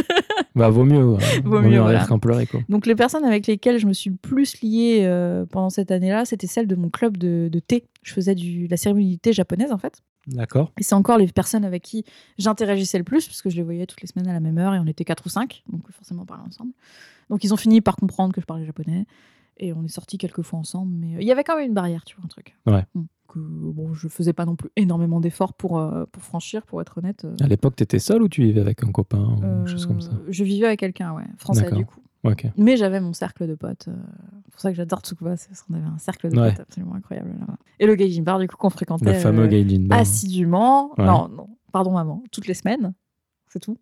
[0.55, 1.01] Bah, vaut mieux.
[1.15, 1.17] hein.
[1.43, 1.99] Vaut Vaut, mieux, mieux voilà.
[1.99, 2.61] rire qu'en pleurer, quoi.
[2.69, 6.23] Donc, les personnes avec lesquelles je me suis le plus liée euh, pendant cette année-là,
[6.23, 7.83] c'était celles de mon club de, de thé.
[8.03, 10.01] Je faisais du, la cérémonie du thé japonaise, en fait.
[10.27, 10.71] D'accord.
[10.79, 12.05] Et c'est encore les personnes avec qui
[12.38, 14.73] j'interagissais le plus, parce que je les voyais toutes les semaines à la même heure,
[14.73, 16.71] et on était quatre ou cinq, donc forcément on parlait ensemble.
[17.29, 19.05] Donc ils ont fini par comprendre que je parlais japonais,
[19.57, 21.73] et on est sortis quelques fois ensemble, mais euh, il y avait quand même une
[21.75, 22.55] barrière, tu vois, un truc.
[22.65, 22.83] Ouais.
[22.95, 23.03] Mm.
[23.36, 26.97] Que, bon, je faisais pas non plus énormément d'efforts pour, euh, pour franchir, pour être
[26.99, 27.25] honnête.
[27.25, 29.99] euh, À l'époque, t'étais seul ou tu vivais avec un copain ou euh, chose comme
[30.01, 30.11] ça?
[30.29, 31.99] Je vivais avec quelqu'un, ouais, français du coup.
[32.57, 33.88] Mais j'avais mon cercle de potes.
[33.88, 33.93] euh,
[34.45, 36.49] c'est pour ça que j'adore Tsukuba, c'est parce qu'on avait un cercle de Ouais.
[36.51, 37.57] potes absolument incroyable là-bas.
[37.79, 39.05] Et le Gaijin Bar, du coup, qu'on fréquentait.
[39.05, 39.99] Le fameux euh, Gaijin Bar.
[39.99, 40.91] assidûment.
[40.97, 41.05] Ouais.
[41.05, 42.93] Non, non, pardon maman, toutes les semaines.
[43.49, 43.77] C'est tout.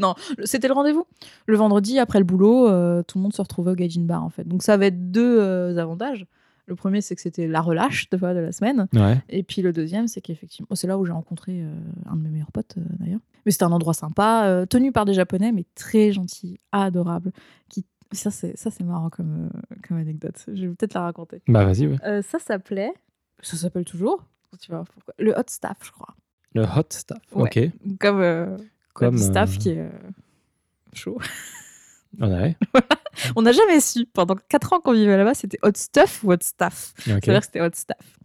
[0.00, 0.14] Non,
[0.44, 1.04] c'était le rendez-vous.
[1.46, 4.30] Le vendredi, après le boulot, euh, tout le monde se retrouvait au Gaijin Bar en
[4.30, 4.46] fait.
[4.48, 6.26] Donc ça avait deux euh, avantages.
[6.66, 8.86] Le premier, c'est que c'était la relâche de, la semaine.
[8.92, 9.20] Ouais.
[9.28, 11.74] Et puis le deuxième, c'est qu'effectivement, c'est là où j'ai rencontré euh,
[12.06, 13.20] un de mes meilleurs potes euh, d'ailleurs.
[13.44, 17.32] Mais c'était un endroit sympa, euh, tenu par des Japonais, mais très gentil, adorable.
[17.68, 17.84] Qui...
[18.12, 19.50] Ça, c'est ça, c'est marrant comme,
[19.86, 20.44] comme anecdote.
[20.46, 21.42] Je vais peut-être la raconter.
[21.48, 22.22] Bah, vas-y, ouais.
[22.22, 22.92] Ça s'appelait,
[23.40, 24.24] ça s'appelle toujours,
[24.60, 26.14] tu vois, pourquoi le hot staff, je crois.
[26.54, 27.22] Le hot stuff.
[27.34, 27.42] Ouais.
[27.42, 27.96] Ok.
[27.98, 28.56] Comme,
[28.92, 29.16] Comme.
[29.16, 29.90] du staff qui est
[30.92, 31.18] chaud.
[32.20, 32.56] Ouais.
[33.36, 36.38] On n'a jamais su, pendant 4 ans qu'on vivait là-bas, c'était hot stuff ou hot
[36.40, 36.94] staff.
[36.98, 38.18] C'est-à-dire que c'était hot staff.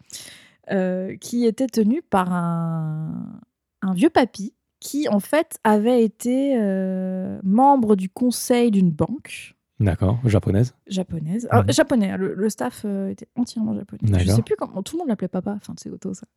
[0.69, 3.39] Euh, qui était tenu par un,
[3.81, 10.19] un vieux papy qui, en fait, avait été euh, membre du conseil d'une banque D'accord.
[10.25, 10.73] Japonaise.
[10.88, 11.47] japonaise.
[11.53, 11.71] Mhm.
[11.71, 14.19] japonais, le, le staff euh, était entièrement japonais.
[14.19, 16.27] Je sais plus comment, tout le monde l'appelait papa, enfin c'est auto ça.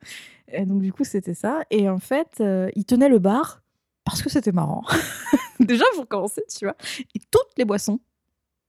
[0.46, 1.62] Et donc du coup c'était ça.
[1.70, 2.42] Et en fait,
[2.76, 3.62] il tenait le bar
[4.10, 4.84] parce que c'était marrant.
[5.60, 6.76] Déjà pour commencer, tu vois.
[7.14, 8.00] Et toutes les boissons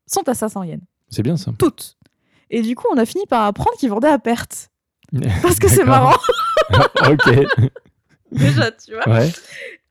[0.08, 0.82] sont à 500 yens.
[1.10, 1.52] C'est bien ça.
[1.58, 1.98] Toutes.
[2.50, 4.70] Et du coup, on a fini par apprendre qu'il vendait à perte.
[5.42, 6.18] Parce que c'est marrant.
[7.10, 7.30] ok.
[8.32, 9.08] Déjà, tu vois.
[9.10, 9.30] Ouais.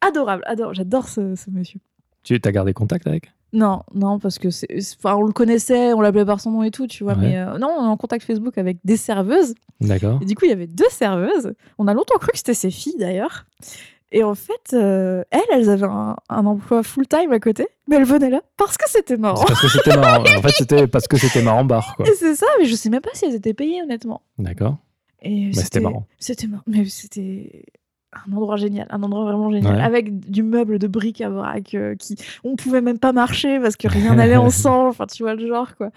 [0.01, 0.75] Adorable, adorable.
[0.77, 1.81] J'adore ce, ce monsieur.
[2.23, 3.31] Tu as gardé contact avec?
[3.53, 6.63] Non, non, parce que c'est, c'est- enfin, on le connaissait, on l'appelait par son nom
[6.63, 7.15] et tout, tu vois.
[7.15, 7.21] Ouais.
[7.31, 9.55] Mais euh, non, on est en contact Facebook avec des serveuses.
[9.81, 10.21] D'accord.
[10.23, 11.53] Et du coup, il y avait deux serveuses.
[11.79, 13.47] On a longtemps cru que c'était ses filles d'ailleurs.
[14.13, 18.05] Et en fait, euh, elles, elles avaient un, un emploi full-time à côté, mais elles
[18.05, 19.45] venaient là parce que c'était marrant.
[19.45, 20.23] Parce que c'était marrant.
[20.23, 22.07] En fait, c'était parce que c'était marrant bar, quoi.
[22.19, 24.23] C'est ça, mais je sais même pas si elles étaient payées honnêtement.
[24.39, 24.79] D'accord.
[25.23, 26.07] Et Bah, c'était marrant.
[26.19, 26.63] C'était marrant.
[26.67, 27.63] Mais c'était
[28.27, 29.83] un endroit génial, un endroit vraiment génial, Ouais.
[29.83, 34.17] avec du meuble de bric-à-brac euh, qui on pouvait même pas marcher parce que rien
[34.17, 34.89] n'allait ensemble.
[34.89, 35.91] Enfin, tu vois le genre quoi.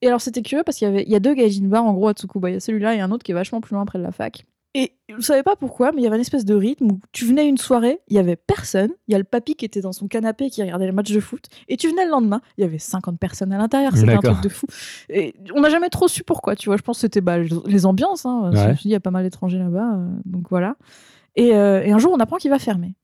[0.00, 1.92] Et alors c'était curieux parce qu'il y avait il y a deux gaijin bars en
[1.92, 2.48] gros à Tsukuba.
[2.48, 4.12] Il y a celui-là et un autre qui est vachement plus loin près de la
[4.12, 4.46] fac.
[4.74, 7.24] Et je savais pas pourquoi, mais il y avait une espèce de rythme où tu
[7.24, 9.92] venais une soirée, il y avait personne, il y a le papy qui était dans
[9.92, 12.64] son canapé qui regardait le match de foot, et tu venais le lendemain, il y
[12.64, 14.66] avait 50 personnes à l'intérieur, c'était un truc de fou.
[15.08, 16.76] Et on n'a jamais trop su pourquoi, tu vois.
[16.76, 18.26] Je pense que c'était bah, les ambiances.
[18.26, 18.50] Hein.
[18.52, 20.76] Je me suis dit, il y a pas mal d'étrangers là-bas, euh, donc voilà.
[21.34, 22.94] Et, euh, et un jour, on apprend qu'il va fermer.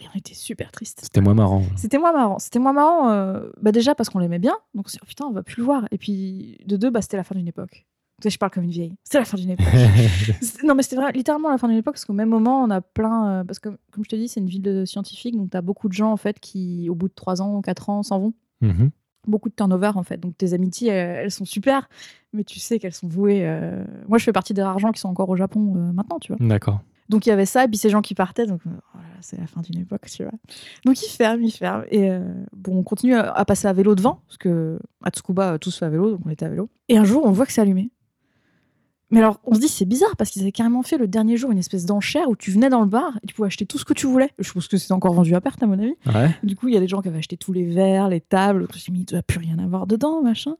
[0.00, 1.00] Et on était super tristes.
[1.02, 1.64] C'était moins marrant.
[1.76, 2.38] C'était moins marrant.
[2.38, 5.06] C'était moins marrant, euh, bah déjà parce qu'on l'aimait bien, donc on s'est dit, oh,
[5.08, 5.86] putain, on va plus le voir.
[5.90, 7.86] Et puis de deux, bah, c'était la fin d'une époque.
[8.28, 8.92] Je parle comme une vieille.
[9.04, 9.66] C'était la fin d'une époque.
[10.64, 12.80] Non, mais c'était vraiment littéralement la fin d'une époque parce qu'au même moment, on a
[12.80, 13.28] plein.
[13.40, 15.62] euh, parce que, comme je te dis, c'est une ville de scientifiques, donc tu as
[15.62, 18.34] beaucoup de gens en fait qui, au bout de 3 ans, 4 ans, s'en vont.
[18.60, 18.90] Mhm.
[19.26, 20.18] Beaucoup de turnover en fait.
[20.18, 21.88] Donc tes amitiés, elles, elles sont super,
[22.32, 23.46] mais tu sais qu'elles sont vouées.
[23.46, 26.18] euh, Moi, je fais partie des rares gens qui sont encore au Japon euh, maintenant,
[26.18, 26.46] tu vois.
[26.46, 26.80] D'accord.
[27.10, 28.78] Donc il y avait ça, et puis ces gens qui partaient, donc voilà,
[29.20, 30.32] c'est la fin d'une époque, tu vois.
[30.84, 31.82] Donc ils ferment, ils ferment.
[31.90, 32.20] Et euh,
[32.56, 35.78] bon, on continue à, à passer à vélo devant, parce que à Tsukuba, tout se
[35.78, 36.70] fait à vélo, donc on était à vélo.
[36.88, 37.90] Et un jour, on voit que c'est allumé.
[39.10, 41.50] Mais alors, on se dit, c'est bizarre, parce qu'ils avaient carrément fait le dernier jour
[41.50, 43.84] une espèce d'enchère où tu venais dans le bar et tu pouvais acheter tout ce
[43.84, 44.30] que tu voulais.
[44.38, 45.94] Je pense que c'était encore vendu à perte, à mon avis.
[46.06, 46.30] Ouais.
[46.42, 48.66] Du coup, il y a des gens qui avaient acheté tous les verres, les tables.
[48.70, 50.54] Je me suis dit, mais il doit plus rien avoir dedans, machin.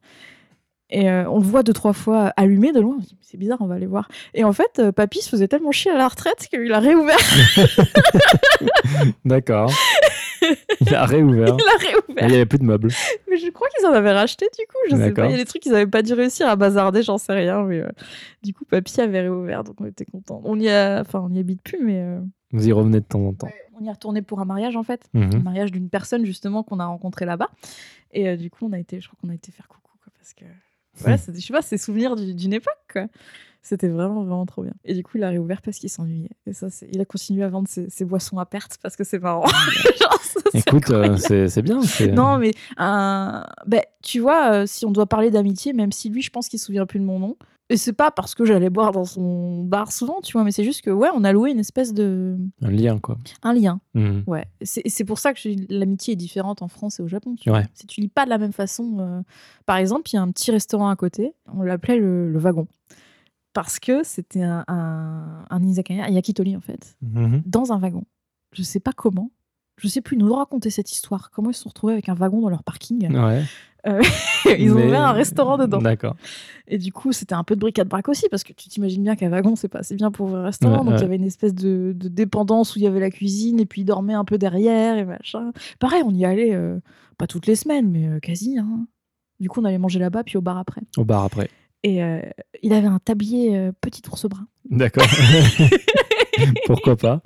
[0.90, 2.96] Et euh, on le voit deux, trois fois allumé de loin.
[2.98, 4.09] On se dit, c'est bizarre, on va aller voir.
[4.34, 7.16] Et en fait, euh, papy se faisait tellement chier à la retraite qu'il a réouvert.
[9.24, 9.72] D'accord.
[10.87, 11.57] Il a réouvert.
[11.59, 12.24] il a réouvert.
[12.24, 12.91] Il n'y avait plus de meubles.
[13.31, 14.76] Mais je crois qu'ils en avaient racheté, du coup.
[14.91, 15.26] Je sais pas.
[15.26, 17.62] Il y a des trucs qu'ils n'avaient pas dû réussir à bazarder, j'en sais rien.
[17.64, 17.89] Mais euh,
[18.43, 20.41] du coup, papy avait réouvert, donc on était contents.
[20.45, 22.20] On y a, enfin, on y habite plus, mais euh,
[22.53, 23.49] Vous y revenez de temps en temps.
[23.81, 25.31] On y est retourné pour un mariage en fait, Mhm.
[25.35, 27.49] le mariage d'une personne justement qu'on a rencontré là-bas.
[28.12, 30.12] Et euh, du coup, on a été, je crois qu'on a été faire coucou quoi,
[30.18, 30.45] parce que
[30.97, 33.07] voilà, c'est, je sais pas, c'est souvenirs du- d'une époque quoi.
[33.63, 34.73] C'était vraiment vraiment trop bien.
[34.85, 36.31] Et du coup, il a réouvert parce qu'il s'ennuyait.
[36.47, 39.19] Et ça, il a continué à vendre ses, ses boissons à perte parce que c'est
[39.19, 39.45] marrant.
[40.01, 41.17] Genre, ça, c'est Écoute, euh,
[41.49, 41.81] c'est bien.
[42.13, 43.45] Non, mais un...
[43.67, 46.59] ben, tu vois, euh, si on doit parler d'amitié, même si lui, je pense qu'il
[46.59, 47.37] se souvient plus de mon nom.
[47.73, 50.65] Et c'est pas parce que j'allais boire dans son bar souvent, tu vois, mais c'est
[50.65, 52.37] juste que, ouais, on a loué une espèce de.
[52.63, 53.17] Un lien, quoi.
[53.45, 53.79] un lien.
[53.95, 54.25] Mhm.
[54.27, 54.45] Ouais.
[54.63, 55.39] C'est c'est pour ça que
[55.69, 57.37] l'amitié est différente en France et au Japon.
[57.41, 57.63] Tu vois.
[57.75, 58.97] Si tu lis pas de la même façon.
[58.99, 59.21] euh,
[59.67, 62.67] Par exemple, il y a un petit restaurant à côté, on l'appelait le, le wagon.
[63.53, 67.42] Parce que c'était un, un, un izakaya, un yakitori en fait, Mhm.
[67.46, 68.05] dans un wagon.
[68.53, 69.30] Je sais pas comment.
[69.76, 71.30] Je sais plus nous raconter cette histoire.
[71.30, 73.11] Comment ils se sont retrouvés avec un wagon dans leur parking.
[73.16, 73.42] Ouais.
[74.59, 75.80] Ils ont Mais- ouvert un restaurant dedans.
[75.80, 76.14] D'accord.
[76.68, 79.30] Et du coup, c'était un peu de bric-à-brac aussi, parce que tu t'imagines bien qu'un
[79.30, 80.80] wagon, c'est pas assez bien pour ouvrir un restaurant.
[80.80, 81.01] Ouais, donc, il ouais.
[81.01, 83.80] y avait une espèce de, de dépendance où il y avait la cuisine, et puis
[83.80, 85.53] ils dormaient un peu derrière, et machin.
[85.78, 86.78] Pareil, on y allait, euh,
[87.16, 88.59] pas toutes les semaines, mais euh, quasi.
[88.59, 88.86] hein.
[89.38, 90.82] Du coup, on allait manger là-bas, puis au bar après.
[90.98, 91.48] Au bar après.
[91.83, 92.20] Et euh,
[92.62, 94.47] il avait un tablier euh, petit ours brun.
[94.68, 95.07] D'accord.
[96.66, 97.20] Pourquoi pas?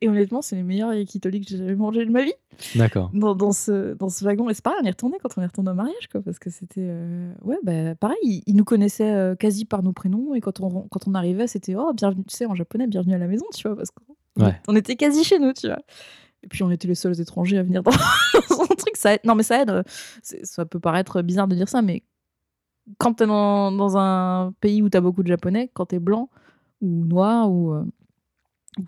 [0.00, 2.32] Et honnêtement, c'est les meilleurs yakitori que j'ai jamais mangé de ma vie
[2.74, 3.10] D'accord.
[3.14, 4.50] dans, dans ce, dans ce wagon.
[4.50, 6.50] Et c'est pareil, on est retourné quand on est retourné au mariage, quoi, parce que
[6.50, 6.80] c'était.
[6.84, 10.34] euh, ouais, bah, pareil, il, il nous connaissait euh, quasi par nos prénoms.
[10.34, 13.18] Et quand on, quand on arrivait, c'était Oh, bienvenue, tu sais, en japonais, bienvenue à
[13.18, 14.04] la maison, tu vois, parce qu'on
[14.44, 14.54] Ouais.
[14.68, 15.80] on était quasi chez nous, tu vois.
[16.42, 18.96] Et puis on était les seuls étrangers à venir dans son truc.
[18.96, 19.20] Ça aide.
[19.24, 19.70] Non, mais ça aide.
[19.70, 19.82] euh,
[20.22, 22.02] c'est- Ça peut paraître bizarre de dire ça, mais
[22.98, 26.28] quand t'es dans, dans un pays où t'as beaucoup de japonais, quand t'es blanc
[26.80, 27.72] ou noir ou.
[27.72, 27.84] euh,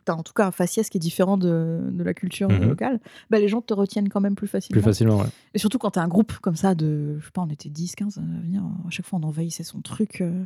[0.05, 2.69] t'as en tout cas un faciès qui est différent de, de la culture euh, Mhm.
[2.69, 4.81] locale, bah, les gens te retiennent quand même plus facilement.
[4.81, 5.27] Plus facilement, ouais.
[5.55, 7.97] Et surtout quand t'as un groupe comme ça de, je sais pas, on était 10,
[7.97, 10.45] 15 à venir, à chaque fois on envahissait son truc euh,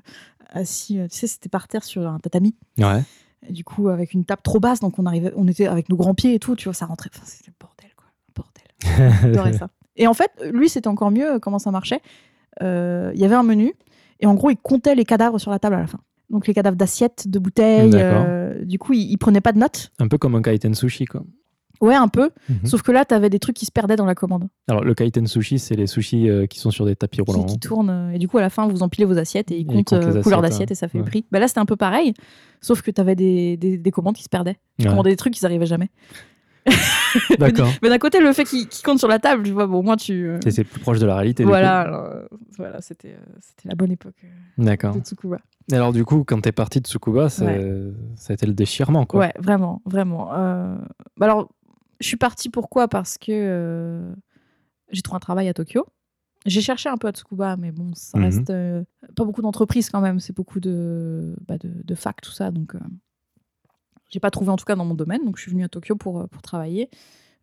[0.50, 2.54] assis, euh, tu sais, c'était par terre sur un tatami.
[2.78, 3.02] Ouais.
[3.46, 5.96] Et du coup, avec une table trop basse, donc on arrivait, on était avec nos
[5.96, 7.10] grands pieds et tout, tu vois, ça rentrait.
[7.14, 8.06] Enfin, c'était le bordel, quoi.
[8.28, 9.20] Le bordel.
[9.34, 9.68] J'adorais ça.
[9.96, 12.00] Et en fait, lui, c'était encore mieux comment ça marchait.
[12.62, 13.72] Euh, Il y avait un menu,
[14.20, 15.98] et en gros, il comptait les cadavres sur la table à la fin.
[16.30, 17.92] Donc les cadavres d'assiettes, de bouteilles.
[17.94, 19.92] Euh, du coup, il, il prenait pas de notes.
[19.98, 21.22] Un peu comme un kaiten sushi, quoi.
[21.82, 22.30] Ouais, un peu.
[22.48, 22.60] Mhm.
[22.64, 24.48] Sauf que là, t'avais des trucs qui se perdaient dans la commande.
[24.66, 27.44] Alors, le kaiten sushi, c'est les sushis euh, qui sont sur des tapis qui, roulants.
[27.44, 28.10] qui tournent.
[28.14, 30.22] Et du coup, à la fin, vous empilez vos assiettes et ils Et comptent euh,
[30.22, 30.72] couleur d'assiette hein.
[30.72, 31.04] et ça fait Ouais.
[31.04, 31.26] le prix.
[31.30, 32.14] Bah là, c'était un peu pareil,
[32.62, 34.56] sauf que tu avais des, des, des commandes qui se perdaient.
[34.78, 34.90] Tu Ouais.
[34.90, 35.90] commandais des trucs, ils arrivaient jamais.
[37.38, 37.70] D'accord.
[37.82, 39.82] Mais d'un côté, le fait qu'ils qu'ils comptent sur la table, tu vois, bon, au
[39.82, 40.26] moins tu.
[40.28, 41.44] euh, c'est plus proche de la réalité.
[41.44, 44.28] Voilà, alors, euh, voilà c'était euh, c'était la bonne époque euh.
[44.64, 44.94] D'accord.
[44.94, 45.38] de Tsukuba.
[45.72, 49.20] Alors, du coup, quand t'es parti de Tsukuba, ça a été le déchirement, quoi.
[49.20, 50.26] Ouais, vraiment, vraiment.
[51.16, 51.48] Bah alors,
[52.00, 52.88] je suis partie pourquoi?
[52.88, 54.12] Parce que
[54.90, 55.84] j'ai trouvé un travail à Tokyo.
[56.44, 58.24] J'ai cherché un peu à Tsukuba, mais bon, ça Mhm.
[58.24, 58.84] reste euh,
[59.16, 60.20] pas beaucoup d'entreprises quand même.
[60.20, 62.52] C'est beaucoup de, bah, de, de fac, tout ça.
[62.52, 62.78] Donc, euh,
[64.08, 65.24] j'ai pas trouvé en tout cas dans mon domaine.
[65.24, 66.88] Donc, je suis venue à Tokyo pour, euh, pour travailler.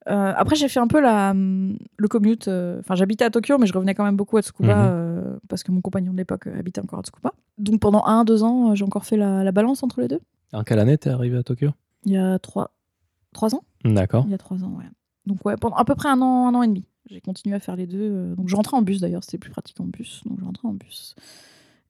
[0.10, 2.48] Euh, après, j'ai fait un peu la, hum, le commute.
[2.50, 4.90] euh, Enfin, j'habitais à Tokyo, mais je revenais quand même beaucoup à Tsukuba Mhm.
[4.92, 7.32] euh, parce que mon compagnon de l'époque habitait encore à Tsukuba.
[7.58, 10.20] Donc, pendant un, deux ans, j'ai encore fait la, la balance entre les deux.
[10.52, 11.70] En quelle année t'es arrivé à Tokyo?
[12.06, 12.74] Il y a trois,
[13.34, 14.26] trois ans D'accord.
[14.28, 14.86] Il y a trois ans, ouais.
[15.26, 16.86] Donc, ouais, pendant à peu près un an, un an et demi.
[17.10, 18.34] J'ai continué à faire les deux.
[18.36, 20.22] Donc, je rentrais en bus d'ailleurs, c'était plus pratique en bus.
[20.26, 21.16] Donc, je rentrais en bus.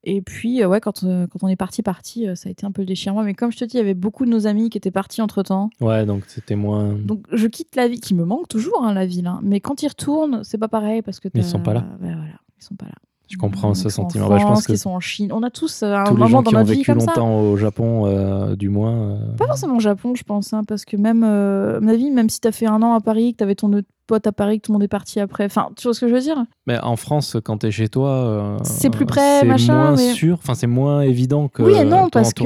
[0.06, 2.66] Et puis, euh, ouais, quand, euh, quand on est parti, parti, euh, ça a été
[2.66, 3.24] un peu le déchirement.
[3.24, 5.22] Mais comme je te dis, il y avait beaucoup de nos amis qui étaient partis
[5.22, 5.70] entre temps.
[5.80, 6.94] Ouais, donc c'était moins.
[6.94, 9.28] Donc, je quitte la ville, qui me manque toujours, hein, la ville.
[9.28, 9.40] hein.
[9.44, 11.30] Mais quand ils retournent, c'est pas pareil parce que.
[11.34, 11.86] Ils sont pas là.
[12.02, 12.96] Ouais, voilà, ils sont pas là.
[13.34, 14.30] Je comprends ce sont en sentiment.
[14.30, 15.32] Bah, je pense France, que qu'ils sont en Chine.
[15.34, 16.92] On a tous euh, un tous les moment gens dans qui ont notre vie vécu
[16.92, 17.08] comme ça.
[17.08, 19.12] longtemps au Japon, euh, du moins.
[19.12, 22.10] euh, Pas forcément au Japon, je pense, hein, parce que même, euh, à mon avis,
[22.12, 24.60] même si t'as fait un an à Paris, que t'avais ton autre pote à Paris,
[24.60, 26.44] que tout le monde est parti après, enfin, tu vois ce que je veux dire?
[26.68, 30.38] Mais en France, quand t'es chez toi, C'est plus près, c'est machin, moins mais- sûr,
[30.42, 32.44] enfin c'est moins évident que Oui et non, ton parce que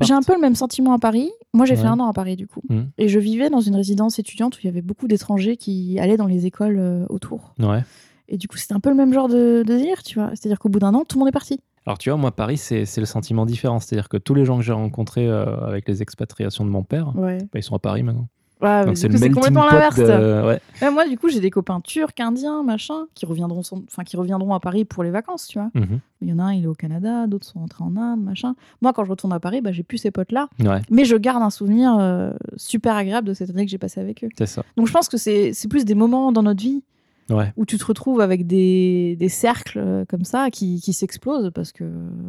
[0.00, 1.30] J'ai un peu le même sentiment à Paris.
[1.52, 2.60] Moi, j'ai fait un an à Paris, du coup.
[2.68, 2.86] Mhm.
[2.98, 6.16] Et je vivais dans une résidence étudiante où il y avait beaucoup d'étrangers qui allaient
[6.16, 7.54] dans les écoles autour.
[7.58, 7.82] Ouais.
[8.28, 10.30] Et du coup, c'était un peu le même genre de, de délire, tu vois.
[10.30, 11.60] C'est-à-dire qu'au bout d'un an, tout le monde est parti.
[11.86, 13.78] Alors tu vois, moi Paris, c'est c'est le sentiment différent.
[13.80, 17.14] C'est-à-dire que tous les gens que j'ai rencontrés euh, avec les expatriations de mon père,
[17.16, 17.38] Ouais.
[17.38, 18.28] bah, ils sont à Paris maintenant.
[18.62, 19.96] Ouais, c'est c'est complètement l'inverse.
[19.98, 20.04] de...
[20.46, 20.60] Ouais.
[20.80, 24.16] Ouais, moi, du coup, j'ai des copains turcs, indiens, machin, qui reviendront, sans- enfin, qui
[24.16, 25.68] reviendront à Paris pour les vacances, tu vois.
[25.74, 25.98] Mhm.
[26.22, 28.54] Il y en a un, il est au Canada, d'autres sont rentrés en Inde, machin.
[28.80, 30.48] Moi, quand je retourne à Paris, bah, j'ai plus ces potes-là.
[30.60, 34.00] Ouais, Mais je garde un souvenir euh, super agréable de cette année que j'ai passée
[34.00, 34.28] avec eux.
[34.38, 34.62] c'est ça.
[34.78, 36.82] Donc je pense que c'est c'est plus des moments dans notre vie
[37.30, 37.52] Ouais.
[37.56, 41.72] où tu te retrouves avec des, des cercles euh, comme ça qui, qui s'explosent parce
[41.72, 41.84] que,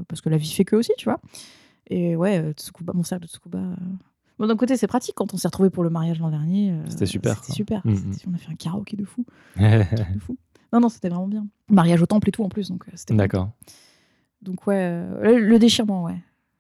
[0.08, 1.20] parce que la vie fait que aussi, tu vois.
[1.88, 3.60] Et ouais, euh, Tsukuba, mon cercle de Tsukuba.
[3.60, 3.76] euh,
[4.40, 6.74] Bon, d'un côté, c'est pratique quand on s'est retrouvé pour le mariage l'an dernier.
[6.90, 7.82] C'était super, C'était super.
[7.86, 8.14] Mhm.
[8.14, 9.26] C'était- On a fait un karaoké de fou.
[9.58, 10.38] de fou.
[10.74, 11.48] Non, non, c'était vraiment bien.
[11.70, 13.14] Mariage au temple et tout en plus, donc c'était.
[13.16, 13.52] D'accord.
[14.42, 16.18] Donc ouais, euh, le, déchirement, ouais.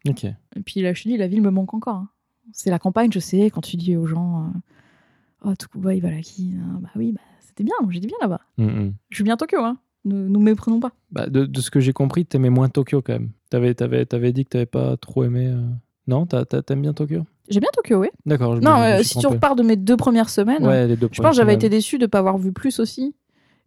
[0.07, 0.23] Ok.
[0.25, 1.95] Et puis là, je te dis, la ville me manque encore.
[1.95, 2.09] hein.
[2.53, 6.11] c'est la campagne, je sais, quand tu dis aux gens euh, Oh, Tsukuba, il va
[6.11, 7.21] là qui Bah oui, bah,
[7.55, 8.41] c'était bien, j'étais bien là-bas.
[8.57, 8.93] Mm, mm.
[9.09, 9.77] Je suis bien à Tokyo, hein.
[10.05, 10.91] Ne nous méprenons pas.
[11.11, 13.29] Bah, de, de ce que j'ai compris, t'aimais moins Tokyo quand même.
[13.49, 15.47] T'avais avais, avais dit que t'avais pas trop aimé.
[15.47, 15.61] euh,
[16.07, 17.21] Non, t'aimes bien Tokyo?
[17.49, 18.09] J'aime bien Tokyo, oui.
[18.25, 18.55] D'accord.
[18.55, 21.09] je Non, me- euh, si tu repars de mes deux premières semaines, Ouais, les deux
[21.11, 23.15] je pense que j'avais été déçue de ne pas avoir vu plus aussi.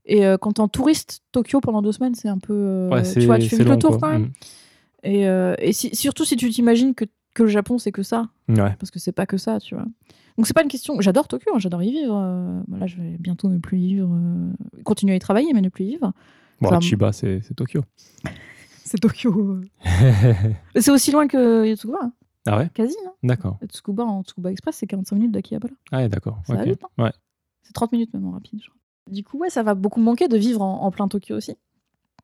[0.05, 2.55] Et euh, quand en touriste, Tokyo pendant deux semaines, c'est un peu.
[2.55, 2.89] euh.
[2.91, 4.09] Ouais, tu vois, tu fais vite le tour quoi.
[4.09, 4.31] quand même.
[5.03, 8.29] Et, euh, et si- surtout si tu t'imagines que, que le Japon, c'est que ça.
[8.49, 8.59] Mm.
[8.61, 8.77] Ouais.
[8.79, 9.85] Parce que c'est pas que ça, tu vois.
[10.39, 10.99] Donc c'est pas une question.
[11.01, 12.15] J'adore Tokyo, hein, j'adore y vivre.
[12.17, 14.09] euh, là, je vais bientôt ne plus y vivre.
[14.11, 14.51] euh,
[14.85, 16.13] continuer à y travailler, mais ne plus y vivre.
[16.63, 17.83] Bon, Ça- Chiba, c'est Tokyo.
[18.85, 19.61] C'est Tokyo.
[20.77, 22.13] C'est aussi loin que Yotsukuba, hein,
[22.47, 22.71] ah ouais?
[22.73, 22.97] Quasi.
[23.07, 23.11] Hein.
[23.23, 23.59] D'accord.
[23.69, 25.75] Tsukuba en Tsukuba Express, c'est 45 minutes d'Akihabara.
[25.93, 26.39] Ah ouais, d'accord.
[26.47, 26.69] Ça va ok.
[26.69, 27.03] vite, hein.
[27.05, 27.13] Ouais.
[27.63, 28.81] C'est 30 minutes même en rapide, je crois.
[29.13, 31.57] Du coup, ouais, ça va beaucoup manquer de vivre en, en plein Tokyo aussi.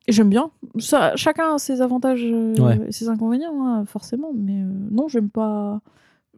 [0.06, 0.50] Et j'aime bien.
[0.78, 2.78] Ça, chacun a ses avantages euh, Ouais.
[2.88, 4.32] et ses inconvénients, hein, forcément.
[4.34, 5.80] Mais euh, non, j'aime pas.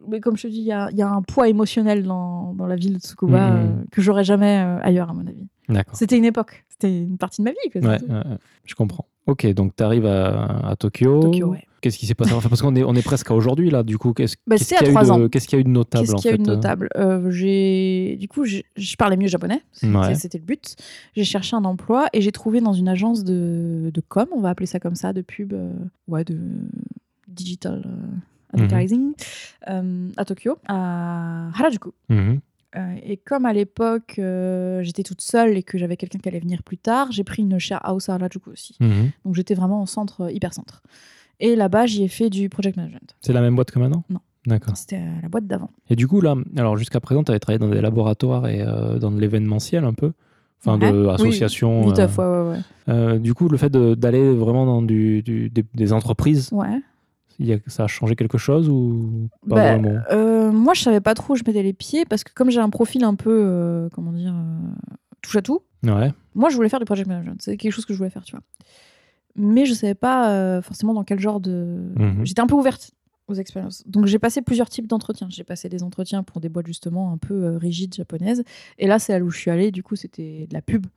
[0.07, 2.53] Mais comme je te dis, il y a, il y a un poids émotionnel dans,
[2.53, 3.57] dans la ville de Tsukuba Mhm.
[3.57, 5.47] euh, que j'aurais jamais euh, ailleurs, à mon avis.
[5.93, 6.63] C'était une époque.
[6.69, 7.69] C'était une partie de ma vie.
[7.71, 9.05] quoi, Ouais, ouais, je comprends.
[9.25, 11.19] Ok, donc tu arrives à, à Tokyo.
[11.21, 11.63] Tokyo, ouais.
[11.81, 12.33] Qu'est-ce qui s'est passé?
[12.33, 14.13] Enfin, Parce qu'on est, on est presque à aujourd'hui, là, du coup.
[14.13, 15.27] Qu'est-ce Bah, qu'il y a eu de- ans.
[15.29, 16.55] Qu'est-ce qu'il y a eu de notable Qu'est-ce qu'il y a eu de euh?
[16.55, 16.89] notable?
[16.97, 19.61] Euh, Du coup, je parlais mieux japonais.
[19.73, 20.13] C'était Ouais.
[20.13, 20.75] le but.
[21.15, 24.49] J'ai cherché un emploi et j'ai trouvé dans une agence de, de com, on va
[24.49, 25.71] appeler ça comme ça, de pub, euh,
[26.07, 26.37] ouais, de
[27.27, 28.07] digital euh.
[28.53, 29.13] Advertising,
[29.69, 31.91] euh, à Tokyo, à Harajuku.
[32.09, 32.39] Mhm.
[32.75, 36.39] Euh, et comme à l'époque, euh, j'étais toute seule et que j'avais quelqu'un qui allait
[36.39, 38.75] venir plus tard, j'ai pris une share house à Harajuku aussi.
[38.79, 39.11] Mhm.
[39.25, 40.83] Donc j'étais vraiment en centre, euh, hyper centre.
[41.39, 43.15] Et là-bas, j'y ai fait du project management.
[43.21, 44.03] C'est la même boîte que maintenant?
[44.09, 44.19] Non.
[44.45, 44.77] D'accord.
[44.77, 45.71] C'était la boîte d'avant.
[45.89, 48.97] Et du coup, là, alors jusqu'à présent, tu avais travaillé dans des laboratoires et euh,
[48.97, 50.13] dans de l'événementiel un peu?
[50.61, 50.89] Enfin, Ouais.
[50.91, 51.81] de Oui, associations.
[51.87, 52.07] Vite, euh,
[52.53, 56.49] ouais, ouais, euh, du coup, le fait d'aller vraiment dans du, du- des, des entreprises,
[57.39, 59.99] y a- ça a changé quelque chose ou pas Bah, vraiment?
[60.11, 62.59] euh, moi, je savais pas trop où je mettais les pieds parce que comme j'ai
[62.59, 64.69] un profil un peu, euh, comment dire, euh,
[65.21, 66.11] touche à tout, Ouais.
[66.35, 67.39] moi, je voulais faire du project management.
[67.41, 68.41] C'est quelque chose que je voulais faire, tu vois.
[69.35, 71.91] Mais je savais pas forcément dans quel genre de.
[71.95, 72.25] Mhm.
[72.25, 72.91] J'étais un peu ouverte
[73.27, 73.83] aux expériences.
[73.87, 75.27] Donc, j'ai passé plusieurs types d'entretiens.
[75.29, 78.43] J'ai passé des entretiens pour des boîtes justement un peu rigides japonaises.
[78.79, 79.69] Et là, c'est là où je suis allée.
[79.71, 80.87] Du coup, c'était de la pub.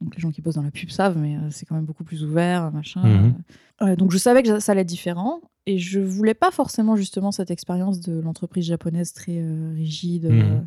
[0.00, 2.04] Donc, les gens qui bossent dans la pub savent, mais euh, c'est quand même beaucoup
[2.04, 3.02] plus ouvert, machin.
[3.02, 3.34] Mhm.
[3.82, 5.40] Euh, donc, je savais que ça allait être différent.
[5.66, 10.26] Et je voulais pas forcément justement cette expérience de l'entreprise japonaise très euh, rigide.
[10.26, 10.40] Mhm.
[10.40, 10.60] euh,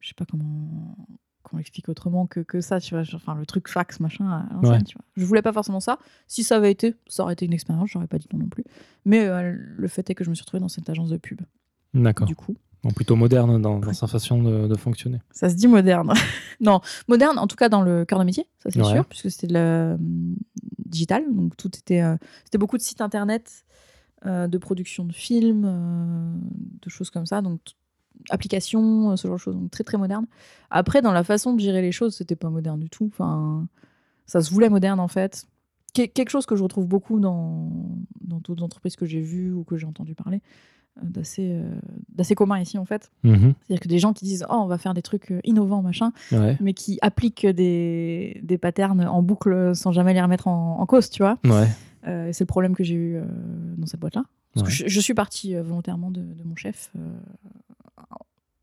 [0.00, 0.96] je sais pas comment
[1.42, 3.02] comment expliquer autrement que, que ça, tu vois.
[3.14, 4.80] Enfin, le truc fax, machin, à Ouais.
[4.84, 5.04] tu vois.
[5.16, 5.98] Je voulais pas forcément ça.
[6.28, 8.64] Si ça avait été, ça aurait été une expérience, j'aurais pas dit non non plus.
[9.04, 11.40] Mais le fait est que je me suis retrouvée dans cette agence de pub.
[11.94, 12.28] D'accord.
[12.28, 15.20] Du coup, Bon, plutôt moderne dans, dans sa façon de, de fonctionner.
[15.30, 16.12] ça se dit moderne.
[16.60, 18.92] non, moderne, en tout cas dans le cœur de métier, ça c'est Ouais.
[18.92, 20.34] sûr, puisque c'était de la hum,
[20.86, 21.24] digital.
[21.32, 22.02] Donc tout était.
[22.02, 23.64] euh, c'était beaucoup de sites internet,
[24.26, 26.32] euh, de production de films, euh,
[26.82, 27.40] de choses comme ça.
[27.40, 27.60] Donc
[28.30, 29.54] applications, ce genre de choses.
[29.54, 30.26] Donc très très moderne.
[30.70, 33.06] Après, dans la façon de gérer les choses, c'était pas moderne du tout.
[33.12, 33.66] Enfin,
[34.26, 35.44] ça se voulait moderne en fait.
[35.94, 37.70] Que- quelque chose que je retrouve beaucoup dans,
[38.22, 40.40] dans d'autres entreprises que j'ai vues ou que j'ai entendu parler,
[41.00, 41.64] d'assez, euh,
[42.10, 43.10] d'assez commun ici en fait.
[43.24, 43.54] Mhm.
[43.62, 46.12] C'est-à-dire que des gens qui disent Oh, on va faire des trucs euh, innovants, machin,
[46.32, 46.56] Ouais.
[46.60, 51.08] mais qui appliquent des, des patterns en boucle sans jamais les remettre en, en cause,
[51.10, 51.38] tu vois.
[51.44, 51.68] Ouais.
[52.08, 53.24] Euh, c'est le problème que j'ai eu euh,
[53.78, 54.00] dans cette.
[54.00, 54.22] Parce
[54.56, 54.62] Ouais.
[54.64, 56.90] que je, je suis partie euh, volontairement de, de mon chef.
[56.98, 57.00] euh,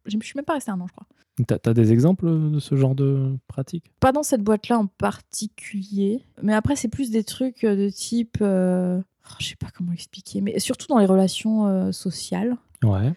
[0.05, 1.05] je ne suis même pas restée un an, je crois.
[1.47, 3.85] T'as as des exemples de ce genre de pratique?
[3.99, 8.37] Pas dans cette boîte-là en particulier, mais après, c'est plus des trucs euh, de type.
[8.41, 9.01] euh,
[9.31, 12.55] oh, je sais pas comment expliquer, mais surtout dans les relations euh, sociales.
[12.83, 13.13] Ouais.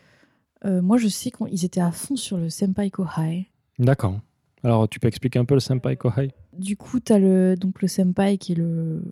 [0.65, 3.47] Euh, moi, je sais qu'ils étaient à fond sur le senpai kohai.
[3.79, 4.21] D'accord.
[4.65, 6.31] Alors, tu peux expliquer un peu le senpai kohai?
[6.53, 9.03] Du coup, tu as le, donc le senpai qui est le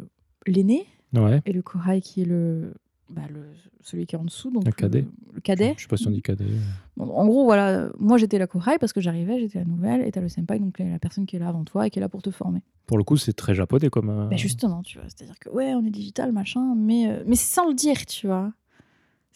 [0.46, 1.42] l'aîné Ouais.
[1.44, 2.72] et le kohai qui est le,
[3.11, 3.43] bah, le
[3.83, 4.51] celui qui est en dessous.
[4.51, 5.05] Donc Le cadet.
[5.33, 5.75] Le, cadet.
[5.77, 6.45] Je sais pas si on dit cadet.
[6.97, 10.13] Bon, en gros, voilà, moi j'étais la kohai parce que j'arrivais, j'étais la nouvelle, et
[10.13, 12.03] tu as le senpai, donc la personne qui est là avant toi et qui est
[12.03, 12.63] là pour te former.
[12.87, 14.11] Pour le coup, c'est très japonais comme.
[14.11, 17.37] euh, Bah, justement, tu vois, c'est-à-dire que ouais, on est digital, machin, mais, euh, mais
[17.37, 18.53] sans le dire, tu vois.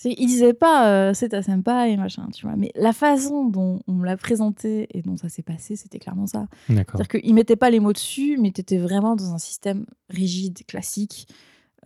[0.04, 2.56] Il disait pas euh, c'est ta senpai, machin, tu vois.
[2.56, 6.26] Mais la façon dont on me l'a présenté et dont ça s'est passé, c'était clairement
[6.26, 6.48] ça.
[6.66, 10.66] C'est-à-dire qu'il mettait pas les mots dessus, mais tu étais vraiment dans un système rigide,
[10.66, 11.28] classique,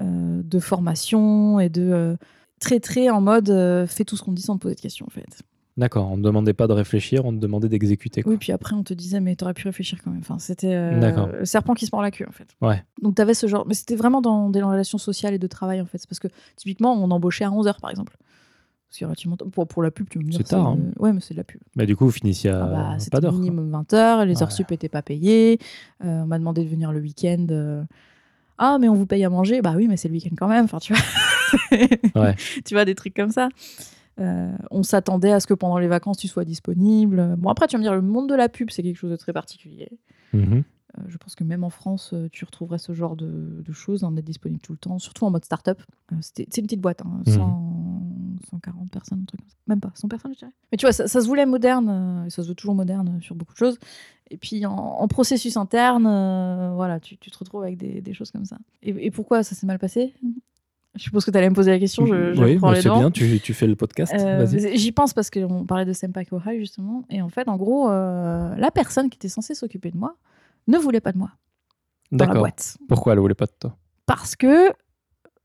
[0.00, 2.16] de formation et de euh,
[2.60, 5.06] très très en mode euh, fais tout ce qu'on dit sans te poser de questions
[5.06, 5.42] en fait.
[5.76, 6.10] D'accord.
[6.10, 8.22] On ne demandait pas de réfléchir, on te demandait d'exécuter.
[8.22, 8.32] quoi.
[8.32, 10.20] Oui, puis après on te disait mais t'aurais pu réfléchir quand même.
[10.20, 12.48] Enfin, c'était euh, le serpent qui se mord la queue en fait.
[12.60, 12.82] Ouais.
[13.00, 15.86] Donc t'avais ce genre, mais c'était vraiment dans des relations sociales et de travail en
[15.86, 16.02] fait.
[16.08, 18.16] Parce que typiquement on embauchait à 11h par exemple.
[18.90, 20.32] Parce que pour, pour la pub, tu me.
[20.32, 20.78] C'est tard, hein.
[20.80, 21.60] euh, Ouais, mais c'est de la pub.
[21.76, 23.34] Bah, du coup, vous finissiez à Ah bah, pas d'heure.
[23.34, 25.58] minimum 20 heures, les heures sup n'étaient pas payées.
[26.02, 27.46] Euh, on m'a demandé de venir le week-end.
[27.50, 27.82] euh,
[28.58, 30.64] Ah, mais on vous paye à manger Bah oui, mais c'est le week-end quand même.
[30.64, 31.02] Enfin, tu vois.
[32.14, 32.34] Ouais.
[32.64, 33.48] tu vois, des trucs comme ça.
[34.20, 37.36] Euh, on s'attendait à ce que pendant les vacances, tu sois disponible.
[37.38, 39.16] Bon, après, tu vas me dire, le monde de la pub, c'est quelque chose de
[39.16, 39.88] très particulier.
[40.32, 40.62] Mhm.
[40.98, 44.04] Euh, je pense que même en France, euh, tu retrouverais ce genre de, de choses,
[44.04, 45.80] en être disponible tout le temps, surtout en mode start-up.
[46.12, 47.32] Euh, c'est une petite boîte, hein, Mhm.
[47.34, 47.74] 100
[48.50, 49.56] 140 personnes, un truc comme ça.
[49.66, 50.52] Même pas, 100 personnes, je dirais.
[50.70, 53.34] Mais tu vois, ça, ça se voulait moderne, et ça se veut toujours moderne sur
[53.34, 53.78] beaucoup de choses.
[54.30, 58.14] Et puis en, en processus interne, euh, voilà, tu, tu te retrouves avec des, des
[58.14, 58.58] choses comme ça.
[58.82, 60.14] Et, et pourquoi ça s'est mal passé?
[60.94, 62.90] Je suppose que tu allais me poser la question, je, je oui, bah, les c'est
[62.90, 64.12] bien, tu, tu fais le podcast.
[64.18, 67.04] Euh, J'y pense parce qu'on parlait de Senpai Kohai justement.
[67.10, 70.16] Et en fait, en gros, euh, la personne qui était censée s'occuper de moi
[70.68, 71.32] ne voulait pas de moi
[72.12, 72.42] dans la D'accord.
[72.42, 72.78] boîte.
[72.88, 73.76] Pourquoi elle voulait pas de toi?
[74.06, 74.72] Parce que, euh,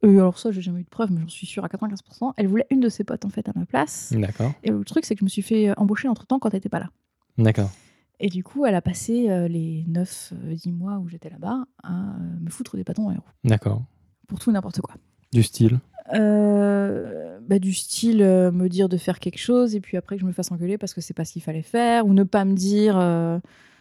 [0.03, 2.67] alors ça, j'ai jamais eu de preuve, mais j'en suis sûre à 95%, elle voulait
[2.69, 4.13] une de ses potes en fait à ma place.
[4.15, 4.51] D'accord.
[4.63, 6.57] Et le truc, c'est que je me suis fait euh, embaucher entre temps quand elle
[6.57, 6.89] n'était pas là.
[7.37, 7.71] D'accord.
[8.19, 12.39] Et du coup, elle a passé euh, les 9-10 mois où j'étais là-bas à euh,
[12.41, 13.23] me foutre des bâtons les roues.
[13.43, 13.83] D'accord.
[14.27, 14.95] Pour tout n'importe quoi.
[15.33, 15.79] Du style?
[16.13, 20.25] Euh, bah, du style me dire de faire quelque chose et puis après que je
[20.25, 22.53] me fasse engueuler parce que c'est pas ce qu'il fallait faire ou ne pas me
[22.53, 22.95] dire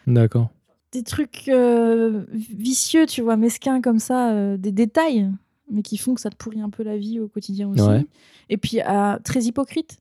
[0.07, 0.49] D'accord.
[0.93, 5.29] Des trucs euh, vicieux, tu vois, mesquins comme ça, euh, des détails,
[5.69, 7.81] mais qui font que ça te pourrit un peu la vie au quotidien aussi.
[7.81, 8.05] Ouais.
[8.49, 9.97] Et puis euh, très hypocrite,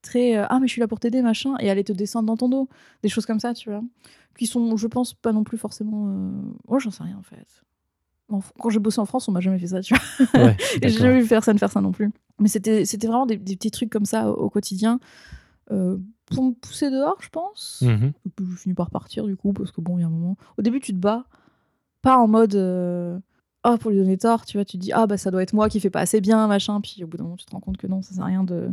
[0.00, 2.48] très ah mais je suis là pour t'aider machin et aller te descendre dans ton
[2.48, 2.68] dos,
[3.02, 3.82] des choses comme ça, tu vois,
[4.38, 6.32] qui sont, je pense, pas non plus forcément.
[6.66, 7.46] Oh j'en sais rien en fait.
[8.58, 10.42] Quand j'ai bossé en France, on m'a jamais fait ça, tu vois.
[10.42, 12.10] Ouais, Et J'ai jamais vu personne faire ça non plus.
[12.38, 14.98] Mais c'était c'était vraiment des, des petits trucs comme ça au, au quotidien.
[15.70, 15.96] Euh,
[16.26, 17.82] pour me pousser dehors, je pense.
[17.86, 18.12] Mhm.
[18.40, 20.36] Je finis par partir du coup, parce que bon, il y a un moment.
[20.58, 21.24] Au début, tu te bats,
[22.02, 22.54] pas en mode.
[22.54, 23.18] euh,
[23.64, 25.52] Ah, pour lui donner tort, tu vois, tu te dis, ah, bah ça doit être
[25.52, 26.80] moi qui fais pas assez bien, machin.
[26.80, 28.42] Puis au bout d'un moment, tu te rends compte que non, ça sert à rien
[28.44, 28.70] de.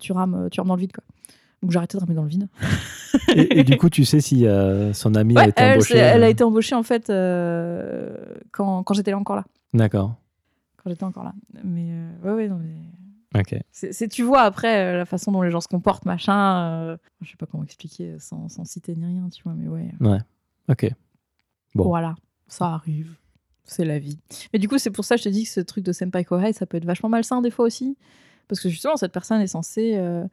[0.00, 1.04] Tu rames, tu rames dans le vide, quoi.
[1.62, 2.48] Donc j'ai arrêté de ramer dans le vide.
[3.36, 5.98] Et, et du coup, tu sais si euh, son ami a été elle, embauché c'est-
[6.00, 7.06] elle a euh, été embauchée en fait
[8.50, 9.44] quand, quand j'étais là encore là.
[9.74, 10.16] D'accord.
[10.82, 11.34] Quand j'étais encore là.
[11.62, 11.92] Mais
[12.24, 12.74] ouais, ouais, non, mais.
[13.34, 13.54] Ok.
[13.70, 16.64] C'est, tu vois après euh, la façon dont les gens se comportent, machin.
[16.64, 19.68] euh, je sais pas comment expliquer euh, sans, sans citer ni rien, tu vois, mais
[19.68, 20.18] ouais.
[20.68, 20.92] Ok.
[21.74, 21.84] Bon.
[21.84, 22.14] Voilà,
[22.46, 23.14] ça arrive.
[23.64, 24.18] C'est la vie.
[24.52, 26.24] Mais du coup, c'est pour ça que je te dis que ce truc de Senpai
[26.24, 27.96] Kohai, ça peut être vachement malsain des fois aussi.
[28.48, 30.26] Parce que justement, cette personne est censée euh,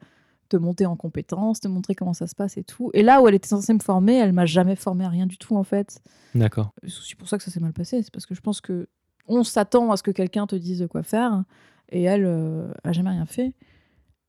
[0.50, 2.90] te monter en compétences, te montrer comment ça se passe et tout.
[2.92, 5.38] Et là où elle était censée me former, elle m'a jamais formé à rien du
[5.38, 6.02] tout, en fait.
[6.34, 6.72] D'accord.
[6.82, 8.02] C'est aussi pour ça que ça s'est mal passé.
[8.02, 8.88] C'est parce que je pense que
[9.26, 11.44] on s'attend à ce que quelqu'un te dise quoi faire.
[11.90, 13.52] Et elle euh, a jamais rien fait.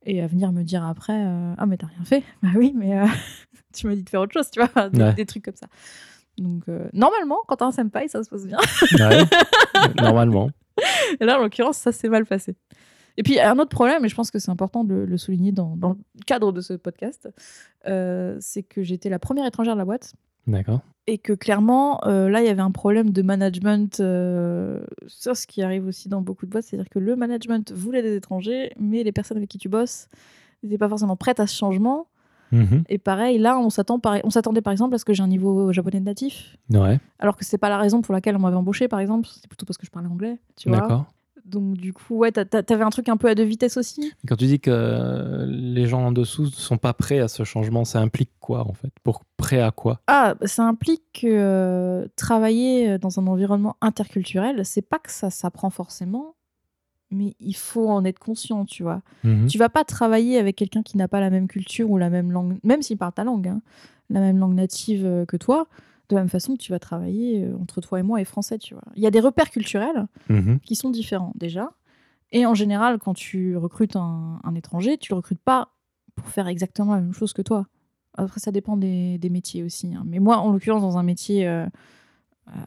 [0.05, 2.99] Et à venir me dire après euh, Ah, mais t'as rien fait Bah oui, mais
[2.99, 3.05] euh,
[3.73, 4.89] tu m'as dit de faire autre chose, tu vois.
[4.89, 5.13] Des, Ouais.
[5.13, 5.67] des trucs comme ça.
[6.37, 8.57] Donc, euh, normalement, quand t'as un senpai, ça se passe bien.
[8.93, 9.23] Ouais.
[10.01, 10.49] Normalement.
[11.19, 12.55] Et là, en l'occurrence, ça s'est mal passé.
[13.17, 15.75] Et puis, un autre problème, et je pense que c'est important de le, souligner dans,
[15.75, 17.29] dans le cadre de ce podcast,
[17.83, 20.13] c'est que j'étais la première étrangère de la boîte.
[20.47, 20.81] D'accord.
[21.07, 23.99] Et que clairement, euh, là, il y avait un problème de management.
[23.99, 28.01] euh, ça, ce qui arrive aussi dans beaucoup de boîtes, c'est-à-dire que le management voulait
[28.03, 30.07] des étrangers, mais les personnes avec qui tu bosses
[30.63, 32.07] n'étaient pas forcément prêtes à ce changement.
[32.51, 32.83] Mhm.
[32.89, 36.57] Et pareil, là, on s'attendait par exemple à ce que j'ai un niveau japonais natif,
[36.69, 36.99] Ouais.
[37.19, 39.27] alors que c'est pas la raison pour laquelle on m'avait embauché, par exemple.
[39.27, 40.81] C'était plutôt parce que je parlais anglais, tu vois.
[40.81, 41.05] D'accord.
[41.45, 44.13] Donc du coup, ouais, t'a- t'a- t'avais un truc un peu à deux vitesses aussi?
[44.27, 47.43] Quand tu dis que euh, les gens en dessous ne sont pas prêts à ce
[47.43, 48.91] changement, ça implique quoi en fait?
[49.03, 50.01] Pour prêt à quoi?
[50.07, 55.69] Ah, ça implique que euh, travailler dans un environnement interculturel, c'est pas que ça s'apprend
[55.69, 56.35] forcément,
[57.11, 59.01] mais il faut en être conscient, tu vois.
[59.23, 59.47] Mhm.
[59.47, 62.31] Tu vas pas travailler avec quelqu'un qui n'a pas la même culture ou la même
[62.31, 63.61] langue, même s'il parle ta langue, hein,
[64.09, 65.67] la même langue native euh, que toi,
[66.11, 68.57] de la même façon que tu vas travailler euh, entre toi et moi et français,
[68.59, 68.83] tu vois.
[68.95, 70.59] Il y a des repères culturels Mhm.
[70.59, 71.71] qui sont différents déjà.
[72.31, 75.69] Et en général, quand tu recrutes un, un étranger, tu le recrutes pas
[76.15, 77.65] pour faire exactement la même chose que toi.
[78.15, 79.93] Après, ça dépend des, des métiers aussi.
[79.95, 80.03] hein.
[80.05, 81.65] Mais moi, en l'occurrence, dans un métier euh,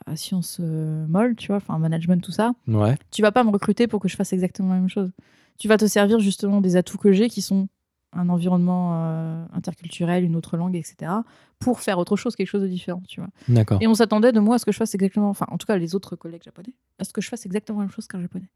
[0.07, 2.97] à, sciences euh, molles, tu vois, enfin management, tout ça, Ouais.
[3.11, 5.13] tu vas pas me recruter pour que je fasse exactement la même chose.
[5.59, 7.69] Tu vas te servir justement des atouts que j'ai qui sont
[8.15, 11.13] un environnement euh, interculturel, une autre langue, etc.,
[11.59, 13.31] pour faire autre chose, quelque chose de différent, tu vois.
[13.49, 13.79] D'accord.
[13.81, 15.77] Et on s'attendait de moi à ce que je fasse exactement, enfin, en tout cas,
[15.77, 18.49] les autres collègues japonais, à ce que je fasse exactement la même chose qu'un japonais.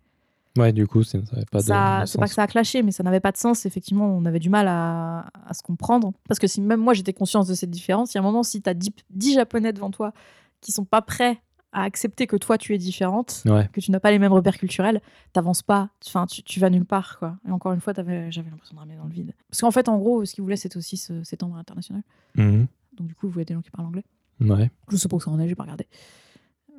[0.56, 2.06] Ouais, du coup, ça n'avait pas de- ça, de.
[2.06, 3.64] c'est pas que ça a clashé, mais ça n'avait pas de sens.
[3.64, 6.12] Effectivement, on avait du mal à, à se comprendre.
[6.26, 8.42] Parce que si même moi j'étais consciente de cette différence, il y a un moment,
[8.42, 10.12] si tu as 10, japonais devant toi
[10.60, 11.40] qui sont pas prêts
[11.72, 13.68] à accepter que toi tu es différente, Ouais.
[13.72, 15.00] que tu n'as pas les mêmes repères culturels,
[15.32, 17.38] t'avances pas, enfin tu, tu vas nulle part quoi.
[17.46, 19.34] Et encore une fois, j'avais l'impression de ramener dans le vide.
[19.50, 22.02] Parce qu'en fait, en gros, ce qu'ils voulaient, c'était aussi se- s'étendre à l'international.
[22.36, 22.66] Mhm.
[22.96, 24.04] Donc du coup, vous voyez des gens qui parlent anglais.
[24.40, 24.70] Ouais.
[24.90, 25.86] Je sais pas où ça en est, j'ai pas regardé.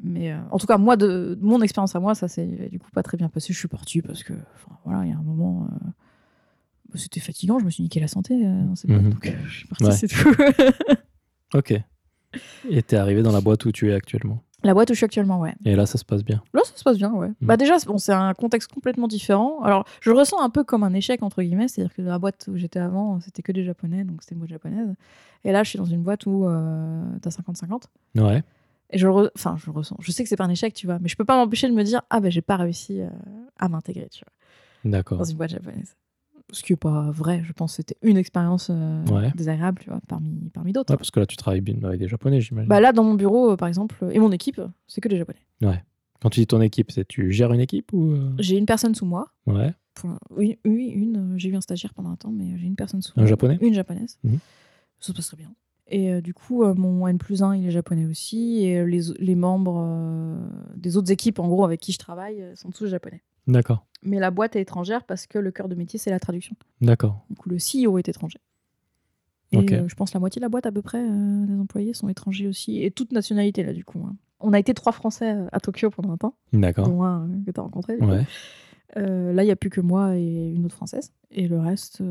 [0.01, 2.79] Mais euh, en tout cas, moi, de, de mon expérience à moi, ça s'est du
[2.79, 3.51] coup pas très bien passé.
[3.53, 4.33] Je suis partie parce que,
[4.85, 5.75] voilà, il y a un moment, euh,
[6.89, 7.59] bah, c'était fatigant.
[7.59, 9.09] Je me suis niqué la santé euh, boîte, Mhm.
[9.11, 9.91] donc euh, je suis partie, Ouais.
[9.91, 10.33] c'est tout.
[11.53, 11.73] Ok.
[12.69, 14.43] Et t'es arrivé dans la boîte où tu es actuellement?
[14.63, 15.53] La boîte où je suis actuellement, ouais.
[15.63, 16.43] Et là, ça se passe bien.
[16.53, 17.29] Là, ça se passe bien, ouais.
[17.39, 19.61] Bah déjà, c'est- bon, c'est un contexte complètement différent.
[19.63, 21.67] Alors, je le ressens un peu comme un échec, entre guillemets.
[21.69, 24.49] C'est-à-dire que la boîte où j'étais avant, c'était que des Japonais, donc c'était une boîte
[24.49, 24.93] japonaise.
[25.45, 27.83] Et là, je suis dans une boîte où euh, t'as 50-50.
[28.17, 28.43] Ouais.
[28.91, 29.95] Et je le, enfin, je le ressens.
[29.99, 30.99] Je sais que c'est pas un échec, tu vois.
[30.99, 33.07] Mais je peux pas m'empêcher de me dire, ah ben, j'ai pas réussi euh,
[33.59, 35.19] à m'intégrer, tu vois, D'accord.
[35.19, 35.95] dans une boîte japonaise.
[36.51, 37.41] Ce qui est pas vrai.
[37.45, 39.31] Je pense que c'était une expérience euh, Ouais.
[39.35, 40.91] désagréable, tu vois, parmi, parmi d'autres.
[40.93, 42.67] Ouais, parce que là, tu travailles bien avec des Japonais, j'imagine.
[42.69, 45.39] Bah là, dans mon bureau, euh, par exemple, et mon équipe, c'est que des Japonais.
[46.21, 48.93] Quand tu dis ton équipe, c'est tu gères une équipe ou euh, J'ai une personne
[48.93, 49.27] sous moi.
[49.47, 49.73] Ouais.
[49.93, 51.35] Pour- Oui, oui, une.
[51.35, 53.29] euh, J'ai eu un stagiaire pendant un temps, mais j'ai une personne sous Un moi.
[53.29, 53.57] japonais?
[53.61, 54.17] Une japonaise.
[54.25, 54.39] Mhm.
[54.99, 55.49] Ça se passe très bien.
[55.87, 58.63] Et euh, du coup, euh, mon N plus 1, il est japonais aussi.
[58.65, 60.35] Et euh, les, les membres euh,
[60.75, 63.21] des autres équipes, en gros, avec qui je travaille, euh, sont tous japonais.
[63.47, 63.85] D'accord.
[64.03, 66.55] Mais la boîte est étrangère parce que le cœur de métier, c'est la traduction.
[66.81, 67.25] D'accord.
[67.29, 68.39] Du coup, le CEO est étranger.
[69.51, 69.71] Et Ok.
[69.73, 72.07] euh, je pense la moitié de la boîte, à peu près, euh, des employés sont
[72.07, 72.83] étrangers aussi.
[72.83, 73.99] Et toute nationalité, là, du coup.
[74.07, 74.15] hein.
[74.39, 76.87] On a été trois Français euh, à Tokyo pendant un temps, D'accord.
[76.87, 77.97] dont un euh, que tu as rencontré.
[77.97, 78.23] Ouais.
[78.97, 81.11] Euh, là, il n'y a plus que moi et une autre française.
[81.31, 82.01] Et le reste.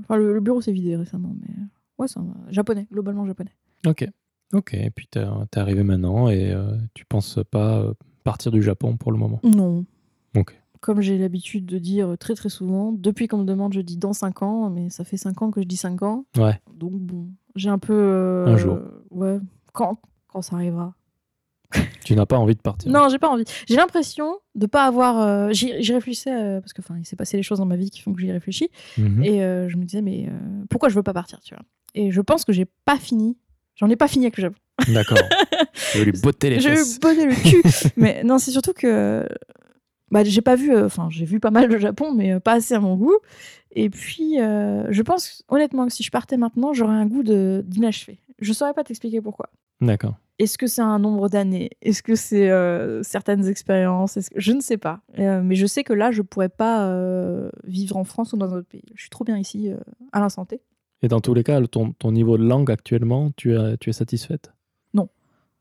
[0.00, 1.54] Enfin, le, le bureau s'est vidé récemment, mais.
[1.98, 3.52] Ouais, c'est un- japonais, globalement japonais.
[3.86, 4.08] Ok.
[4.52, 4.74] Ok.
[4.74, 5.20] Et puis, t'es
[5.58, 6.54] arrivé maintenant et
[6.94, 7.92] tu penses pas
[8.24, 9.40] partir du Japon pour le moment?
[9.44, 9.84] Non.
[10.36, 10.58] Ok.
[10.80, 14.12] Comme j'ai l'habitude de dire très très souvent, depuis qu'on me demande, je dis dans
[14.12, 16.24] 5 ans, mais ça fait 5 ans que je dis 5 ans.
[16.36, 16.60] Ouais.
[16.74, 17.92] Donc bon, j'ai un peu.
[17.94, 18.78] euh, Un jour.
[19.10, 19.38] Ouais.
[19.72, 20.94] Quand, quand ça arrivera.
[22.04, 22.90] Tu n'as pas envie de partir.
[22.90, 23.44] Non, j'ai pas envie.
[23.68, 25.18] J'ai l'impression de pas avoir.
[25.20, 27.90] euh, J'y réfléchissais euh, parce que enfin, il s'est passé des choses dans ma vie
[27.90, 28.70] qui font que j'y réfléchis.
[28.96, 29.22] Mhm.
[29.24, 29.38] Et
[29.68, 30.28] je me disais, mais
[30.70, 31.62] pourquoi je veux pas partir, tu vois?
[31.94, 33.36] Et je pense que j'ai pas fini.
[33.76, 34.56] J'en ai pas fini avec le Japon.
[34.92, 35.18] D'accord.
[35.92, 36.98] Tu veux lui botter les J'ai fesses.
[37.00, 37.62] bonné le cul.
[37.96, 39.26] mais non, c'est surtout que.
[40.10, 40.74] Bah, j'ai pas vu.
[40.74, 43.16] euh, Enfin, j'ai vu pas mal le Japon, mais euh, pas assez à mon goût.
[43.72, 48.18] Et puis, euh, je pense honnêtement que si je partais maintenant, j'aurais un goût d'inachevé.
[48.40, 49.50] Je saurais pas t'expliquer pourquoi.
[49.80, 50.16] D'accord.
[50.38, 51.70] Est-ce que c'est un nombre d'années?
[51.82, 52.48] Est-ce que c'est
[53.02, 54.14] certaines expériences?
[54.14, 55.00] Que- Je ne sais pas.
[55.18, 56.88] Mais je sais que là, je pourrais pas
[57.64, 58.84] vivre en France ou dans un autre pays.
[58.94, 59.70] Je suis trop bien ici,
[60.12, 60.60] à l'instant T.
[61.02, 63.92] Et dans tous les cas, ton, ton niveau de langue actuellement, tu es, tu es
[63.92, 64.52] satisfaite?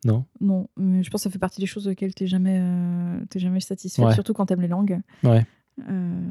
[0.06, 0.26] Non.
[0.42, 3.20] Non mais je pense que ça fait partie des choses auxquelles tu n'es jamais, euh,
[3.36, 4.14] jamais satisfaite, Ouais.
[4.14, 5.00] surtout quand tu aimes les langues.
[5.24, 5.46] Ouais.
[5.90, 6.22] Euh,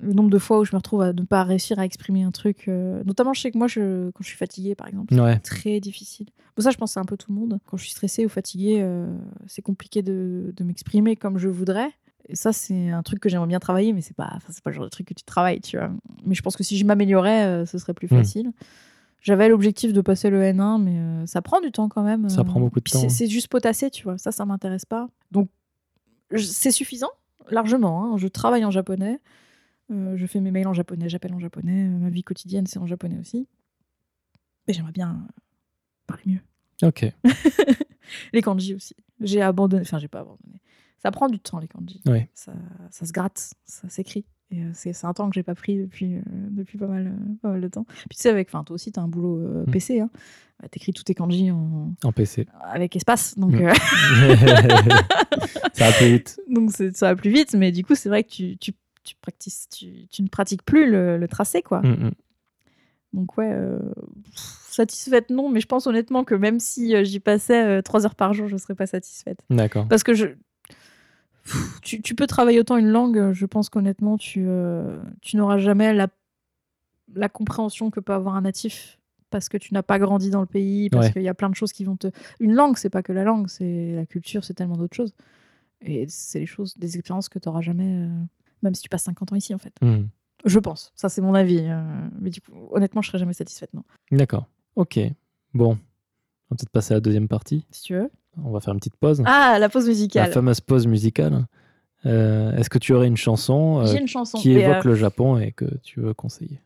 [0.00, 2.30] le nombre de fois où je me retrouve à ne pas réussir à exprimer un
[2.30, 5.34] truc, euh, notamment je sais que moi, je, quand je suis fatiguée, par exemple, Ouais.
[5.34, 6.26] c'est très difficile.
[6.56, 7.58] Bon, ça, je pense c'est un peu tout le monde.
[7.66, 9.06] Quand je suis stressée ou fatiguée, euh,
[9.46, 11.90] c'est compliqué de, de m'exprimer comme je voudrais.
[12.28, 14.84] Et ça, c'est un truc que j'aimerais bien travailler, mais c'est pas, pas le genre
[14.84, 15.90] de truc que tu travailles, tu vois.
[16.24, 18.16] Mais je pense que si je m'améliorais, euh, ce serait plus Hmm.
[18.16, 18.52] facile.
[19.20, 22.28] J'avais l'objectif de passer le N1, mais euh, ça prend du temps quand même.
[22.30, 23.10] Ça euh, prend beaucoup de puis temps, c'est- hein.
[23.10, 24.16] C'est juste potassé, tu vois.
[24.18, 25.08] Ça, ça m'intéresse pas.
[25.30, 25.48] Donc,
[26.36, 27.10] c'est suffisant,
[27.50, 28.04] largement.
[28.14, 28.16] hein.
[28.16, 29.20] Je travaille en japonais.
[29.90, 31.88] Euh, je fais mes mails en japonais, j'appelle en japonais.
[31.88, 33.46] ma vie quotidienne, c'est en japonais aussi.
[34.68, 35.26] Mais j'aimerais bien
[36.06, 36.40] parler mieux.
[36.88, 37.04] Ok.
[38.32, 38.94] Les kanji aussi.
[39.20, 39.82] J'ai abandonné.
[39.82, 40.60] Enfin, j'ai pas abandonné.
[40.98, 42.02] Ça prend du temps, les kanji.
[42.06, 42.20] Oui.
[42.34, 42.52] Ça,
[42.90, 44.24] ça se gratte, ça s'écrit.
[44.52, 46.20] Et euh, c'est un temps que j'ai pas pris depuis, euh,
[46.50, 47.84] depuis pas, mal, euh, pas mal de temps.
[47.84, 49.70] Puis tu sais, avec, toi aussi, t'as un boulot euh, Mm.
[49.70, 50.00] PC.
[50.00, 50.10] Hein.
[50.60, 52.46] Bah, T'écris tous tes kanji en, En PC.
[52.64, 53.38] avec espace.
[53.38, 53.66] Donc, Mm.
[53.68, 53.72] euh,
[55.74, 56.40] ça va plus vite.
[56.48, 57.54] donc ça va plus vite.
[57.54, 58.72] Mais du coup, c'est vrai que tu, tu,
[59.04, 61.80] tu, pratiques, tu, tu ne pratiques plus le, le tracé, quoi.
[61.82, 62.10] Mm.
[63.12, 63.52] Donc ouais,
[64.68, 68.34] satisfaite non, mais je pense honnêtement que même si j'y passais euh, trois heures par
[68.34, 69.40] jour, je serais pas satisfaite.
[69.50, 69.88] D'accord.
[69.88, 70.26] Parce que je...
[71.44, 75.36] Pff, Tu, tu peux travailler autant une langue, euh, je pense qu'honnêtement, tu, euh, tu
[75.36, 76.08] n'auras jamais la,
[77.14, 78.98] la compréhension que peut avoir un natif
[79.30, 81.12] parce que tu n'as pas grandi dans le pays, parce Ouais.
[81.12, 82.08] qu'il y a plein de choses qui vont te...
[82.40, 85.14] Une langue, c'est pas que la langue, c'est la culture, c'est tellement d'autres choses.
[85.82, 88.08] Et c'est les choses, des expériences que tu n'auras jamais, euh,
[88.62, 89.72] même si tu passes 50 ans ici, en fait.
[89.82, 90.06] Mm.
[90.46, 91.60] Je pense, ça c'est mon avis.
[91.60, 91.80] euh,
[92.20, 93.84] mais du coup, honnêtement, je serais jamais satisfaite, non.
[94.10, 94.46] D'accord.
[94.74, 94.98] Ok.
[95.54, 95.70] Bon.
[95.72, 97.64] On va peut-être passer à la deuxième partie.
[97.70, 98.10] Si tu veux.
[98.44, 99.22] On va faire une petite pause.
[99.26, 100.32] Ah, la pause la musicale.
[100.32, 101.46] fameuse pause musicale.
[102.06, 104.38] Euh, Est-ce que tu aurais une chanson euh, une chanson.
[104.38, 106.60] qui évoque euh, le Japon et que tu veux conseiller?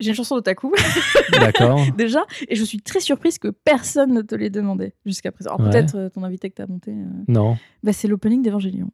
[0.00, 0.72] J'ai une chanson d'Otaku,
[1.32, 1.78] D'accord.
[1.96, 5.50] déjà, et je suis très surprise que personne ne te l'ait demandé jusqu'à présent.
[5.54, 5.70] Alors Ouais.
[5.72, 6.90] peut-être ton invité que t'as monté.
[6.92, 7.56] euh, Non.
[7.82, 8.90] bah, c'est l'opening d'Evangelion.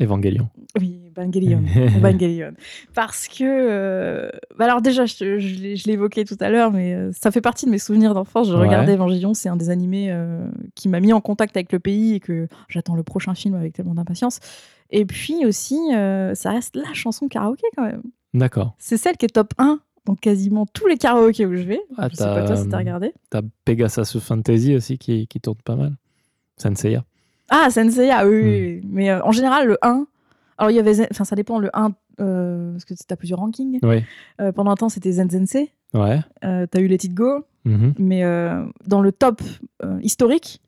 [0.00, 0.48] Evangelion.
[0.78, 1.62] Oui, Evangelion.
[1.96, 2.52] Evangelion.
[2.94, 3.44] Parce que.
[3.44, 7.70] euh, bah alors, déjà, je, évoqué tout à l'heure, mais euh, ça fait partie de
[7.70, 8.48] mes souvenirs d'enfance.
[8.48, 8.60] Je Ouais.
[8.66, 12.14] regardais Evangelion, c'est un des animés euh, qui m'a mis en contact avec le pays
[12.14, 14.40] et que j'attends le prochain film avec tellement d'impatience.
[14.90, 18.02] Et puis aussi, euh, ça reste la chanson karaoké quand même.
[18.34, 18.74] D'accord.
[18.78, 21.80] C'est celle qui est top 1 dans quasiment tous les karaokés où je vais.
[21.98, 23.12] Ah, je sais pas toi si t'as- t'as regardé.
[23.28, 25.92] T'as Pegasus Fantasy aussi qui, qui tourne pas mal.
[26.56, 27.04] Senseiya.
[27.50, 28.44] Ah, Senseiya, oui, Hmm.
[28.44, 28.88] oui, oui.
[28.90, 30.06] Mais euh, en général, le 1.
[30.58, 30.92] Alors, il y avait.
[30.94, 33.78] Zen- Enfin, ça dépend, le 1, euh, parce que t'as plusieurs rankings.
[33.82, 34.04] Oui.
[34.40, 35.56] Euh, pendant un temps, c'était Zenzense.
[35.94, 36.20] Ouais.
[36.44, 37.44] Euh, t'as eu Let It Go.
[37.64, 37.94] Mhm.
[37.98, 38.22] Mais
[38.86, 39.42] dans le top
[40.02, 40.60] historique,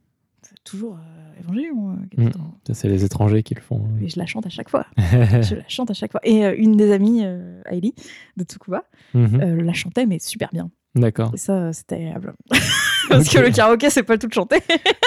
[0.64, 0.98] toujours
[1.40, 1.96] Evangelion.
[2.18, 2.30] euh, Mm.
[2.66, 3.80] Ça, c'est les étrangers qui le font.
[4.02, 4.86] Et je la chante à chaque fois.
[4.96, 6.20] je la chante à chaque fois.
[6.24, 7.22] Et une des amies,
[7.66, 7.92] Ailey,
[8.36, 8.84] de Tsukuba,
[9.14, 9.40] Mhm.
[9.40, 10.70] euh, la chantait, mais super bien.
[10.94, 11.30] D'accord.
[11.34, 12.34] Et ça, c'était agréable.
[13.08, 14.60] Parce que le karaoké, c'est pas tout de chanter.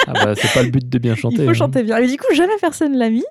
[0.07, 1.37] Ah bah, c'est pas le but de bien chanter.
[1.37, 1.53] Il faut hein.
[1.53, 1.97] chanter bien.
[1.97, 3.23] Et du coup, jamais personne l'a mis.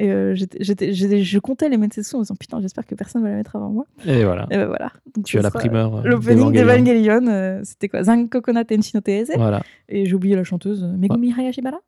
[0.00, 3.30] Et euh, j'étais- je comptais les Metsetsu en me disant putain, j'espère que personne va
[3.30, 3.84] la mettre avant moi.
[4.06, 4.46] Et voilà.
[4.50, 4.92] Et ben voilà.
[5.16, 5.96] Donc, Tu as la primeur.
[5.96, 7.26] euh, L'opening d'Evangelion.
[7.26, 8.04] euh, c'était quoi?
[8.04, 9.32] Zan Kokona Tenshi no Teise.
[9.36, 9.60] Voilà.
[9.88, 11.80] Et j'ai oublié la chanteuse euh, Megumi Hayashibara.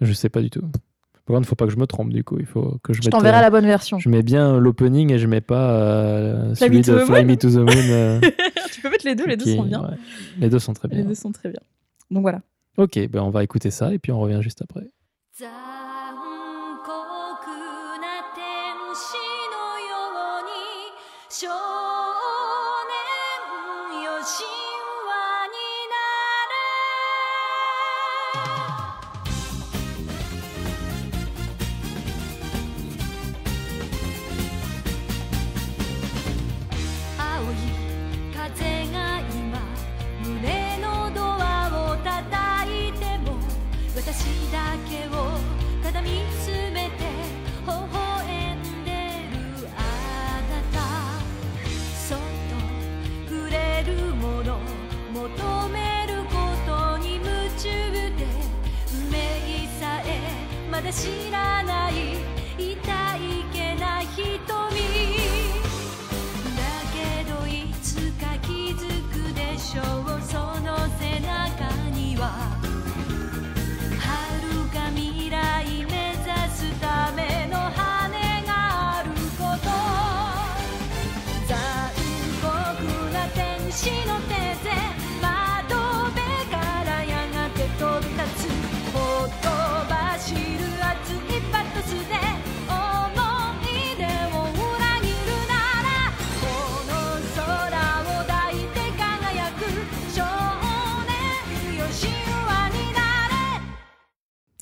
[0.00, 0.62] Je sais pas du tout.
[1.26, 2.36] Par contre, faut pas que je me trompe du coup.
[2.40, 3.12] Il faut que je Je mette.
[3.12, 3.98] t'enverrai euh, la bonne version.
[3.98, 7.32] Je mets bien l'opening et je mets pas euh, celui de the Fly Moon.
[7.32, 7.68] Me to the Moon.
[7.90, 8.20] euh,
[8.72, 9.82] tu peux mettre les deux, les deux qui- sont bien.
[9.82, 9.96] ouais.
[10.38, 10.98] Les deux sont très bien.
[10.98, 11.60] Les deux sont très bien.
[12.10, 12.40] Donc voilà.
[12.78, 14.82] Ok, ben on va écouter ça et puis on revient juste après.
[61.02, 61.81] 知らない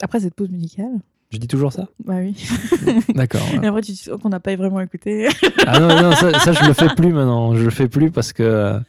[0.03, 1.01] Après cette pause musicale.
[1.31, 2.35] Je dis toujours ça Bah oui.
[3.15, 3.41] D'accord.
[3.63, 5.29] Et après, tu te sens qu'on n'a pas vraiment écouté.
[5.67, 7.55] Ah non, non, ça, ça, je le fais plus maintenant.
[7.55, 8.81] Je le fais plus parce que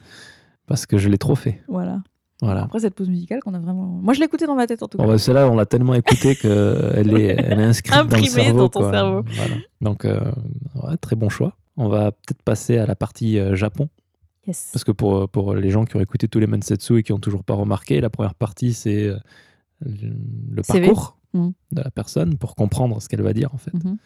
[0.66, 1.62] parce que je l'ai trop fait.
[1.68, 2.00] voilà.
[2.40, 2.62] Voilà.
[2.64, 3.86] Après cette pause musicale qu'on a vraiment.
[3.86, 5.06] Moi, je l'ai écoutée dans ma tête en tout cas.
[5.06, 8.58] Bah, celle-là, on l'a tellement écoutée qu'elle est, elle est inscrite dans le cerveau.
[8.58, 8.90] dans ton quoi.
[8.90, 9.24] cerveau.
[9.36, 9.54] Voilà.
[9.80, 10.18] Donc, euh,
[10.82, 11.56] ouais, très bon choix.
[11.76, 13.88] On va peut-être passer à la partie euh, Japon.
[14.48, 14.70] Yes.
[14.72, 17.20] Parce que pour, pour les gens qui ont écouté tous les Mansetsu et qui ont
[17.20, 19.16] toujours pas remarqué, la première partie, c'est euh,
[19.84, 21.52] le parcours Mhm.
[21.72, 23.72] de la personne pour comprendre ce qu'elle va dire, en fait.
[23.74, 23.96] Mhm,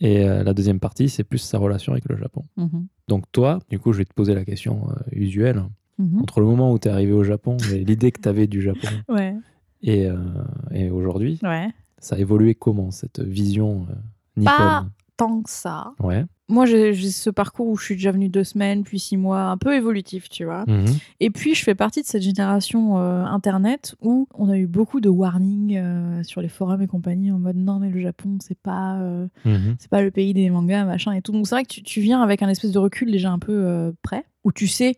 [0.00, 2.44] Et euh, la deuxième partie, c'est plus sa relation avec le Japon.
[2.58, 5.62] mhm, Donc, toi, du coup, je vais te poser la question euh, usuelle.
[6.20, 8.60] Entre le moment où tu es arrivé au Japon et l'idée que tu avais du
[8.60, 9.34] Japon Ouais.
[9.82, 10.18] et, euh,
[10.70, 11.68] et aujourd'hui, Ouais.
[11.98, 13.86] ça a évolué comment, cette vision
[14.36, 15.92] nippone tant que ça.
[16.00, 16.24] Ouais.
[16.48, 19.56] Moi, j'ai ce parcours où je suis déjà venue deux semaines, puis six mois, un
[19.56, 20.64] peu évolutif, tu vois.
[20.68, 20.84] Mhm.
[21.18, 25.00] Et puis, je fais partie de cette génération euh, Internet où on a eu beaucoup
[25.00, 28.58] de warnings euh, sur les forums et compagnie en mode non, mais le Japon, c'est
[28.58, 29.74] pas, euh, Mhm.
[29.80, 31.32] c'est pas le pays des mangas, machin et tout.
[31.32, 33.92] Donc, c'est vrai que tu, tu viens avec un espèce de recul déjà un peu
[34.02, 34.94] prêt, où tu sais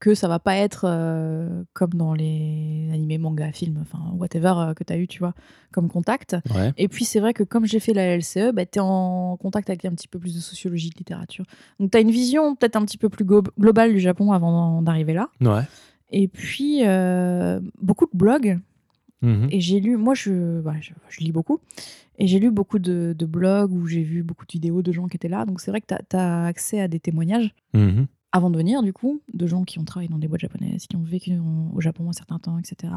[0.00, 4.74] que ça va pas être euh, comme dans les animés, mangas, films, enfin, whatever euh,
[4.74, 5.34] que tu as eu, tu vois,
[5.72, 6.36] comme contact.
[6.54, 6.72] Ouais.
[6.76, 9.70] Et puis c'est vrai que comme j'ai fait la LCE, bah, tu es en contact
[9.70, 11.44] avec un petit peu plus de sociologie, de littérature.
[11.80, 15.14] Donc tu as une vision peut-être un petit peu plus globale du Japon avant d'arriver
[15.14, 15.30] là.
[15.40, 15.62] Ouais.
[16.10, 18.58] Et puis euh, beaucoup de blogs.
[19.22, 19.48] Mhm.
[19.50, 21.60] Et j'ai lu, moi je, voilà, je, je lis beaucoup.
[22.18, 25.08] Et j'ai lu beaucoup de, de blogs où j'ai vu beaucoup de vidéos de gens
[25.08, 25.44] qui étaient là.
[25.44, 28.06] Donc c'est vrai que tu as, accès à des témoignages Mhm.
[28.34, 30.96] Avant de venir, du coup, de gens qui ont travaillé dans des boîtes japonaises, qui
[30.96, 32.92] ont vécu en- au Japon un certain temps, etc.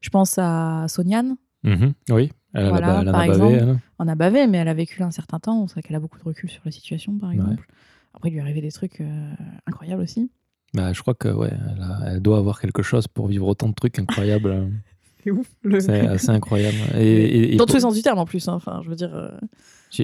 [0.00, 1.94] Je pense à Sonian, Mhm.
[2.10, 2.30] Oui.
[2.54, 3.54] Elle, en a Voilà, elle en par bavé, exemple.
[3.56, 3.78] elle.
[3.98, 5.66] on a bavé, mais elle a vécu là un certain temps.
[5.66, 7.34] C'est vrai qu'elle a beaucoup de recul sur la situation, par Ouais.
[7.34, 7.66] exemple.
[8.14, 9.32] Après, il lui est arrivé des trucs euh,
[9.66, 10.30] incroyables aussi.
[10.74, 13.68] Bah, je crois que ouais, elle, a- elle doit avoir quelque chose pour vivre autant
[13.68, 14.70] de trucs incroyables.
[15.24, 15.48] C'est ouf.
[15.64, 15.80] Le...
[15.80, 16.76] C'est assez incroyable.
[16.96, 18.46] Et, et- et Dans tous les sens du terme, en plus.
[18.48, 18.54] hein.
[18.54, 19.12] Enfin, je veux dire.
[19.12, 19.30] euh,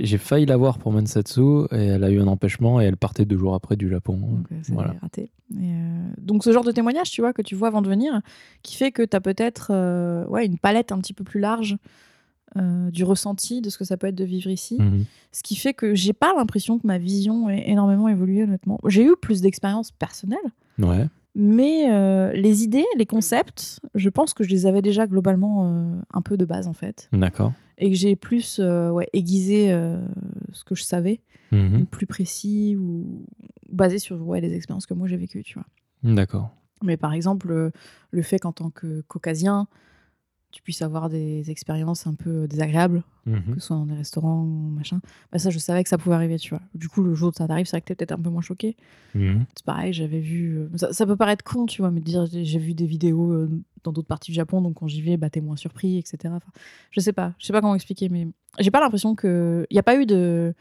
[0.02, 3.24] j'ai failli la voir pour Mansetsu et elle a eu un empêchement et elle partait
[3.24, 4.16] deux jours après du Japon.
[4.16, 4.94] donc, euh, Voilà.
[5.01, 5.23] raté.
[5.23, 8.20] Et, euh, Donc, ce genre de témoignage, tu vois, que tu vois avant de venir,
[8.62, 11.77] qui fait que tu as peut-être euh, ouais, une palette un petit peu plus large
[12.56, 14.77] euh, du ressenti de ce que ça peut être de vivre ici.
[14.78, 15.05] Mhm.
[15.32, 18.78] Ce qui fait que j'ai pas l'impression que ma vision ait énormément évolué, honnêtement.
[18.89, 20.39] J'ai eu plus d'expériences personnelles.
[20.78, 21.06] Ouais.
[21.35, 26.01] Mais euh, les idées, les concepts, je pense que je les avais déjà globalement euh,
[26.12, 27.09] un peu de base en fait.
[27.14, 27.52] D'accord.
[27.84, 29.98] Et que j'ai plus euh, ouais, aiguisé euh,
[30.52, 31.84] ce que je savais, Mhm.
[31.86, 33.26] plus précis ou
[33.70, 35.66] basé sur ouais, les expériences que moi j'ai vécues, tu vois.
[36.04, 36.50] D'accord.
[36.82, 37.70] Mais par exemple, euh,
[38.12, 39.66] le fait qu'en tant que caucasien,
[40.52, 43.54] tu puisses avoir des expériences un peu désagréables, Mhm.
[43.54, 45.00] que ce soit dans des restaurants ou machin.
[45.32, 46.62] Bah ça, je savais que ça pouvait arriver, tu vois.
[46.74, 48.42] Du coup, le jour où ça t'arrive, c'est vrai que t'es peut-être un peu moins
[48.42, 48.76] choqué.
[49.14, 49.44] Mhm.
[49.56, 50.59] C'est pareil, j'avais vu.
[50.76, 53.48] Ça, ça peut paraître con, tu vois, mais dire j'ai vu des vidéos
[53.84, 56.18] dans d'autres parties du Japon, donc quand j'y vais, bah t'es moins surpris, etc.
[56.26, 56.50] Enfin,
[56.90, 58.28] je sais pas, je sais pas comment expliquer, mais
[58.59, 59.66] j'ai pas l'impression que.
[59.70, 60.54] Il y a pas eu de.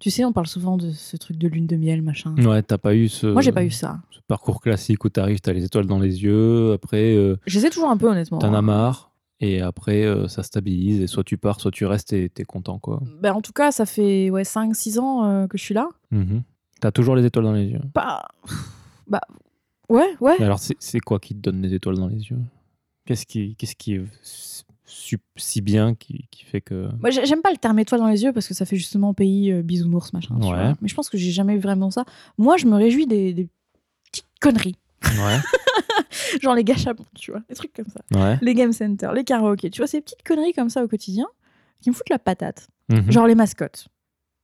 [0.00, 2.34] Tu sais, on parle souvent de ce truc de lune de miel, machin.
[2.36, 4.00] Ouais, t'as pas eu ce, Moi, j'ai pas eu ça.
[4.10, 7.90] ce parcours classique où t'arrives, t'as les étoiles dans les yeux, après euh, J'essaie toujours
[7.90, 8.38] un peu, honnêtement.
[8.38, 8.62] t'en as hein.
[8.62, 12.44] marre, et après euh, ça stabilise, et soit tu pars, soit tu restes et t'es
[12.44, 13.00] content, quoi.
[13.22, 15.88] Ben, en tout cas, ça fait ouais, 5-6 ans euh, que je suis là.
[16.10, 16.42] Mhm.
[16.80, 17.80] T'as toujours les étoiles dans les yeux.
[17.94, 18.26] Pas.
[19.06, 19.20] Bah.
[19.88, 20.34] Ouais, ouais.
[20.38, 22.38] Mais alors, c'est c'est quoi qui te donne les étoiles dans les yeux?
[23.06, 24.02] Qu'est-ce qui, qu'est-ce qui est
[25.36, 26.88] si bien qui, qui fait que.
[27.00, 29.12] Moi, j'ai- j'aime pas le terme étoile dans les yeux parce que ça fait justement
[29.14, 30.36] pays euh, bisounours, machin.
[30.40, 30.72] Ouais.
[30.80, 32.04] Mais je pense que j'ai jamais eu vraiment ça.
[32.38, 33.48] Moi, je me réjouis des, des
[34.10, 34.76] petites conneries.
[35.04, 35.38] Ouais,
[36.42, 37.40] Genre les gâchapons, tu vois.
[37.48, 38.00] Des trucs comme ça.
[38.18, 38.38] ouais.
[38.40, 39.70] Les game centers, les karaokés.
[39.70, 41.26] Tu vois, ces petites conneries comme ça au quotidien
[41.80, 42.68] qui me foutent la patate.
[42.88, 43.10] Mhm.
[43.10, 43.88] Genre les mascottes.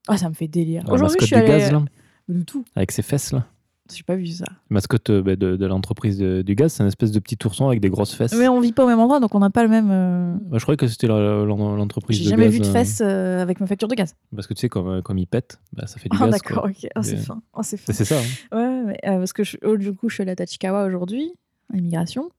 [0.09, 0.83] Ah, ça me fait délire.
[0.89, 1.49] Aujourd'hui, je suis allée.
[1.49, 1.83] gaz, là,
[2.29, 2.65] De tout.
[2.75, 3.47] avec ses fesses, là.
[3.95, 4.45] J'ai pas vu ça.
[4.69, 7.81] Mascotte euh, bah, de, de l'entreprise du gaz, c'est une espèce de petit ourson avec
[7.81, 8.35] des grosses fesses.
[8.35, 9.89] Mais on vit pas au même endroit, donc on n'a pas le même.
[9.91, 13.01] euh, Bah, je croyais que c'était l'entreprise de J'ai jamais gaz, vu de euh, fesses
[13.05, 14.15] euh, avec ma facture de gaz.
[14.35, 16.31] Parce que tu sais, comme, comme il pète, bah, ça fait du Ah, gaz.
[16.33, 16.89] d'accord, ok.
[16.97, 17.43] Oh, c'est Mais- fin.
[17.55, 17.93] Oh, c'est fin.
[17.93, 18.17] C'est ça.
[18.19, 18.57] hein.
[18.57, 21.33] Ouais, mais, euh, parce que je- oh, du coup, je suis allée à Tachikawa aujourd'hui,
[21.73, 22.31] à l'immigration.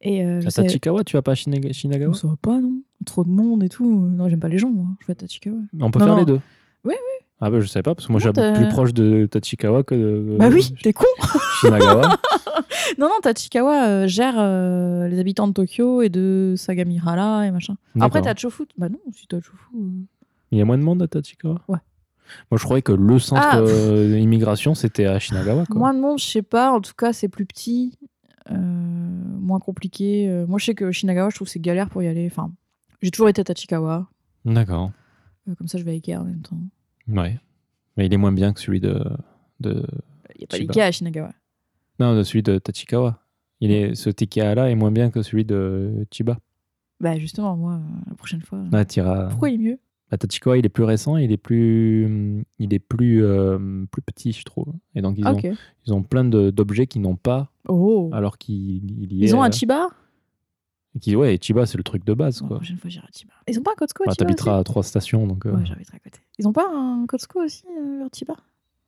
[0.00, 2.14] Et euh, À Tachikawa, tu vas pas à Shinaga- Shinagawa?
[2.14, 3.88] Ça va pas, non Trop de monde et tout.
[3.88, 4.86] Non, j'aime pas les gens, moi.
[5.00, 5.56] Je vais à Tachikawa.
[5.80, 6.20] On peut Non, faire non.
[6.20, 6.40] les deux.
[6.84, 6.94] Oui,
[7.40, 10.36] Ah bah je savais pas, parce que moi j'habite plus proche de Tachikawa que de
[10.38, 11.04] bah oui, t'es con
[11.60, 12.16] Shinagawa.
[12.98, 17.74] Non, non, Tachikawa euh, gère euh, les habitants de Tokyo et de Sagamihara et machin.
[18.00, 18.34] Après, D'accord.
[18.34, 18.62] t'as Chofu.
[18.78, 19.56] Bah non, si t'as Chofu.
[19.76, 19.78] euh,
[20.50, 21.60] Il y a moins de monde à Tachikawa?
[21.68, 21.78] Ouais.
[22.50, 23.58] Moi je croyais que le centre Ah.
[23.58, 25.64] euh, immigration c'était à Shinagawa.
[25.66, 25.78] Quoi.
[25.78, 26.72] Moins de monde, je sais pas.
[26.72, 27.98] En tout cas, c'est plus petit,
[28.50, 30.28] euh, moins compliqué.
[30.28, 32.26] Euh, moi, je sais que Shinagawa, je trouve c'est galère pour y aller.
[32.30, 32.50] Enfin,
[33.02, 34.08] j'ai toujours été à Tachikawa.
[34.44, 34.90] D'accord.
[35.48, 36.58] Euh, comme ça, je vais à Ikea en même temps.
[37.08, 37.38] Ouais.
[37.96, 39.02] Mais il est moins bien que celui de.
[39.60, 39.84] de...
[40.36, 41.30] Il y a pas d'Ikea à Shinagawa.
[42.00, 43.18] Non, de celui de Tachikawa.
[43.60, 43.94] Il est...
[43.96, 46.38] Ce Ikea là est moins bien que celui de Chiba.
[47.00, 48.60] Bah justement, moi, euh, la prochaine fois.
[48.72, 49.78] Ah, t'iras- Pourquoi il est mieux?
[50.10, 52.44] Bah, Tachikawa il est plus récent, il est plus.
[52.58, 54.72] Il est plus, euh, plus petit, je trouve.
[54.94, 55.40] Et donc ils, Ah, ont,
[55.86, 58.10] ils ont plein de- d'objets qu'ils n'ont pas Oh.
[58.12, 59.12] alors qu'il il.
[59.12, 59.88] Ils ont un euh, Chiba?
[60.98, 62.40] Qui- Ouais, Chiba c'est le truc de base.
[62.42, 63.32] Bon, La prochaine fois, j'irai à Chiba.
[63.48, 65.96] Ils ont pas un à Bah, Chiba T'habiteras à trois stations, donc euh, Ouais, j'habiterai
[65.96, 66.20] à côté.
[66.38, 68.34] Ils ont pas un Kotsko aussi euh, vers Chiba?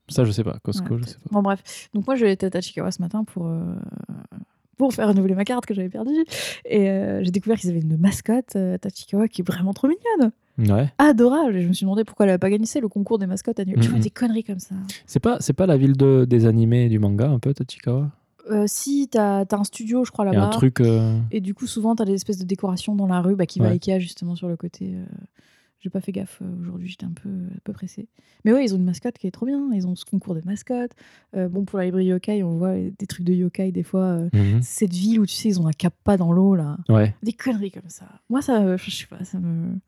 [0.08, 0.58] Ça je sais pas.
[0.62, 1.28] Costco, Ouais, je sais pas.
[1.30, 1.88] Bon, bref.
[1.94, 3.62] Donc, moi, je vais être à Tachikawa ce matin pour, euh,
[4.76, 6.24] pour faire renouveler ma carte que j'avais perdue.
[6.64, 10.32] Et euh, j'ai découvert qu'ils avaient une mascotte, euh, Tachikawa, qui est vraiment trop mignonne.
[10.58, 10.92] Ouais.
[10.98, 11.56] Adorable.
[11.56, 13.80] Et je me suis demandé pourquoi elle avait pas gagné le concours des mascottes annuelles.
[13.80, 14.74] Tu vois, des conneries comme ça.
[15.06, 18.10] C'est pas, pas la ville de, des animés et du manga un peu, Tachikawa
[18.50, 20.46] Euh, si, t'as as un studio, je crois, là-bas.
[20.46, 20.80] un truc.
[20.80, 23.58] euh, Et du coup, souvent, t'as des espèces de décorations dans la rue bah, qui
[23.60, 23.74] va à Ouais.
[23.74, 24.92] Ikea, justement, sur le côté.
[24.94, 25.04] euh,
[25.80, 28.08] J'ai pas fait gaffe euh, aujourd'hui, j'étais un peu, un peu pressée.
[28.44, 29.70] Mais ouais, ils ont une mascotte qui est trop bien.
[29.72, 30.92] Ils ont ce concours des mascottes.
[31.36, 34.02] Euh, bon, pour la librairie yokai, on voit des trucs de yokai des fois.
[34.04, 34.60] euh, mhm.
[34.62, 36.76] Cette ville où tu sais, ils ont un kappa dans l'eau, là.
[36.88, 38.06] Ouais, Des conneries comme ça.
[38.28, 39.78] Moi, ça, je sais pas, ça me.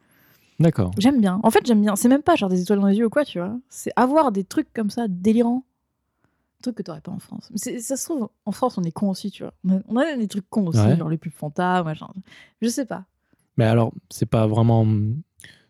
[0.61, 0.93] d'accord.
[0.99, 1.41] J'aime bien.
[1.43, 1.97] En fait, j'aime bien.
[1.97, 3.59] C'est même pas genre des étoiles dans les yeux ou quoi, tu vois.
[3.69, 5.65] C'est avoir des trucs comme ça, délirants.
[6.63, 7.51] Des trucs que t'aurais pas en France.
[7.51, 9.53] Mais ça se trouve, en France, on est cons aussi, tu vois.
[9.65, 10.97] On a, on a des trucs cons aussi, Ouais.
[10.97, 12.07] genre les pubs fantasmes, machin.
[12.61, 13.05] Je sais pas.
[13.57, 14.87] Mais alors, c'est pas vraiment.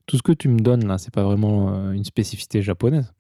[0.07, 3.13] Tout ce que tu me donnes là, c'est pas vraiment euh, une spécificité japonaise.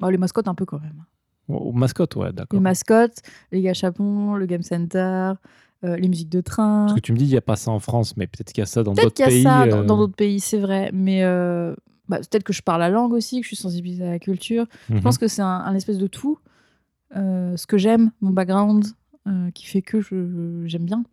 [0.00, 1.04] Bah, les mascottes, un peu quand même.
[1.48, 2.58] Aux mascottes, ouais, d'accord.
[2.58, 3.22] Les mascottes,
[3.52, 5.32] les gâchapons, le game center,
[5.84, 6.86] euh, les musiques de train.
[6.86, 8.60] Parce que tu me dis, il n'y a pas ça en France, mais peut-être qu'il
[8.60, 9.42] y a ça dans Peut-être d'autres qu'il y a pays.
[9.42, 10.90] ça dans euh, dans d'autres pays, c'est vrai.
[10.92, 11.74] Mais euh,
[12.08, 14.66] bah, peut-être que je parle la langue aussi, que je suis sensibilisée à la culture.
[14.88, 15.02] Je mhm.
[15.02, 16.38] pense que c'est un, un espèce de tout.
[17.16, 18.84] Euh, ce que j'aime, mon background,
[19.26, 20.00] euh, qui fait que
[20.66, 21.04] j'aime bien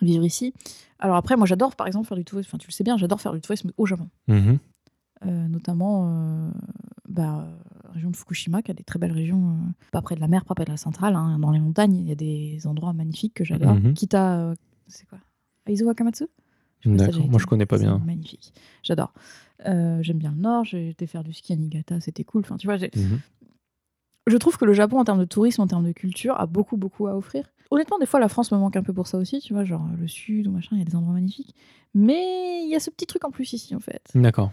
[0.00, 0.54] vivre ici.
[0.98, 2.48] Alors après, moi j'adore par exemple faire du tourisme.
[2.50, 4.08] Enfin, tu le sais bien, j'adore faire du tourisme au Japon.
[4.28, 4.58] Mhm.
[5.26, 6.50] Euh, notamment
[7.08, 7.46] bah,
[7.92, 9.58] région de Fukushima, qui a des très belles régions,
[9.92, 11.96] pas près de la mer, pas près de la centrale, hein, dans les montagnes.
[11.96, 13.74] Il y a des endroits magnifiques que j'adore.
[13.74, 13.94] Mhm.
[13.94, 14.54] Kita,
[14.86, 15.18] c'est quoi?
[15.66, 16.26] Aizo Wakamatsu?
[16.86, 17.98] D'accord, moi je connais pas bien.
[17.98, 19.12] Magnifique, j'adore.
[19.66, 22.40] Euh, J'aime bien le nord, j'ai été faire du ski à Niigata, c'était cool.
[22.40, 23.18] Enfin, tu vois, j'ai- Mhm.
[24.30, 26.76] Je trouve que le Japon, en termes de tourisme, en termes de culture, a beaucoup,
[26.76, 27.44] beaucoup à offrir.
[27.70, 29.86] Honnêtement, des fois, la France me manque un peu pour ça aussi, tu vois, genre
[30.00, 31.54] le sud ou machin, il y a des endroits magnifiques.
[31.94, 34.50] Mais il y a ce petit truc en plus ici, en fait, D'accord.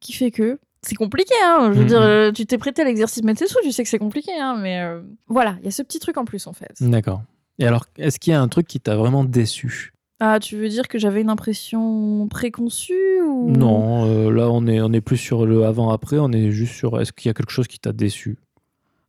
[0.00, 1.70] qui fait que c'est compliqué, hein.
[1.72, 1.88] Je veux Mhm.
[1.88, 4.80] dire, euh, tu t'es prêté à l'exercice Metsetsu, tu sais que c'est compliqué, hein, mais
[4.82, 6.74] euh, voilà, il y a ce petit truc en plus, en fait.
[6.80, 7.22] D'accord.
[7.58, 9.92] Et alors, est-ce qu'il y a un truc qui t'a vraiment déçu?
[10.20, 13.50] Ah, tu veux dire que j'avais une impression préconçue ou?
[13.50, 16.98] Non, euh, là on est, on est plus sur le avant-après, on est juste sur
[17.00, 18.38] est-ce qu'il y a quelque chose qui t'a déçu?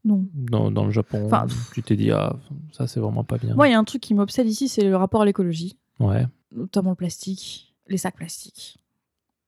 [0.07, 0.25] Non.
[0.33, 2.35] dans, dans le Japon Enfin, Tu t'es dit, ah,
[2.71, 3.55] ça c'est vraiment pas bien.
[3.55, 5.77] Moi, il y a un truc qui m'obsède ici, c'est le rapport à l'écologie.
[5.99, 6.25] Ouais.
[6.51, 8.77] notamment le plastique, les sacs plastiques.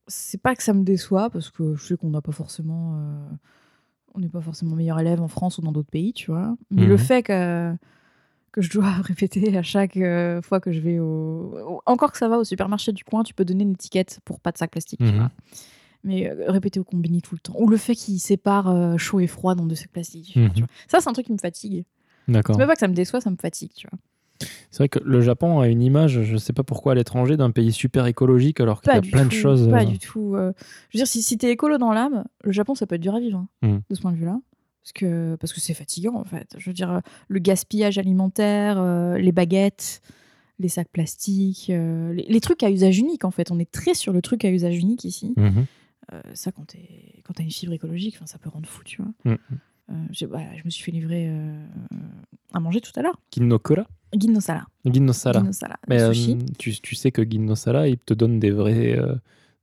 [0.08, 2.96] C'est pas que ça me déçoit, parce que je sais qu'on n'a pas forcément.
[2.96, 3.30] euh,
[4.16, 6.58] on n'est pas forcément meilleur élève en France ou dans d'autres pays, tu vois.
[6.72, 6.98] Mais le Mhm.
[6.98, 7.76] fait que,
[8.52, 12.28] que je dois répéter à chaque euh, fois que je vais au, Encore que ça
[12.28, 15.00] va au supermarché du coin, tu peux donner une étiquette pour pas de sac plastique,
[15.00, 15.18] tu Mhm.
[15.18, 15.32] vois.
[16.04, 17.56] Mais euh, répéter au combini tout le temps.
[17.58, 20.32] Ou le fait qu'il sépare euh, chaud et froid dans deux sacs plastiques.
[20.34, 20.50] tu Mhm.
[20.58, 20.68] vois.
[20.88, 21.84] Ça, c'est un truc qui me fatigue.
[22.28, 22.56] D'accord.
[22.58, 24.00] C'est pas que ça me déçoit, ça me fatigue, tu vois.
[24.72, 27.52] C'est vrai que le Japon a une image, je sais pas pourquoi à l'étranger, d'un
[27.52, 29.68] pays super écologique alors qu'il y a plein tout, de choses.
[29.70, 30.36] Pas euh, du tout.
[30.36, 30.54] euh,
[30.90, 33.16] je veux dire, si, si t'es écolo dans l'âme, le Japon, ça peut être dur
[33.16, 33.80] à vivre, hein, Mm.
[33.90, 34.40] de ce point de vue-là.
[34.82, 36.56] Parce que parce que c'est fatigant, en fait.
[36.58, 40.02] Je veux dire, le gaspillage alimentaire, euh, les baguettes,
[40.58, 43.52] les sacs plastiques, euh, les, les trucs à usage unique, en fait.
[43.52, 45.34] On est très sur le truc à usage unique ici.
[45.36, 45.62] mhm, Euh,
[46.34, 46.66] ça, quand
[47.36, 49.12] t'as une fibre écologique, ça peut rendre fou, tu vois.
[49.26, 49.38] mhm.
[49.92, 51.66] Euh, bah, je me suis fait livrer euh,
[52.54, 53.20] à manger tout à l'heure.
[53.34, 54.66] Ginnokura Gin sala.
[54.86, 55.40] Gin sala.
[55.88, 56.38] Mais euh, sushi.
[56.60, 59.16] tu, tu sais que Ginnosara, il te donne des vrais, euh,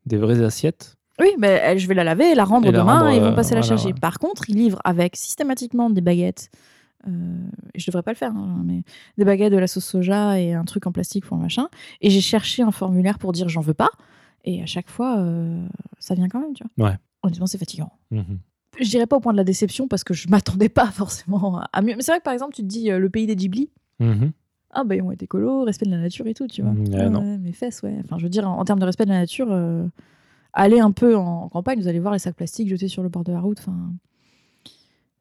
[0.05, 0.97] des vraies assiettes.
[1.21, 3.21] Oui, mais euh, je vais la laver, la rendre Et la demain rendre, et ils
[3.21, 3.93] vont euh, passer la voilà, chercher.
[3.95, 4.01] ouais.
[4.01, 6.51] Par contre, ils livrent avec systématiquement des baguettes.
[7.07, 8.83] euh, et je devrais pas le faire, hein, mais
[9.19, 11.69] des baguettes de la sauce soja et un truc en plastique pour le machin.
[12.01, 13.91] Et j'ai cherché un formulaire pour dire j'en veux pas.
[14.47, 15.67] Et à chaque fois, euh,
[15.99, 16.89] ça vient quand même, tu vois.
[16.91, 16.97] Ouais.
[17.23, 17.93] Honnêtement, c'est fatigant.
[18.11, 18.39] Mhm.
[18.81, 21.83] Je dirais pas au point de la déception parce que je m'attendais pas forcément à
[21.83, 21.95] mieux.
[21.97, 23.71] Mais c'est vrai que par exemple, tu te dis euh, le pays des Ghibli.
[24.01, 24.33] Mhm.
[24.71, 26.73] Ah bah ils ont été écolo, respect de la nature et tout, tu vois.
[26.73, 27.21] Mm, non.
[27.21, 27.97] ouais, mes fesses, ouais.
[28.05, 29.87] Enfin, je veux dire, en, en termes de respect de la nature, euh,
[30.53, 33.09] allez un peu en, en campagne, vous allez voir les sacs plastiques jetés sur le
[33.09, 33.59] bord de la route.
[33.61, 33.95] Enfin,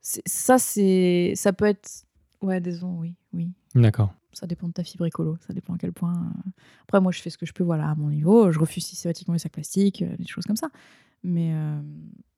[0.02, 1.90] ça, c'est, ça peut être,
[2.42, 3.50] ouais, désolé, oui, oui.
[3.76, 4.14] D'accord.
[4.36, 6.14] Ça dépend de ta fibre écolo, ça dépend à quel point.
[6.14, 6.50] euh.
[6.84, 8.52] Après, moi, je fais ce que je peux, voilà, à mon niveau.
[8.52, 10.68] Je refuse systématiquement les sacs plastiques, euh, des choses comme ça.
[11.24, 11.80] Mais euh,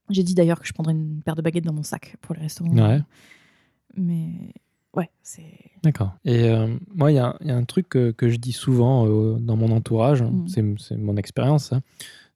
[0.10, 2.42] j'ai dit d'ailleurs que je prendrais une paire de baguettes dans mon sac pour les
[2.42, 2.72] restaurants.
[2.72, 3.02] Ouais.
[3.96, 4.54] Mais
[4.96, 5.54] ouais, c'est.
[5.84, 6.16] D'accord.
[6.24, 8.52] Et euh, moi, il y, a il y a un truc que, que je dis
[8.54, 11.82] souvent euh, dans mon entourage, c'est c'est mon expérience, hein,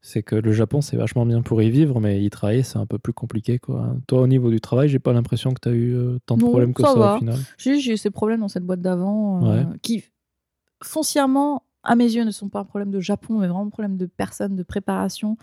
[0.01, 2.85] c'est que le Japon, c'est vachement bien pour y vivre, mais y travailler, c'est un
[2.87, 3.59] peu plus compliqué.
[3.59, 3.95] Quoi.
[4.07, 6.41] Toi, au niveau du travail, j'ai pas l'impression que tu as eu euh, tant de
[6.41, 7.15] Non, problèmes que ça ça, va.
[7.15, 7.37] au final.
[7.57, 9.67] J'ai j'ai eu ces problèmes dans cette boîte d'avant euh, Ouais.
[9.83, 10.03] qui,
[10.83, 13.97] foncièrement, à mes yeux, ne sont pas un problème de Japon, mais vraiment un problème
[13.97, 15.37] de personne, de préparation.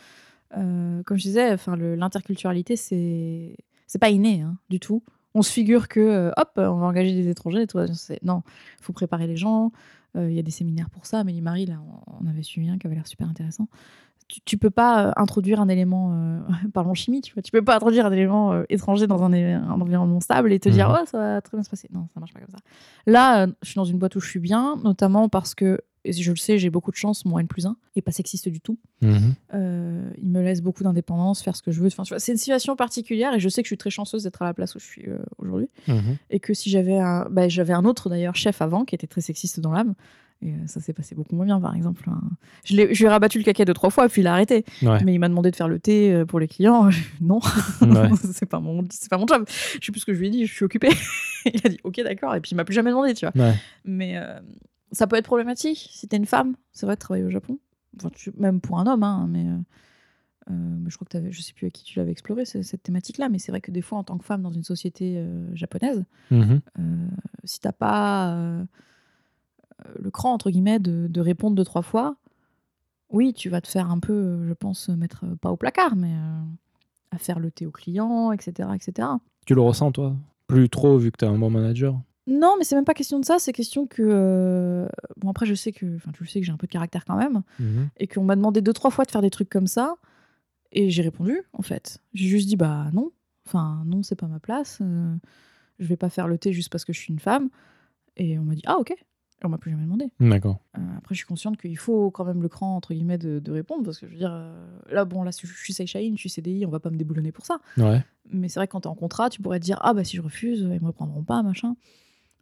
[0.56, 3.56] Euh, comme je disais, enfin, l'interculturalité, c'est
[3.86, 5.02] c'est pas inné hein, du tout.
[5.34, 7.66] On se figure que, hop, on va engager des étrangers.
[7.66, 7.86] Toi,
[8.22, 8.42] non,
[8.80, 9.72] il faut préparer les gens.
[10.16, 11.20] Il y a des séminaires pour ça.
[11.20, 11.76] Amélie Marie, là,
[12.08, 13.68] on on avait suivi un qui avait l'air super intéressant.
[14.28, 16.40] Tu, tu peux pas euh, introduire un élément, euh,
[16.74, 19.32] parlons chimie, tu vois, tu peux pas introduire un élément euh, étranger dans un,
[19.70, 20.96] environnement stable et te dire, Mhm.
[21.00, 21.88] oh, ça va très bien se passer.
[21.92, 22.58] Non, ça marche pas comme ça.
[23.06, 26.12] Là, euh, je suis dans une boîte où je suis bien, notamment parce que, et
[26.12, 28.60] je le sais, j'ai beaucoup de chance, mon N plus 1 est pas sexiste du
[28.60, 28.78] tout.
[29.02, 29.34] Mhm.
[29.52, 31.88] Il me laisse beaucoup d'indépendance, faire ce que je veux.
[31.88, 34.44] Enfin, c'est une situation particulière et je sais que je suis très chanceuse d'être à
[34.44, 35.06] la place où je suis
[35.38, 35.68] aujourd'hui.
[35.86, 36.16] Mhm.
[36.30, 39.20] Et que si j'avais un, bah, j'avais un autre d'ailleurs chef avant qui était très
[39.20, 39.94] sexiste dans l'âme.
[40.40, 42.04] Et euh, ça s'est passé beaucoup moins bien, par exemple.
[42.08, 42.20] hein.
[42.64, 44.64] Je, l'ai- je lui ai rabattu le caquet deux, trois fois, puis il a arrêté.
[44.82, 45.02] Ouais.
[45.04, 46.88] Mais il m'a demandé de faire le thé euh, pour les clients.
[47.20, 47.40] non,
[47.82, 48.08] Ouais.
[48.32, 49.44] c'est pas, mon, c'est pas mon job.
[49.48, 50.90] Je sais plus ce que je lui ai dit, je suis occupée.
[51.44, 52.34] il a dit, ok, d'accord.
[52.36, 53.36] Et puis il m'a plus jamais demandé, tu vois.
[53.44, 53.54] Ouais.
[53.84, 54.38] Mais euh,
[54.92, 57.58] ça peut être problématique si t'es une femme, c'est vrai, de travailler au Japon.
[57.96, 59.44] Enfin, tu- même pour un homme, hein, mais,
[60.50, 60.54] euh,
[60.86, 63.28] je crois que t'avais, je sais plus à qui tu l'avais exploré ce- cette thématique-là,
[63.28, 66.04] mais c'est vrai que des fois, en tant que femme dans une société euh, japonaise,
[66.78, 67.08] euh,
[67.44, 68.34] si t'as pas
[69.98, 72.16] le cran entre guillemets de, de répondre deux trois fois,
[73.10, 75.96] oui, tu vas te faire un peu, euh, je pense, mettre euh, pas au placard,
[75.96, 76.40] mais euh,
[77.10, 79.08] à faire le thé au client, etc., etc.
[79.46, 80.14] Tu le ressens, toi?
[80.46, 81.98] Plus trop, vu que tu es un bon manager?
[82.26, 84.02] Non, mais c'est même pas question de ça, c'est question que.
[84.04, 84.86] euh,
[85.16, 85.96] Bon, après, je sais que.
[85.96, 87.42] Enfin, tu le sais que j'ai un peu de caractère quand même.
[87.58, 87.88] Mhm.
[87.96, 89.94] Et qu'on m'a demandé deux, trois fois de faire des trucs comme ça.
[90.72, 91.98] Et j'ai répondu, en fait.
[92.12, 93.10] J'ai juste dit, bah non.
[93.46, 94.78] Enfin, non, c'est pas ma place.
[94.82, 95.14] euh,
[95.78, 97.48] je vais pas faire le thé juste parce que je suis une femme.
[98.18, 98.94] Et on m'a dit, ah, ok.
[99.40, 100.06] Et on m'a plus jamais demandé.
[100.18, 100.58] D'accord.
[100.76, 103.52] Euh, après, je suis consciente qu'il faut quand même le cran, entre guillemets, de, de
[103.52, 103.84] répondre.
[103.84, 106.66] Parce que je veux dire, euh, là, bon, là, je suis Seishain, je suis CDI,
[106.66, 107.60] on va pas me déboulonner pour ça.
[107.76, 108.04] Ouais.
[108.32, 110.16] Mais c'est vrai que quand t'es en contrat, tu pourrais te dire, ah, bah si
[110.16, 111.76] je refuse, ils me reprendront pas, machin.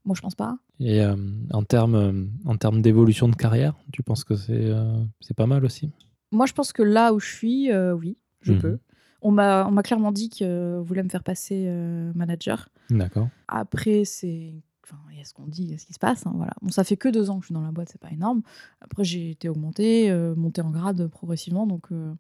[0.07, 0.57] Moi, je pense pas.
[0.81, 1.17] Et euh,
[1.53, 5.47] en termes euh, en termes d'évolution de carrière, tu penses que c'est euh, c'est pas
[5.47, 5.91] mal aussi?
[6.33, 8.61] Moi, je pense que là où je suis, euh, oui, je Mhm.
[8.61, 8.79] peux.
[9.23, 12.69] On m'a clairement dit qu'on voulait me faire passer euh, manager.
[12.91, 13.29] D'accord.
[13.49, 14.55] Après, c'est.
[14.89, 16.25] Enfin, il y a ce qu'on dit, il y a ce qui se passe.
[16.27, 16.53] hein, voilà.
[16.63, 18.43] Bon, ça fait que deux ans que je suis dans la boîte, c'est pas énorme.
[18.81, 21.67] Après, j'ai été augmentée, euh, montée en grade progressivement.
[21.67, 22.15] Donc, euh,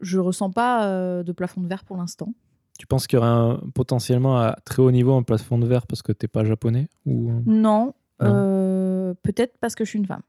[0.00, 2.34] je ressens pas euh, de plafond de verre pour l'instant.
[2.78, 5.86] Tu penses qu'il y aurait un- potentiellement à très haut niveau un plafond de verre
[5.86, 7.94] parce que t'es pas japonais ou euh, Non.
[8.20, 8.26] Non.
[8.34, 10.22] euh, Peut-être parce que je suis une femme.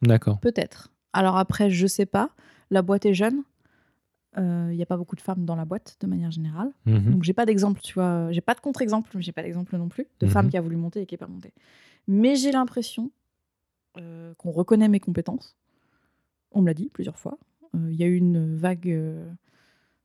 [0.00, 0.40] D'accord.
[0.40, 0.90] Peut-être.
[1.12, 2.30] Alors après, je sais pas.
[2.70, 3.42] La boîte est jeune.
[4.38, 6.72] Euh, Il n'y a pas beaucoup de femmes dans la boîte de manière générale.
[6.86, 7.12] Mhm.
[7.12, 8.32] Donc j'ai pas d'exemple, tu vois.
[8.32, 10.32] J'ai pas de contre-exemple, mais j'ai pas d'exemple non plus de Mhm.
[10.32, 11.52] femme qui a voulu monter et qui est pas montée.
[12.08, 13.10] Mais j'ai l'impression
[13.98, 15.54] euh, qu'on reconnaît mes compétences.
[16.52, 17.36] On me l'a dit plusieurs fois.
[17.74, 19.30] Euh, Il y a eu une vague euh,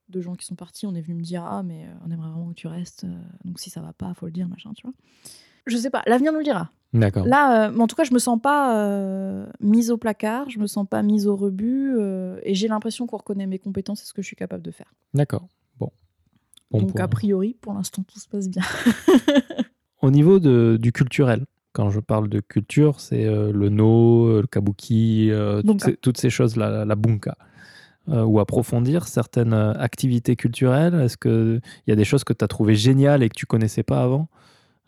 [0.10, 0.86] de gens qui sont partis.
[0.86, 3.06] On est venu me dire Ah, mais euh, on aimerait vraiment que tu restes.
[3.06, 4.94] euh, donc si ça va pas, faut le dire, machin, tu vois.
[5.68, 6.72] Je sais pas, l'avenir nous le dira.
[6.94, 7.26] D'accord.
[7.26, 10.60] Là, euh, mais en tout cas, je me sens pas euh, mise au placard, je
[10.60, 14.06] me sens pas mise au rebut, euh, et j'ai l'impression qu'on reconnaît mes compétences et
[14.06, 14.94] ce que je suis capable de faire.
[15.14, 15.48] D'accord.
[15.80, 15.92] Bon.
[16.72, 17.02] Bon Donc, point.
[17.02, 18.64] a priori, pour l'instant, tout se passe bien.
[20.02, 25.32] Au niveau de, du culturel, quand je parle de culture, c'est le no, le kabuki,
[25.66, 27.36] toutes, ces, toutes ces choses-là, la, la bunka.
[28.10, 32.48] Euh, ou approfondir certaines activités culturelles Est-ce qu'il y a des choses que tu as
[32.48, 34.30] trouvées géniales et que tu connaissais pas avant?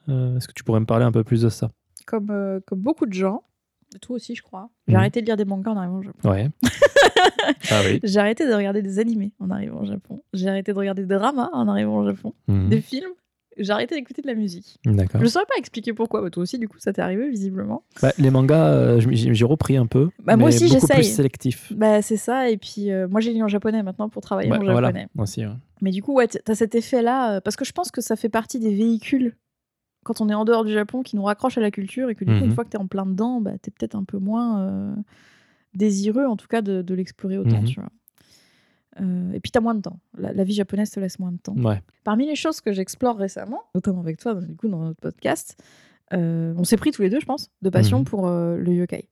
[0.10, 1.72] Euh, Est-ce que tu pourrais me parler un peu plus de ça?
[2.06, 3.44] Comme, euh, comme beaucoup de gens,
[4.02, 4.99] toi aussi, je crois, j'ai Mhm.
[4.99, 6.30] arrêté de lire des mangas en arrivant au Japon.
[6.30, 6.49] Ouais.
[7.72, 7.99] ah oui.
[8.03, 10.23] J'ai arrêté de regarder des animés en arrivant au Japon.
[10.34, 12.34] J'ai arrêté de regarder des dramas en arrivant au Japon.
[12.48, 12.69] Mhm.
[12.69, 13.10] Des films.
[13.57, 14.77] J'ai arrêté d'écouter de la musique.
[14.86, 15.19] D'accord.
[15.19, 16.22] Je ne saurais pas expliquer pourquoi.
[16.22, 17.84] Bah, toi aussi, du coup, ça t'est arrivé, visiblement.
[18.02, 20.11] Bah, les mangas, euh, j'ai repris un peu.
[20.23, 21.03] Bah, moi mais aussi, beaucoup plus j'essaye.
[21.14, 21.73] sélectif.
[21.76, 22.49] Bah, c'est ça.
[22.49, 25.07] Et puis, euh, moi, j'ai lu en japonais maintenant pour travailler Ouais, en voilà, japonais.
[25.14, 25.45] moi aussi.
[25.45, 25.52] ouais.
[25.81, 28.30] Mais du coup, ouais, t'as cet effet-là, euh, parce que je pense que ça fait
[28.30, 29.36] partie des véhicules
[30.03, 32.23] quand on est en dehors du Japon qui nous raccrochent à la culture et que
[32.26, 32.45] du coup, Mhm.
[32.45, 34.95] une fois que t'es en plein dedans, bah, t'es peut-être un peu moins euh,
[35.73, 37.65] désireux, en tout cas, de, de l'explorer autant, Mhm.
[37.67, 37.89] tu vois.
[39.01, 39.99] Euh, et puis, t'as moins de temps.
[40.17, 41.55] La, la vie japonaise te laisse moins de temps.
[41.57, 41.81] Ouais.
[42.03, 45.61] Parmi les choses que j'explore récemment, notamment avec toi, du coup, dans notre podcast,
[46.13, 48.05] euh, on s'est pris tous les deux, je pense, de passion Mhm.
[48.05, 49.07] pour le yokai,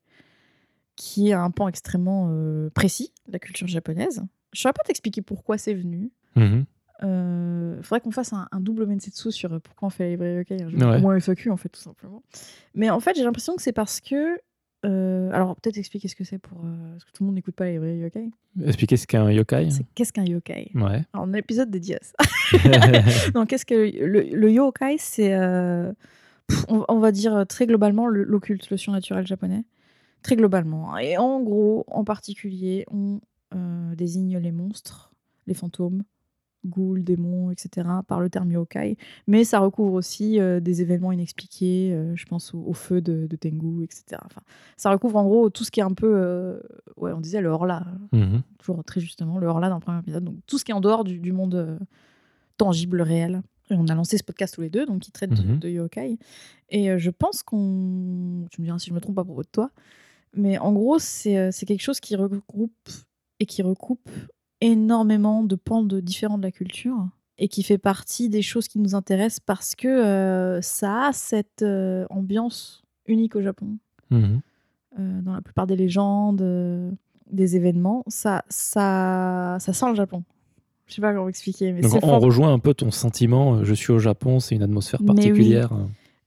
[0.96, 2.30] qui est un pan extrêmement
[2.74, 4.24] précis de la culture japonaise.
[4.54, 6.12] Je ne saurais pas t'expliquer pourquoi c'est venu.
[7.02, 7.08] Mhm.
[7.10, 10.64] Euh, faudrait qu'on fasse un, un double mensetsu sur pourquoi on fait la librairie yokai,
[10.64, 10.80] un jour.
[10.82, 10.98] Ouais.
[10.98, 12.24] ou moins FAQ en fait tout simplement.
[12.76, 14.40] Mais en fait j'ai l'impression que c'est parce que
[14.86, 17.56] euh, alors peut-être expliquer ce que c'est pour euh, parce que tout le monde n'écoute
[17.56, 18.30] pas la librairie yokai.
[18.66, 19.70] Expliquer ce qu'est un yokai.
[19.72, 20.72] C'est qu'est-ce qu'un yokai?
[20.76, 21.04] Ouais.
[21.14, 23.32] Alors, un épisode dédié à ça.
[23.36, 25.92] non, qu'est-ce que le, le yokai C'est, euh,
[26.70, 29.66] on, on va dire très globalement le- l'occulte, le surnaturel japonais,
[30.24, 30.94] très globalement.
[30.96, 31.00] hein.
[31.00, 33.20] Et en gros, en particulier, on
[33.96, 35.12] désigne les monstres,
[35.48, 36.04] les fantômes,
[36.66, 37.88] ghouls, démons, etc.
[38.08, 38.98] par le terme yokai.
[39.28, 41.92] Mais ça recouvre aussi euh, des événements inexpliqués.
[41.94, 44.22] euh, je pense au, au feu de, de Tengu, etc.
[44.26, 44.42] Enfin,
[44.76, 46.60] ça recouvre en gros tout ce qui est un peu, euh,
[46.98, 48.42] ouais, on disait le hors-là Mhm.
[48.60, 50.24] toujours très justement le hors-là dans le premier épisode.
[50.24, 51.80] Donc tout ce qui est en dehors du, du monde
[52.58, 53.42] tangible, réel.
[53.70, 55.60] Et on a lancé ce podcast tous les deux, donc qui traite de- Mhm.
[55.60, 56.18] de, yokai.
[56.70, 58.46] Et je pense qu'on.
[58.50, 59.72] Tu me diras si je me trompe pas à propos de toi.
[60.34, 62.90] Mais en gros, c'est c'est quelque chose qui regroupe
[63.40, 64.10] et qui recoupe
[64.62, 67.08] énormément de pans de différents de la culture
[67.38, 71.62] et qui fait partie des choses qui nous intéressent parce que euh, ça a cette
[71.62, 73.78] euh, ambiance unique au Japon
[74.10, 74.40] Mhm.
[75.00, 76.42] euh, dans la plupart des légendes,
[77.30, 80.24] des événements, ça, ça, ça sent le Japon.
[80.86, 83.64] Je sais pas comment expliquer, mais Donc on rejoint un peu ton sentiment.
[83.66, 85.08] Je suis au Japon, c'est une atmosphère oui.
[85.08, 85.74] particulière.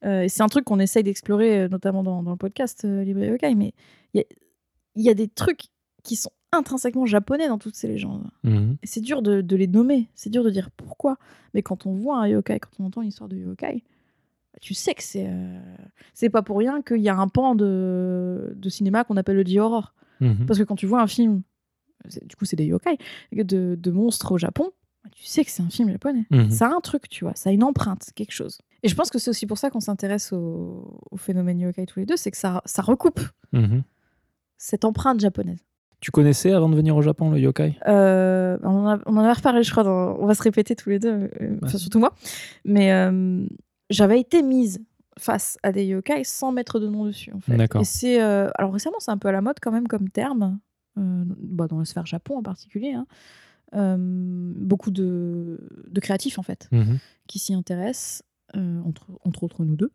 [0.02, 3.72] C'est un truc qu'on essaye d'explorer, notamment dans, dans le podcast Libre Yokai, mais
[4.12, 4.24] il y a,
[4.96, 5.62] il y a des trucs
[6.02, 8.28] qui sont intrinsèquement japonais dans toutes ces légendes.
[8.42, 8.76] Mhm.
[8.82, 11.16] Et c'est dur de, de les nommer, c'est dur de dire pourquoi.
[11.54, 13.84] Mais quand on voit un yokai, quand on entend l'histoire de yokai,
[14.52, 15.60] bah, tu sais que c'est euh,
[16.14, 19.44] c'est pas pour rien qu'il y a un pan de, de cinéma qu'on appelle le
[19.44, 19.94] J-horror.
[20.20, 20.46] Mhm.
[20.46, 21.42] Parce que quand tu vois un film,
[22.24, 22.98] du coup c'est des yokai,
[23.32, 24.70] de, de monstres au Japon,
[25.04, 26.26] bah, tu sais que c'est un film japonais.
[26.30, 26.50] Mhm.
[26.50, 28.58] Ça a un truc, tu vois, ça a une empreinte, quelque chose.
[28.82, 32.00] Et je pense que c'est aussi pour ça qu'on s'intéresse au, au phénomène yokai tous
[32.00, 33.20] les deux, c'est que ça, ça recoupe
[34.56, 35.64] cette empreinte japonaise.
[36.00, 37.76] Tu connaissais avant de venir au Japon le yokai?
[37.86, 40.74] Euh, on, en a- on en avait reparlé, je crois, dans- on va se répéter
[40.74, 42.14] tous les deux, euh, enfin, surtout moi.
[42.64, 43.44] Mais euh,
[43.90, 44.80] j'avais été mise
[45.18, 47.54] face à des yokai sans mettre de nom dessus, en fait.
[47.56, 47.82] D'accord.
[47.82, 48.22] Et c'est...
[48.22, 50.58] euh, alors récemment, c'est un peu à la mode quand même comme terme,
[50.96, 52.94] bah, dans la sphère Japon en particulier.
[52.94, 53.06] hein.
[53.98, 56.98] Beaucoup de, de créatifs, en fait, Mhm.
[57.26, 58.22] qui s'y intéressent,
[58.54, 59.90] entre, entre autres nous deux.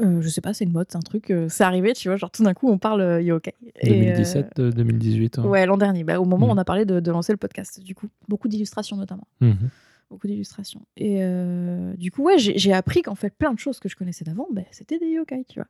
[0.00, 2.16] Euh, je sais pas, c'est une mode, c'est un truc, euh, c'est arrivé, tu vois,
[2.16, 3.54] genre tout d'un coup on parle euh, yokai.
[3.80, 5.38] Et, euh, 2017, euh, 2018.
[5.38, 5.44] ouais.
[5.46, 6.56] Ouais, l'an dernier, bah, au moment où Mhm.
[6.56, 8.08] on a parlé de, de lancer le podcast, du coup.
[8.28, 9.26] Beaucoup d'illustrations notamment.
[9.40, 9.70] Mhm.
[10.10, 10.82] Beaucoup d'illustrations.
[10.96, 14.24] Et euh, du coup, ouais, j'ai appris qu'en fait, plein de choses que je connaissais
[14.24, 15.68] d'avant, bah, c'était des yokai, tu vois.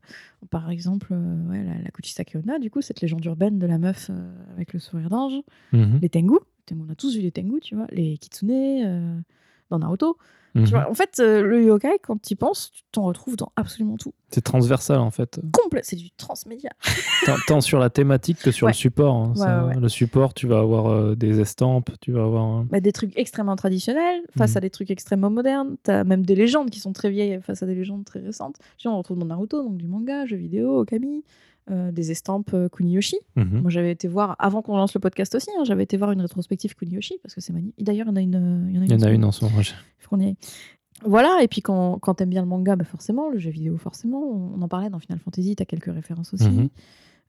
[0.51, 3.78] Par exemple, euh, ouais, la, la Kuchisake Onna, du coup, cette légende urbaine de la
[3.78, 4.10] meuf
[4.55, 5.34] avec le sourire d'ange.
[5.72, 5.98] Mhm.
[6.02, 6.38] Les Tengu.
[6.72, 7.86] On a tous vu les Tengu, tu vois.
[7.90, 9.22] Les Kitsune,
[9.70, 10.16] dans Naruto.
[10.55, 10.64] Mhm.
[10.64, 13.51] Tu vois, en fait, euh, le yokai, quand tu y penses, tu t'en retrouves dans
[13.56, 14.12] absolument tout.
[14.31, 15.40] C'est transversal en fait.
[15.52, 16.70] Complet, c'est du transmédia.
[17.26, 18.72] Tant, tant sur la thématique que sur Ouais.
[18.72, 19.14] le support.
[19.16, 19.31] hein.
[19.31, 19.81] Ouais, Ça, ouais, ouais.
[19.81, 22.60] Le support, tu vas avoir euh, des estampes, tu vas avoir.
[22.60, 24.56] euh, bah, des trucs extrêmement traditionnels face Mhm.
[24.56, 25.76] à des trucs extrêmement modernes.
[25.82, 28.56] T'as même des légendes qui sont très vieilles face à des légendes très récentes.
[28.78, 31.24] Tu on retrouve dans Naruto, donc du manga, jeux vidéo, Okami,
[31.70, 33.16] euh, des estampes euh, Kuniyoshi.
[33.36, 33.61] mhm.
[33.62, 36.20] Moi, j'avais été voir, avant qu'on lance le podcast aussi, hein, j'avais été voir une
[36.20, 37.82] rétrospective Kuniyoshi parce que c'est magnifique.
[37.85, 38.35] D'ailleurs, il y en a une.
[38.35, 38.97] euh, Il y en a une en.
[39.99, 40.36] Faut qu'on y aille.
[41.05, 44.23] Voilà, et puis quand, quand t'aimes bien le manga, bah forcément, le jeu vidéo, forcément.
[44.23, 46.49] On en parlait dans Final Fantasy, t'as quelques références aussi.
[46.49, 46.69] Mhm.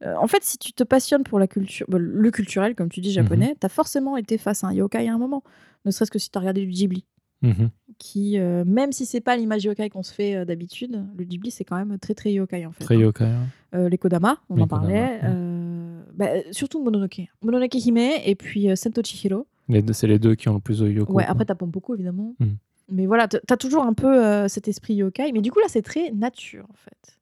[0.03, 2.99] Euh, en fait, si tu te passionnes pour la culture, bah, le culturel, comme tu
[3.01, 5.41] dis, japonais, t'as forcément été face à un yokai à un moment.
[5.85, 7.05] Ne serait-ce que si t'as regardé du Ghibli.
[7.45, 7.69] Mhm.
[7.97, 11.49] Qui, euh, même si c'est pas l'image yokai qu'on se fait euh, d'habitude, le Ghibli,
[11.51, 12.83] c'est quand même très très yokai en fait.
[12.83, 12.99] Très hein.
[12.99, 13.23] yokai.
[13.25, 13.47] hein.
[13.73, 15.19] Euh, les Kodama, on Les en Kodama, parlait.
[15.23, 16.03] ouais.
[16.13, 17.21] bah, surtout Mononoke.
[17.41, 19.47] Mononoke Hime et puis Sento Chihiro.
[19.93, 21.13] C'est les deux qui ont le plus de yoko.
[21.13, 21.31] Ouais, quoi.
[21.31, 22.35] après t'as Pompoko évidemment.
[22.39, 22.57] Mhm.
[22.89, 25.31] Mais voilà, t'as toujours un peu cet esprit yokai.
[25.31, 27.17] Mais du coup là, c'est très nature en fait.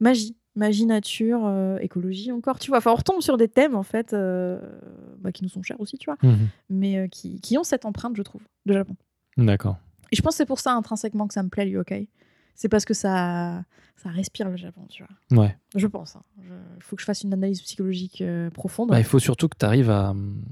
[0.00, 0.34] Magie.
[0.56, 2.78] Magie, nature, euh, écologie encore, tu vois.
[2.78, 4.58] Enfin, on retombe sur des thèmes en fait euh,
[5.20, 6.16] bah, qui nous sont chers aussi, tu vois.
[6.24, 6.48] Mhm.
[6.68, 8.96] Mais euh, qui, qui ont cette empreinte, je trouve, de Japon.
[9.38, 9.76] D'accord.
[10.12, 12.08] Et je pense que c'est pour ça intrinsèquement que ça me plaît le yokai.
[12.54, 13.62] C'est parce que ça,
[13.96, 15.42] ça respire le Japon, tu vois.
[15.44, 15.56] Ouais.
[15.76, 16.16] Je pense.
[16.42, 18.88] Il faut que je fasse une analyse psychologique euh, profonde.
[18.88, 20.42] Bah, il faut surtout que tu arrives à, hum,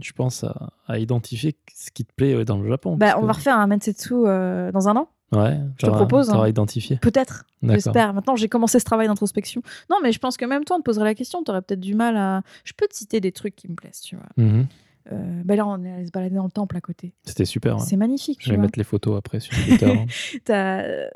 [0.00, 2.96] je pense, à, à identifier ce qui te plaît dans le Japon.
[2.96, 6.30] Bah, on que- va refaire un Mensetsu euh, dans un an, Ouais, je te propose,
[6.30, 6.46] hein.
[6.46, 6.96] identifié.
[6.98, 7.44] peut-être.
[7.62, 8.14] J'espère.
[8.14, 9.62] Maintenant, j'ai commencé ce travail d'introspection.
[9.90, 11.42] Non, mais je pense que même toi, on te poserait la question.
[11.42, 12.42] Tu aurais peut-être du mal à.
[12.64, 14.28] Je peux te citer des trucs qui me plaisent, tu vois.
[14.36, 14.66] Mhm.
[15.12, 17.14] Euh, bah là, on est allé se balader dans le temple à côté.
[17.24, 17.80] C'était super.
[17.80, 18.64] C'est magnifique, Je vais vois.
[18.66, 19.86] mettre les photos après sur Twitter.
[19.90, 20.06] hein.
[20.44, 21.08] T'as, euh,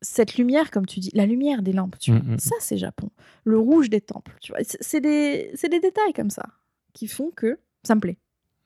[0.00, 2.20] cette lumière, comme tu dis, la lumière des lampes, tu vois.
[2.20, 2.38] Mm, mm.
[2.38, 3.10] Ça, c'est Japon.
[3.44, 4.60] Le rouge des temples, tu vois.
[4.64, 6.44] C'est des, des détails comme ça
[6.92, 8.18] qui font que ça me plaît.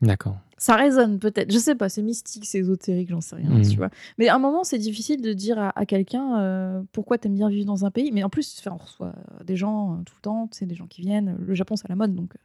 [0.03, 0.37] D'accord.
[0.59, 3.91] Ça résonne peut-être, je sais pas, c'est mystique, c'est ésotérique, j'en sais rien, tu vois.
[4.19, 7.49] Mais à un moment, c'est difficile de dire à, à quelqu'un euh, pourquoi t'aimes bien
[7.49, 8.11] vivre dans un pays.
[8.13, 9.15] Mais en plus, on reçoit
[9.45, 11.37] des gens euh, tout le temps, tu sais, des gens qui viennent.
[11.41, 12.39] Le Japon, c'est à la mode, donc euh,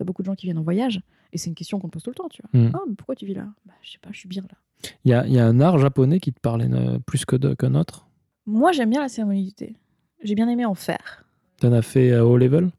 [0.00, 1.02] t'as beaucoup de gens qui viennent en voyage.
[1.32, 2.58] Et c'est une question qu'on te pose tout le temps, tu vois.
[2.60, 2.70] Mhm.
[2.74, 3.46] Ah, mais pourquoi tu vis là?
[3.66, 4.90] Bah, je sais pas, je suis bien là.
[5.04, 7.36] Il y a, il y a un art japonais qui te parlait euh, plus que
[7.54, 8.06] qu'un autre?
[8.46, 9.76] Moi, j'aime bien la cérémonie du thé.
[10.22, 11.24] J'ai bien aimé en faire.
[11.60, 12.70] T'en as fait à haut level?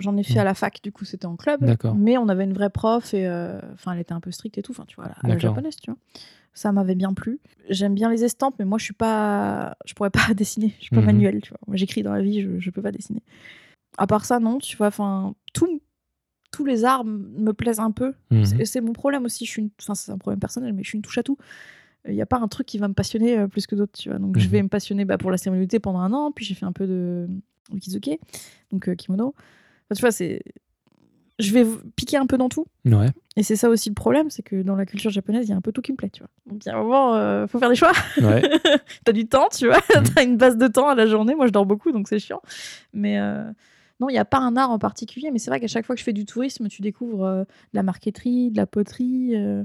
[0.00, 0.40] J'en ai fait Mhm.
[0.40, 1.64] à la fac, du coup, c'était en club.
[1.64, 1.94] D'accord.
[1.94, 4.62] Mais on avait une vraie prof et euh, enfin, elle était un peu stricte et
[4.62, 4.72] tout.
[4.72, 5.98] Enfin, tu vois, à la- japonaise, tu vois.
[6.52, 7.38] Ça m'avait bien plu.
[7.70, 10.74] J'aime bien les estampes, mais moi, je suis pas, je pourrais pas dessiner.
[10.78, 11.06] Je suis pas Mhm.
[11.06, 11.60] manuelle, tu vois.
[11.68, 13.22] Moi, j'écris dans la vie, je, je peux pas dessiner.
[13.96, 14.88] À part ça, non, tu vois.
[14.88, 15.80] Enfin, tout,
[16.54, 18.12] tous les arts me plaisent un peu.
[18.30, 18.64] Mhm.
[18.64, 19.44] C'est- mon problème aussi.
[19.44, 21.36] Je suis, une- enfin, c'est un problème personnel, mais je suis une touche à tout.
[22.06, 24.10] Il n'y a pas un truc qui va me passionner euh, plus que d'autres, tu
[24.10, 24.18] vois.
[24.18, 24.50] Donc, je Mhm.
[24.52, 26.86] vais me passionner bah, pour la cérémonie pendant un an, puis j'ai fait un peu
[26.86, 27.26] de
[27.80, 28.18] kizuke,
[28.70, 29.28] donc euh, kimono.
[29.86, 30.42] Enfin, tu vois, c'est.
[31.40, 31.66] Je vais
[31.96, 32.66] piquer un peu dans tout.
[32.84, 33.08] Ouais.
[33.36, 35.56] Et c'est ça aussi le problème, c'est que dans la culture japonaise, il y a
[35.56, 36.28] un peu tout qui me plaît, tu vois.
[36.46, 37.90] Donc, il y a un moment, euh, faut faire des choix.
[38.18, 38.40] Ouais.
[39.04, 39.80] T'as du temps, tu vois.
[39.96, 40.04] Mhm.
[40.14, 41.34] T'as une base de temps à la journée.
[41.34, 42.40] Moi, je dors beaucoup, donc c'est chiant.
[42.92, 43.50] Mais euh,
[44.04, 45.30] non, il n'y a pas un art en particulier.
[45.30, 47.48] Mais c'est vrai qu'à chaque fois que je fais du tourisme, tu découvres euh, de
[47.74, 49.34] la marqueterie, de la poterie.
[49.36, 49.64] euh,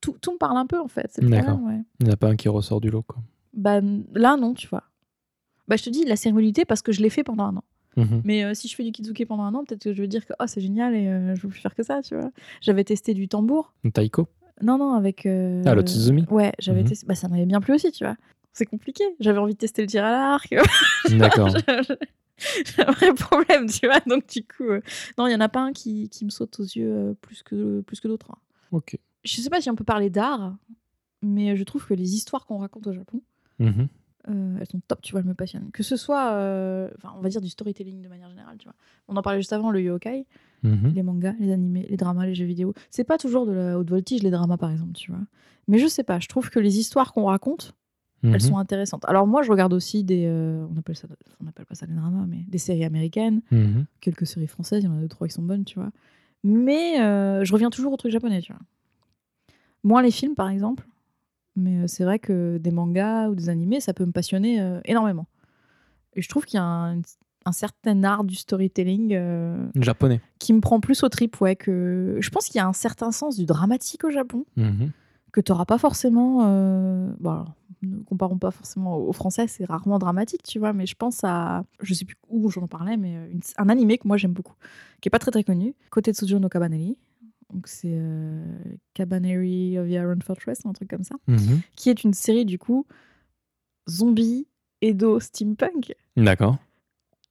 [0.00, 1.18] tout, tout me parle un peu, en fait.
[1.22, 1.60] D'accord.
[1.62, 1.80] ouais.
[2.00, 3.02] Il n'y en a pas un qui ressort du lot.
[3.02, 3.22] Quoi.
[3.54, 3.80] Bah,
[4.14, 4.82] là, non, tu vois.
[5.68, 7.64] Bah, je te dis, la thé, parce que je l'ai fait pendant un an.
[7.96, 8.22] Mhm.
[8.24, 10.24] Mais euh, si je fais du kizuke pendant un an, peut-être que je vais dire
[10.26, 11.04] que oh, c'est génial et
[11.36, 12.30] je veux plus faire que ça, tu vois.
[12.62, 13.74] J'avais testé du tambour.
[13.94, 14.28] Taiko?
[14.62, 15.26] Non, non, avec.
[15.26, 16.88] Ah, le Tsuzumi Ouais, j'avais Mhm.
[16.88, 17.06] testé.
[17.06, 18.16] Bah, ça m'avait bien plu aussi, tu vois.
[18.54, 19.04] C'est compliqué.
[19.20, 20.54] J'avais envie de tester le tir à l'arc.
[21.18, 21.48] D'accord.
[22.66, 24.00] J'ai un vrai problème, tu vois.
[24.06, 24.80] Donc, du coup, euh,
[25.18, 27.42] non, il y en a pas un qui, qui me saute aux yeux euh, plus
[27.42, 28.30] que, plus que d'autres.
[28.32, 28.38] hein.
[28.72, 28.96] ok.
[29.24, 30.56] Je sais pas si on peut parler d'art,
[31.22, 33.20] mais je trouve que les histoires qu'on raconte au Japon,
[33.60, 33.86] Mhm.
[34.28, 35.70] euh, elles sont top, tu vois, elles me passionnent.
[35.72, 36.30] Que ce soit,
[36.96, 38.74] enfin, on va dire du storytelling de manière générale, tu vois.
[39.08, 40.26] On en parlait juste avant, le yokai,
[40.64, 40.92] Mhm.
[40.94, 42.72] les mangas, les animés, les dramas, les jeux vidéo.
[42.90, 45.20] C'est pas toujours de la haute voltige, les dramas, par exemple, tu vois.
[45.68, 47.74] Mais je sais pas, je trouve que les histoires qu'on raconte,
[48.22, 48.34] Mhm.
[48.34, 49.04] elles sont intéressantes.
[49.06, 51.08] Alors moi, je regarde aussi des, euh, on appelle ça,
[51.42, 53.86] on appelle pas ça des dramas, mais des séries américaines, Mhm.
[54.00, 55.90] quelques séries françaises, il y en a deux trois qui sont bonnes, tu vois.
[56.44, 58.60] Mais euh, je reviens toujours au truc japonais, tu vois.
[59.84, 60.86] Moins les films, par exemple,
[61.56, 64.80] mais euh, c'est vrai que des mangas ou des animés, ça peut me passionner euh,
[64.84, 65.26] énormément.
[66.14, 67.00] Et je trouve qu'il y a un,
[67.44, 69.18] un certain art du storytelling
[69.74, 70.20] Japonais.
[70.38, 71.56] qui me prend plus au trip, ouais.
[71.56, 74.90] Que je pense qu'il y a un certain sens du dramatique au Japon Mhm.
[75.32, 76.38] que tu n'auras pas forcément.
[77.18, 80.94] Bon, alors, ne comparons pas forcément au français, c'est rarement dramatique, tu vois, mais je
[80.94, 81.64] pense à.
[81.80, 84.54] Je sais plus où j'en parlais, mais euh, une- un animé que moi j'aime beaucoup,
[85.00, 86.96] qui est pas très très connu, Kotetsujo no Kabaneri.
[87.52, 88.44] Donc c'est euh,
[88.94, 91.60] Kabaneri of the Iron Fortress, un truc comme ça, Mhm.
[91.76, 92.86] qui est une série du coup
[93.88, 94.46] zombie,
[94.80, 95.94] Edo, steampunk.
[96.16, 96.56] D'accord.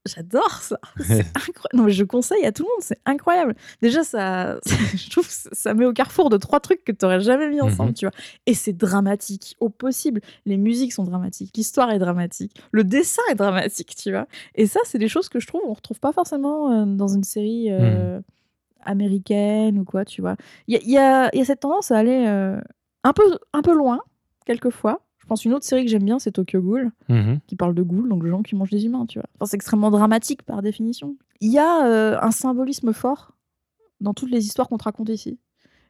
[0.05, 0.79] J'adore ça.
[0.99, 1.25] C'est.
[1.73, 3.53] Non, mais je conseille à tout le monde, c'est incroyable.
[3.83, 4.57] Déjà, ça,
[4.95, 7.61] je trouve que ça met au carrefour de trois trucs que tu n'aurais jamais mis
[7.61, 7.95] ensemble, Mhm.
[7.95, 8.13] tu vois.
[8.47, 10.21] Et c'est dramatique au possible.
[10.47, 14.25] Les musiques sont dramatiques, l'histoire est dramatique, le dessin est dramatique, tu vois.
[14.55, 17.23] Et ça, c'est des choses que je trouve on retrouve pas forcément euh, dans une
[17.23, 18.19] série euh,
[18.83, 20.35] américaine ou quoi, tu vois.
[20.67, 22.59] Il y a, y a- y a cette tendance à aller euh,
[23.03, 23.99] un, peu, un peu loin,
[24.45, 25.01] quelquefois.
[25.21, 27.39] Je pense une autre série que j'aime bien, c'est Tokyo Ghoul Mhm.
[27.47, 29.27] qui parle de ghouls, donc de gens qui mangent des humains, tu vois.
[29.35, 31.15] Enfin, c'est extrêmement dramatique par définition.
[31.39, 33.33] Il y a euh, un symbolisme fort
[34.01, 35.39] dans toutes les histoires qu'on te raconte ici.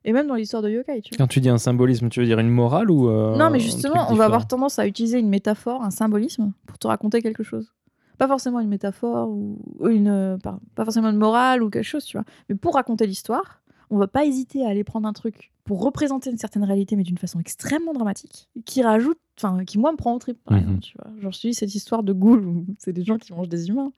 [0.03, 1.17] Et même dans l'histoire de yokai, tu vois.
[1.17, 4.07] Quand tu dis un symbolisme, tu veux dire une morale ou euh, non, mais justement,
[4.09, 7.71] on va avoir tendance à utiliser une métaphore, un symbolisme, pour te raconter quelque chose.
[8.17, 12.03] pas forcément une métaphore ou une, euh, pas, pas forcément une morale ou quelque chose,
[12.05, 12.25] tu vois.
[12.49, 16.29] Mais pour raconter l'histoire, on va pas hésiter à aller prendre un truc pour représenter
[16.29, 20.13] une certaine réalité, mais d'une façon extrêmement dramatique, qui rajoute, enfin, qui moi me prend
[20.13, 20.63] au trip, par Mhm.
[20.63, 21.13] exemple, tu vois.
[21.21, 23.93] Genre, je dis cette histoire de ghoul où c'est des gens qui mangent des humains.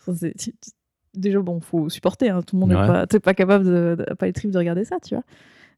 [0.00, 0.12] Enfin,
[1.14, 3.06] Déjà, bon, faut supporter, hein, tout le monde n'est Ouais.
[3.06, 5.22] pas, pas capable de, de- pas les tripes de regarder ça, tu vois.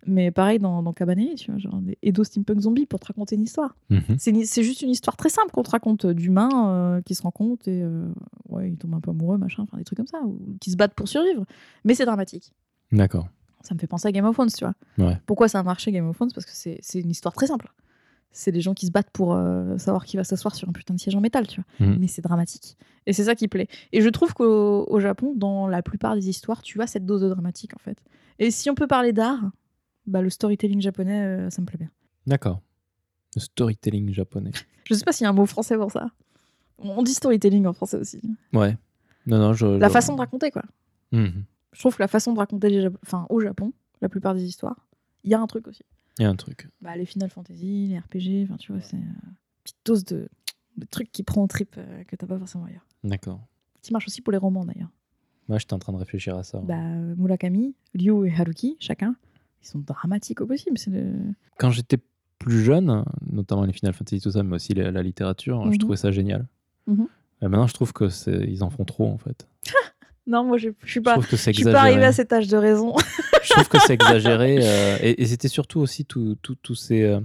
[0.07, 3.43] Mais pareil dans, dans tu vois, genre des Edo Steampunk Zombies pour te raconter une
[3.43, 3.77] histoire.
[3.91, 4.17] Mhm.
[4.19, 7.69] C'est juste une histoire très simple qu'on te raconte euh, d'humains euh, qui se rencontrent
[7.69, 8.09] et euh,
[8.49, 10.77] ouais, ils tombent un peu amoureux, machin, enfin des trucs comme ça, ou qui se
[10.79, 11.45] battent pour survivre.
[11.85, 12.55] Mais c'est dramatique.
[12.93, 13.29] D'accord.
[13.65, 14.75] Ça me fait penser à Game of Thrones, tu vois.
[14.99, 15.19] Ouais.
[15.27, 16.31] Pourquoi ça a marché Game of Thrones?
[16.33, 17.73] Parce que c'est c'est une histoire très simple.
[18.31, 20.93] C'est des gens qui se battent pour euh, savoir qui va s'asseoir sur un putain
[20.95, 21.87] de siège en métal, tu vois.
[21.87, 21.97] Mhm.
[22.01, 22.77] Mais c'est dramatique.
[23.07, 23.69] Et c'est ça qui plaît.
[23.93, 27.23] Et je trouve qu'au au Japon, dans la plupart des histoires, tu as cette dose
[27.23, 27.99] de dramatique, en fait.
[28.39, 29.41] Et si on peut parler d'art,
[30.07, 31.91] bah, le storytelling japonais, euh, ça me plaît bien.
[32.27, 32.61] D'accord.
[33.37, 34.51] Le storytelling japonais.
[34.85, 36.11] Je sais pas s'il y a un mot français pour ça.
[36.79, 38.21] On dit storytelling en français aussi.
[38.53, 38.77] Ouais.
[39.27, 39.67] Non, non, je.
[39.67, 40.63] La je- façon de raconter, quoi.
[41.13, 41.45] Mhm.
[41.75, 44.45] Je trouve que la façon de raconter les Jap- enfin, au Japon, la plupart des
[44.45, 44.87] histoires,
[45.25, 45.83] il y a un truc aussi.
[46.19, 46.69] Il y a un truc.
[46.81, 49.35] Bah, les Final Fantasy, les RPG, enfin, tu vois, c'est euh, une
[49.65, 50.29] petite dose de,
[50.79, 52.87] de trucs qui prend au trip euh, que t'as pas forcément ailleurs.
[53.03, 53.41] D'accord.
[53.83, 54.91] Qui marche aussi pour les romans d'ailleurs.
[55.49, 56.61] Moi, j'étais en train de réfléchir à ça.
[56.61, 59.17] Bah, euh, Murakami, Ryu et Haruki, chacun,
[59.63, 60.79] ils sont dramatiques au possible.
[60.79, 61.13] C'est le...
[61.59, 61.99] Quand j'étais
[62.39, 65.73] plus jeune, notamment les Final Fantasy, tout ça, mais aussi la, la littérature, Mhm.
[65.75, 66.47] je trouvais ça génial.
[66.87, 67.09] Mhm.
[67.43, 69.49] Et maintenant, je trouve que c'est ils en font trop en fait.
[70.27, 71.17] Non, moi, je, je suis pas.
[71.31, 72.05] Je suis pas arrivée exagéré.
[72.07, 72.95] à cet âge de raison.
[73.43, 74.59] je trouve que c'est exagéré.
[74.63, 77.21] euh, et et c'était surtout aussi tout, tout, tout, ces, euh,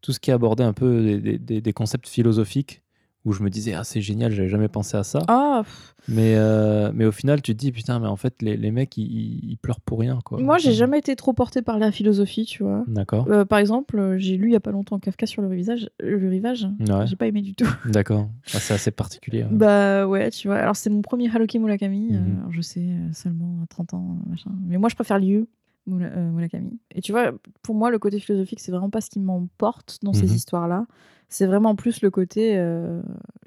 [0.00, 2.82] tout ce qui abordait un peu des, des- des- des concepts philosophiques
[3.24, 5.20] où je me disais, ah, c'est génial, j'avais jamais pensé à ça.
[5.64, 5.94] Pff.
[6.08, 8.98] Mais, euh, mais au final, tu te dis, putain, mais en fait, les, les mecs,
[8.98, 10.18] ils, ils pleurent pour rien.
[10.22, 10.38] Quoi.
[10.40, 12.84] moi, j'ai jamais été trop portée par la philosophie, tu vois.
[12.86, 13.26] D'accord.
[13.30, 15.88] Euh, par exemple, euh, j'ai lu il y a pas longtemps Kafka sur le rivage.
[16.00, 16.68] Le rivage.
[16.80, 17.64] Ouais, J'ai pas aimé du tout.
[17.86, 18.28] d'accord.
[18.52, 19.44] Ah, c'est assez particulier.
[19.44, 19.48] ouais.
[19.50, 20.58] Bah ouais, tu vois.
[20.58, 22.10] Alors, c'est mon premier Haruki Murakami.
[22.12, 22.36] Mhm.
[22.40, 24.50] alors, je sais, seulement à 30 ans, machin.
[24.66, 25.46] Mais moi, je préfère Liu
[25.90, 26.78] euh, Murakami.
[26.94, 27.32] Et tu vois,
[27.62, 30.34] pour moi, le côté philosophique, c'est vraiment pas ce qui m'emporte dans ces Mhm.
[30.34, 30.86] histoires-là.
[31.34, 33.02] C'est vraiment plus le côté euh,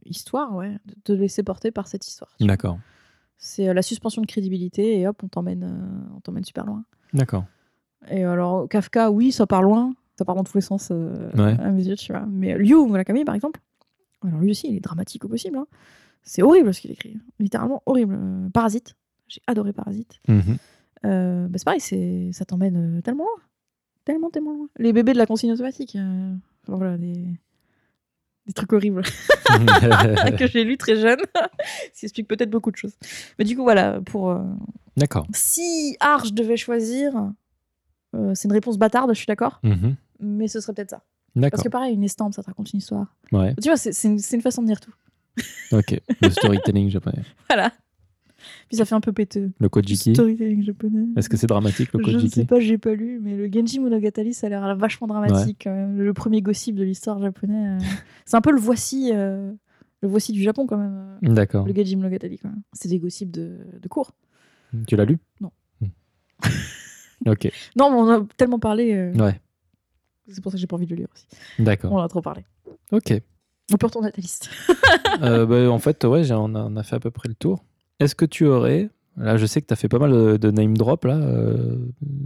[0.05, 0.77] histoire, ouais.
[0.85, 2.35] De te laisser porter par cette histoire.
[2.41, 2.79] D'accord.
[3.37, 6.83] C'est euh, la suspension de crédibilité et hop, on t'emmène euh, on t'emmène super loin.
[7.13, 7.45] D'accord.
[8.11, 9.93] Et alors, Kafka, oui, ça part loin.
[10.17, 11.55] Ça part dans tous les sens Ouais.
[11.61, 12.25] à mes yeux, tu vois.
[12.27, 13.61] Mais Liu Murakami, par exemple,
[14.21, 15.57] alors lui aussi, il est dramatique au possible.
[15.57, 15.67] hein.
[16.23, 17.17] C'est horrible ce qu'il écrit.
[17.39, 18.19] Littéralement horrible.
[18.53, 18.95] Parasite.
[19.29, 20.19] J'ai adoré Parasite.
[20.27, 22.31] Bah, c'est pareil, c'est...
[22.33, 23.43] ça t'emmène tellement loin.
[24.03, 24.67] Tellement, tellement loin.
[24.77, 25.97] Les bébés de la consigne automatique.
[26.67, 27.27] voilà, des...
[28.47, 29.03] des trucs horribles
[30.39, 31.19] que j'ai lu très jeune.
[31.93, 32.93] Ça explique peut-être beaucoup de choses.
[33.37, 34.31] Mais du coup, voilà, pour.
[34.31, 34.39] euh,
[34.95, 35.27] D'accord.
[35.33, 37.11] Si Arche devait choisir,
[38.15, 39.95] euh, c'est une réponse bâtarde, je suis d'accord, Mhm.
[40.19, 40.97] mais ce serait peut-être ça.
[41.35, 41.63] Parce D'accord.
[41.63, 43.13] que pareil, une estampe, ça te raconte une histoire.
[43.31, 43.53] Ouais.
[43.61, 44.93] Tu vois, c'est, une, une façon de dire tout.
[45.71, 45.99] Ok.
[46.21, 47.21] Le storytelling japonais.
[47.47, 47.71] Voilà.
[48.67, 49.51] Puis ça fait un peu péteux.
[49.59, 50.13] Le Kojiki.
[50.13, 51.05] Storytelling japonais.
[51.15, 53.49] Est-ce que c'est dramatique le Je ne sais Kojiki pas, j'ai pas lu, mais le
[53.51, 55.65] Genji Monogatari, ça a l'air vachement dramatique.
[55.65, 55.97] même.
[56.01, 57.77] Le premier gossip de l'histoire japonais.
[57.77, 57.85] euh,
[58.25, 59.51] C'est un peu le voici, euh,
[60.01, 61.17] le voici du Japon quand même.
[61.23, 61.65] euh, D'accord.
[61.65, 62.61] Le Genji Monogatari quand même.
[62.73, 64.11] C'est des gossips de, de cours.
[64.85, 65.17] Tu l'as lu?
[65.39, 65.51] Non.
[65.79, 65.87] Hmm.
[67.29, 67.49] ok.
[67.77, 68.93] Non, mais on a tellement parlé.
[68.93, 69.39] euh, Ouais.
[70.27, 71.25] C'est pour ça que j'ai pas envie de le lire aussi.
[71.57, 71.93] D'accord.
[71.93, 72.43] On en a trop parlé.
[72.91, 73.13] Ok.
[73.71, 74.49] On peut retourner à ta liste.
[75.21, 77.63] Euh, bah, en fait, ouais, on a, on a fait à peu près le tour.
[77.99, 78.89] Est-ce que tu aurais.
[79.19, 81.77] Là, je sais que tu as fait pas mal de, de name drop là, euh,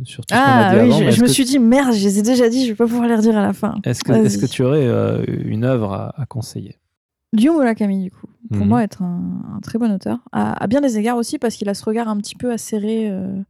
[0.04, 2.04] sur tout ce qu'on a Ah dit oui, avant, je, me suis dit merde, je
[2.04, 3.76] les ai déjà dit, je vais pas pouvoir les redire à la fin.
[3.86, 6.76] Est-ce que, tu aurais euh, une œuvre à, à conseiller?
[7.34, 8.68] Ryu Murakami, du coup, pour Mhm.
[8.68, 10.20] moi, être un, un très bon auteur.
[10.34, 13.10] À, à bien des égards aussi, parce qu'il a ce regard un petit peu acéré,
[13.10, 13.42] euh,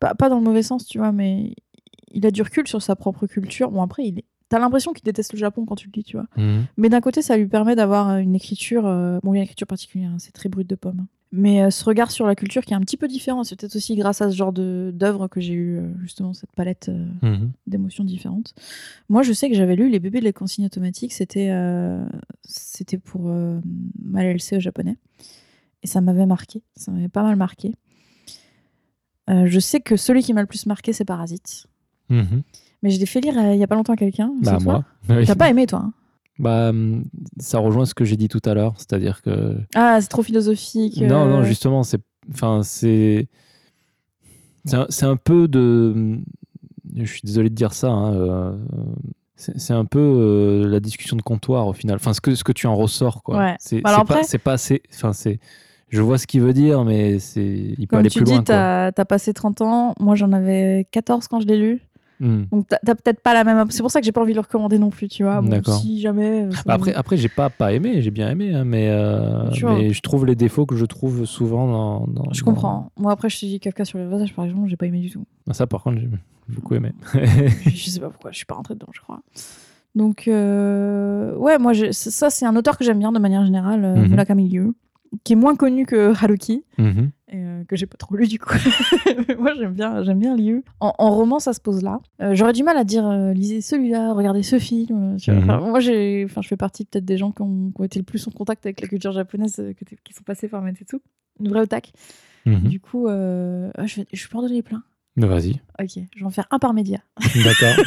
[0.00, 1.54] pas, pas dans le mauvais sens, tu vois, mais
[2.10, 3.70] il a du recul sur sa propre culture.
[3.70, 4.24] Bon, après, il est...
[4.48, 6.26] t'as l'impression qu'il déteste le Japon quand tu le lis, tu vois.
[6.76, 8.86] Mais d'un côté, ça lui permet d'avoir une écriture.
[8.86, 11.02] euh, Bon, il y a une écriture particulière, hein, c'est très brut de pomme.
[11.02, 11.06] hein.
[11.32, 13.74] Mais euh, ce regard sur la culture qui est un petit peu différent, c'est peut-être
[13.76, 17.50] aussi grâce à ce genre d'œuvre que j'ai eu, euh, justement, cette palette euh, Mhm.
[17.66, 18.54] d'émotions différentes.
[19.08, 21.50] Moi, je sais que j'avais lu Les bébés de la consigne automatique, c'était
[22.44, 23.60] c'était pour euh,
[24.02, 24.96] ma LLC au japonais.
[25.82, 27.74] Et ça m'avait marqué, ça m'avait pas mal marqué.
[29.28, 31.66] Je sais que celui qui m'a le plus marqué, c'est Parasite.
[32.08, 32.42] Mhm.
[32.82, 34.32] Mais je l'ai fait lire il y a pas longtemps à quelqu'un.
[34.42, 34.84] Bah, moi.
[35.26, 35.92] T'as pas aimé, toi hein?
[36.38, 37.04] Bah, hum,
[37.38, 41.00] ça rejoint ce que j'ai dit tout à l'heure, c'est-à-dire que Ah, c'est trop philosophique.
[41.00, 42.00] non, euh, non, justement, c'est,
[42.30, 43.28] enfin, c'est,
[44.90, 46.18] c'est un, peu de,
[46.94, 48.56] je suis désolé de dire ça, hein, euh,
[49.36, 51.96] c'est, un peu euh, la discussion de comptoir au final.
[51.96, 53.38] Enfin, ce que ce que tu en ressors, quoi.
[53.38, 53.56] Ouais.
[53.58, 54.82] C'est, Bah, pas, après- pas assez.
[54.92, 55.38] Enfin, c'est,
[55.88, 58.30] je vois ce qu'il veut dire, mais c'est, il peut Comme aller tu plus dis,
[58.32, 58.38] loin.
[58.40, 58.44] quoi.
[58.92, 59.94] t'as as passé 30 ans.
[60.00, 61.80] Moi, j'en avais 14 quand je l'ai lu.
[62.18, 62.44] Hmm.
[62.50, 63.70] Donc t'as peut-être pas la même.
[63.70, 65.40] C'est pour ça que j'ai pas envie de le recommander non plus, tu vois.
[65.42, 66.44] Bon, si jamais.
[66.44, 69.92] euh, Bah, Après, après j'ai pas, pas aimé, j'ai bien aimé, hein, mais, euh, mais
[69.92, 72.06] je trouve les défauts que je trouve souvent dans.
[72.06, 72.90] dans- je dans- comprends.
[72.96, 75.10] Moi après, je te dis Kafka sur le visage, par exemple, j'ai pas aimé du
[75.10, 75.26] tout.
[75.48, 76.08] Ah, Ça, par contre, j'ai
[76.48, 76.92] beaucoup aimé.
[77.12, 77.20] je
[77.70, 79.20] je sais pas pourquoi, je suis pas rentrée dedans, je crois.
[79.94, 83.84] Donc, euh, ouais, moi, je- ça, c'est un auteur que j'aime bien de manière générale,
[83.84, 84.14] euh, Mhm.
[85.24, 87.10] Qui est moins connu que Haruki, Mhm.
[87.28, 88.54] et euh, que j'ai pas trop lu du coup.
[89.28, 90.62] Mais moi, j'aime bien, j'aime bien Liu.
[90.80, 92.00] En, en roman, ça se pose là.
[92.22, 95.16] Euh, J'aurais du mal à dire, euh, lisez celui-là, regardez ce film.
[95.28, 97.98] Enfin, moi, j'ai, enfin, je fais partie peut-être des gens qui ont, qui ont été
[97.98, 99.62] le plus en contact avec la culture japonaise,
[100.04, 100.96] qui sont passés par Mensetsu.
[101.40, 101.92] Une vraie otak.
[102.46, 102.68] Mhm.
[102.68, 104.82] Du coup, ah, je, vais, je peux en donner plein.
[105.18, 105.60] Vas-y.
[105.80, 106.98] Ok, je vais en faire un par média.
[107.42, 107.84] D'accord.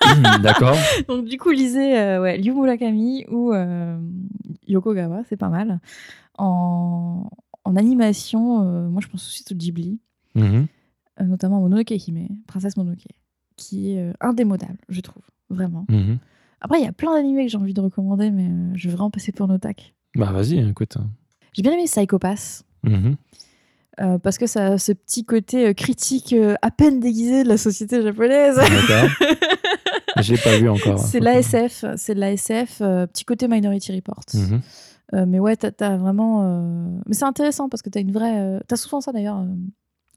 [0.42, 0.76] D'accord.
[1.08, 3.98] Donc du coup, lisez euh, ouais, Ryu Murakami ou euh,
[4.68, 5.80] Yokogawa, c'est pas mal.
[6.38, 7.28] En,
[7.64, 9.98] en animation, euh, moi je pense aussi au Ghibli,
[10.34, 10.66] Mhm.
[11.20, 13.06] euh, notamment Mononoke Hime, Princesse Mononoke,
[13.56, 15.84] qui est euh, indémodable, je trouve, vraiment.
[15.88, 16.18] Mhm.
[16.60, 18.94] Après, il y a plein d'animés que j'ai envie de recommander, mais euh, je vais
[18.94, 19.94] vraiment passer pour Notak.
[20.16, 20.96] Bah, vas-y, écoute.
[21.52, 22.64] J'ai bien aimé Psycho Pass.
[22.84, 23.16] Mhm.
[24.00, 27.56] euh, parce que ça a ce petit côté critique euh, à peine déguisé de la
[27.58, 28.54] société japonaise.
[28.56, 29.10] D'accord.
[30.22, 30.98] Je l'ai pas vu encore.
[31.00, 34.22] c'est de l'ASF, c'est de l'ASF, euh, petit côté Minority Report.
[34.34, 34.60] Mhm.
[35.14, 36.42] Euh, mais ouais, t'as as vraiment.
[36.44, 38.38] euh, Mais c'est intéressant parce que t'as une vraie.
[38.40, 39.42] euh, T'as souvent ça d'ailleurs,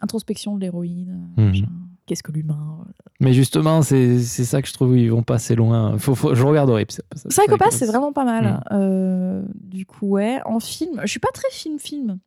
[0.02, 1.30] introspection de l'héroïne.
[1.38, 1.66] Mhm.
[2.06, 2.84] Qu'est-ce que l'humain.
[3.22, 5.98] Mais justement, c'est ça que je trouve, ils vont pas assez loin.
[5.98, 6.86] Faut, faut- je regarderai.
[6.90, 8.62] ça- ça- Psycho Pass, ça- c'est vraiment pas mal.
[8.72, 9.48] Mhm.
[9.62, 10.42] Du coup, ouais.
[10.46, 12.18] En film, je suis pas très film-film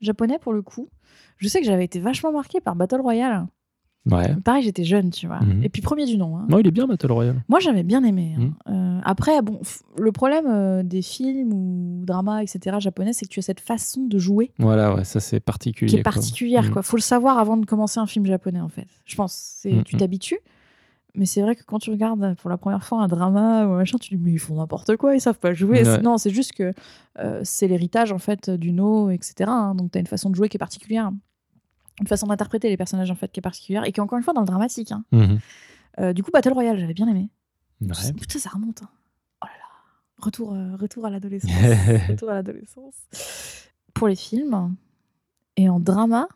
[0.00, 0.88] japonais pour le coup.
[1.36, 3.46] Je sais que j'avais été vachement marquée par Battle Royale.
[4.10, 4.34] Ouais.
[4.44, 5.40] Pareil, j'étais jeune, tu vois.
[5.40, 5.62] Mhm.
[5.64, 6.36] Et puis premier du nom.
[6.38, 6.46] hein.
[6.48, 7.42] Non, il est bien Battle Royale.
[7.48, 8.36] Moi, j'avais bien aimé.
[8.38, 8.40] hein.
[8.40, 8.54] Mhm.
[8.98, 9.60] Euh, après, bon,
[9.98, 14.06] le problème euh, des films ou dramas, etc., japonais, c'est que tu as cette façon
[14.06, 15.88] de jouer Voilà, ouais, ça c'est particulier.
[15.90, 16.12] qui est quoi.
[16.12, 16.64] particulière.
[16.64, 16.70] Mhm.
[16.70, 16.82] Quoi.
[16.82, 18.86] Faut le savoir avant de commencer un film japonais, en fait.
[19.04, 19.32] Je pense.
[19.34, 19.82] C'est.
[19.84, 20.38] Tu t'habitues.
[21.14, 23.78] Mais c'est vrai que quand tu regardes pour la première fois un drama ou un
[23.78, 25.82] machin, tu te dis mais ils font n'importe quoi, ils savent pas jouer.
[25.82, 26.00] Ouais.
[26.00, 26.72] Non, c'est juste que
[27.18, 29.34] euh, c'est l'héritage en fait du no, etc.
[29.48, 29.74] hein.
[29.74, 31.10] Donc t'as une façon de jouer qui est particulière,
[32.00, 34.24] une façon d'interpréter les personnages en fait qui est particulière et qui est encore une
[34.24, 34.92] fois dans le dramatique.
[34.92, 35.04] hein.
[35.12, 35.38] Mhm.
[36.00, 37.28] Euh, du coup, Battle Royale, j'avais bien aimé.
[37.80, 38.12] Ouais.
[38.18, 38.82] Putain, ça remonte.
[38.82, 38.88] hein.
[39.42, 40.24] Oh là là.
[40.24, 41.50] Retour, euh, retour à l'adolescence.
[42.08, 42.94] retour à l'adolescence.
[43.94, 44.76] Pour les films.
[45.56, 46.28] Et en drama,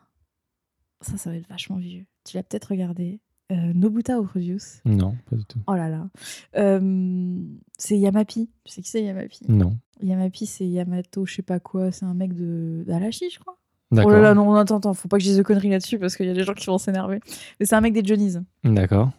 [1.01, 2.05] ça, ça va être vachement vieux.
[2.25, 3.21] Tu l'as peut-être regardé.
[3.53, 4.81] Euh, Nobuta Orodius.
[4.85, 5.61] Non, pas du tout.
[5.67, 6.09] Oh là là.
[6.57, 7.45] Euh,
[7.77, 8.51] c'est Yamapi.
[8.65, 9.45] Tu sais qui c'est Yamapi?
[9.49, 9.77] Non.
[10.01, 11.93] Yamapi, c'est Yamato, je sais pas quoi.
[11.93, 13.59] C'est un mec de d'Alashi, je crois.
[13.93, 14.95] Oh là là, non, attends, attends.
[14.95, 16.67] Faut pas que je dise de conneries là-dessus parce qu'il y a des gens qui
[16.67, 17.21] vont s'énerver.
[17.61, 19.11] Mais c'est un mec des Johnny's D'accord.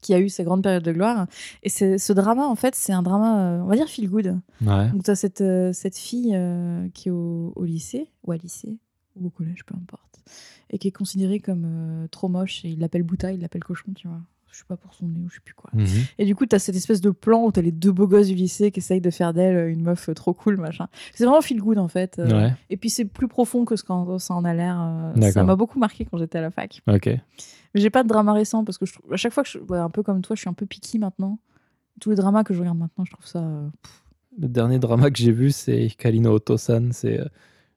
[0.00, 1.26] qui a eu sa grande période de gloire.
[1.62, 4.38] Et ce drama, en fait, c'est un drama, euh, on va dire, feel good.
[4.64, 4.90] Ouais.
[4.90, 8.36] Donc, tu as cette, euh, cette fille euh, qui est au, au lycée, ou à
[8.36, 8.78] lycée,
[9.16, 10.20] ou au collège, peu importe,
[10.70, 13.92] et qui est considérée comme euh, trop moche, et il l'appelle Bouta, il l'appelle cochon,
[13.94, 14.20] tu vois.
[14.52, 15.70] Je sais pas pour son nez ou je sais plus quoi.
[15.72, 15.86] Mhm.
[16.18, 18.06] Et du coup, tu as cette espèce de plan où tu as les deux beaux
[18.06, 20.88] gosses du lycée qui essayent de faire d'elle euh, une meuf euh, trop cool, machin.
[21.14, 22.18] C'est vraiment feel good, en fait.
[22.18, 22.54] euh, Ouais.
[22.68, 24.76] Et puis, c'est plus profond que ce qu'en ça en a l'air.
[25.32, 26.82] ça m'a beaucoup marqué quand j'étais à la fac.
[26.86, 27.06] Ok.
[27.06, 29.58] Mais j'ai pas de drama récent parce que je trouve, à chaque fois que je,
[29.58, 31.38] ouais, un peu comme toi, je suis un peu picky maintenant.
[32.00, 33.40] Tous les dramas que je regarde maintenant, je trouve ça.
[34.38, 36.90] Le dernier drama que j'ai vu, c'est Kalino Otosan.
[36.92, 37.20] C'est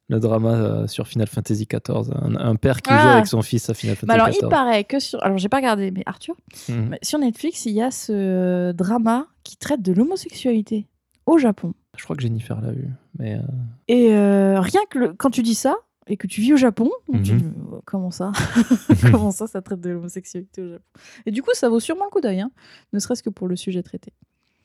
[0.07, 2.11] le drama euh, sur Final Fantasy XIV.
[2.13, 3.13] Un, un père qui joue Ah.
[3.13, 4.49] avec son fils à Final Fantasy alors, il XIV.
[4.49, 5.23] paraît que sur.
[5.23, 6.35] Alors, j'ai pas regardé, mais Arthur,
[6.69, 6.89] Mhm.
[6.89, 10.87] mais sur Netflix, il y a ce drama qui traite de l'homosexualité
[11.25, 11.73] au Japon.
[11.97, 12.87] Je crois que Jennifer l'a vu.
[13.17, 13.41] Mais euh,
[13.87, 15.75] Et euh, rien que le- quand tu dis ça
[16.07, 17.23] et que tu vis au Japon, tu Mhm.
[17.23, 18.31] dis, euh, comment ça
[19.11, 20.83] Comment ça, ça traite de l'homosexualité au Japon?
[21.25, 22.51] Et du coup, ça vaut sûrement le coup d'œil, hein,
[22.93, 24.13] ne serait-ce que pour le sujet traité.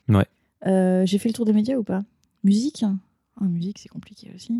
[0.09, 0.27] Ouais.
[1.07, 2.03] J'ai fait le tour des médias ou pas?
[2.45, 4.53] Musique ah, Musique, c'est compliqué aussi.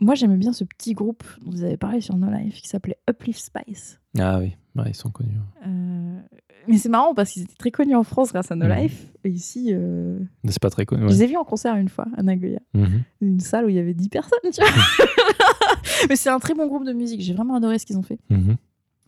[0.00, 2.98] Moi, j'aimais bien ce petit groupe dont vous avez parlé sur No Life qui s'appelait
[3.08, 3.98] Uplift Spice.
[4.18, 5.38] Ah oui, Ouais, ils sont connus.
[5.66, 6.20] Euh,
[6.68, 8.74] Mais c'est marrant parce qu'ils étaient très connus en France grâce à No Mhm.
[8.74, 9.06] Life.
[9.24, 11.04] Et ici, euh, C'est pas très connu.
[11.04, 12.60] je les ai vus en concert une fois à Nagoya.
[12.74, 13.02] Mhm.
[13.22, 14.70] Une salle où il y avait 10 personnes, tu vois.
[16.10, 17.22] Mais c'est un très bon groupe de musique.
[17.22, 18.18] J'ai vraiment adoré ce qu'ils ont fait.
[18.28, 18.56] Mhm.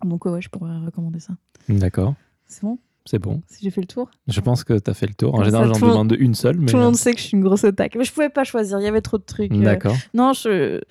[0.04, 1.34] Donc, ouais, je pourrais recommander ça.
[1.68, 2.14] D'accord.
[2.46, 2.78] C'est bon?
[3.10, 3.40] C'est bon.
[3.46, 5.32] Si j'ai fait le tour Je pense que tu as fait le tour.
[5.32, 6.58] En Comme général, j'en demande une seule.
[6.58, 6.66] Mais...
[6.66, 7.94] Tout le monde sait que je suis une grosse otaque.
[7.96, 8.78] Mais je pouvais pas choisir.
[8.80, 9.50] Il y avait trop de trucs.
[9.52, 9.62] euh.
[9.62, 9.96] D'accord.
[10.12, 10.82] Non, je.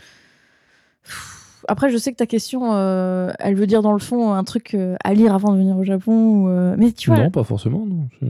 [1.67, 4.73] Après, je sais que ta question, euh, elle veut dire dans le fond un truc
[4.73, 6.45] euh, à lire avant de venir au Japon.
[6.45, 7.85] ou, euh, Mais tu vois, Non, pas forcément.
[7.85, 8.07] Non.
[8.21, 8.27] Je-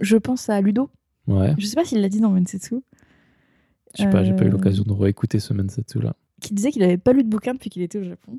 [0.00, 0.88] je pense à Ludo.
[1.26, 1.54] Ouais.
[1.58, 2.76] Je sais pas s'il l'a dit dans Mensetsu.
[3.96, 6.14] Je sais pas, j'ai pas eu l'occasion de réécouter ce Mensetsu là.
[6.40, 8.38] Qui disait qu'il avait pas lu de bouquin depuis qu'il était au Japon.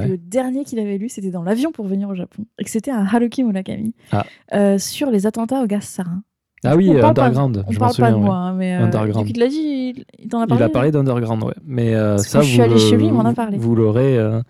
[0.00, 2.44] Et le dernier qu'il avait lu, c'était dans l'avion pour venir au Japon.
[2.58, 3.94] Et que c'était un Haruki Murakami.
[4.12, 4.24] Ah.
[4.54, 6.22] euh, sur les attentats au gaz sarin.
[6.64, 8.10] Ah oui, On parle pas- Underground, On je parle pas souviens.
[8.12, 8.20] de ouais.
[8.22, 9.36] moi, hein, mais euh, Underground.
[9.36, 10.62] l'a dit, il, il t'en a parlé.
[10.62, 11.54] Il a parlé d'Underground, ouais.
[11.64, 13.58] Mais euh, ça, je suis le- chez lui, il m'en a parlé.
[13.58, 14.18] Vous l'aurez.
[14.18, 14.40] euh,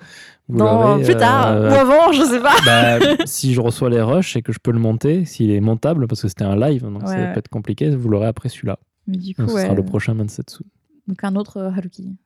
[0.49, 2.55] Non, plus tard, euh, ou avant, je sais pas.
[2.65, 6.07] bah, si je reçois les rushs et que je peux le monter, s'il est montable,
[6.07, 8.79] parce que c'était un live, donc Ouais, ça peut être compliqué, vous l'aurez après celui-là.
[9.09, 10.63] Mais du coup, Donc ce sera le prochain Mansetsu.
[11.09, 12.17] Donc un autre euh, Haruki.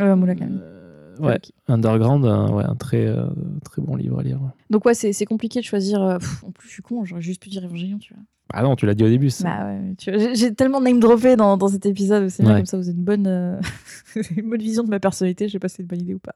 [0.00, 0.58] Euh, Murakami.
[1.20, 1.40] Euh, ouais.
[1.68, 3.26] Underground, un, ouais, un très, euh,
[3.64, 4.40] très bon livre à lire.
[4.42, 4.50] ouais.
[4.70, 6.02] Donc ouais, c'est c'est compliqué de choisir.
[6.02, 8.22] euh, pff, en plus, je suis con, j'aurais juste pu dire Évangélion, tu vois.
[8.54, 9.30] Ah non, tu l'as dit au début.
[9.42, 12.56] Bah ouais, mais tu vois, j'ai- tellement name droppé dans, dans cet épisode, c'est bien
[12.56, 13.58] comme ça, vous avez une bonne, euh,
[14.36, 16.18] une bonne vision de ma personnalité, je sais pas si c'est une bonne idée ou
[16.18, 16.34] pas.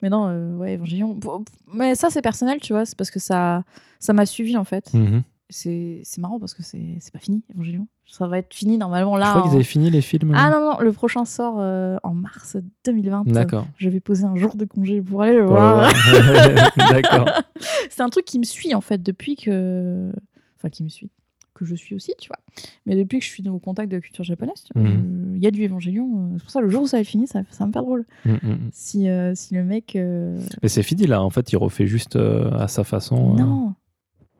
[0.00, 1.14] Mais non, euh, ouais, Évangélion.
[1.14, 1.44] Bon,
[1.74, 3.64] Mais ça, c'est personnel, tu vois, c'est parce que ça
[3.98, 4.92] ça m'a suivi en fait.
[4.94, 5.22] Mhm.
[5.22, 7.86] C'est c'est marrant parce que c'est pas fini, Évangélion.
[8.06, 9.26] Ça va être fini normalement là.
[9.26, 10.32] je crois en- qu'ils avaient fini les films.
[10.34, 13.24] Ah non, non, le prochain sort euh, en mars 2020.
[13.28, 13.66] D'accord.
[13.78, 15.90] Je vais poser un jour de congé pour aller le voir.
[16.76, 17.28] D'accord.
[17.90, 20.12] c'est un truc qui me suit en fait depuis que.
[20.58, 21.10] Enfin, qui me suit.
[21.54, 22.38] Que je suis aussi, tu vois.
[22.86, 25.34] Mais depuis que je suis au contact de la culture japonaise, Mhm.
[25.36, 26.08] il y a du Évangélion.
[26.32, 27.72] euh, C'est pour ça, le jour où ça va être fini, ça, ça va me
[27.72, 28.06] faire drôle.
[28.24, 28.58] Mm, mm, mm.
[28.72, 29.94] Si, euh, si le mec.
[29.94, 33.34] euh, Et c'est fini là, en fait, il refait juste à sa façon.
[33.34, 33.74] Non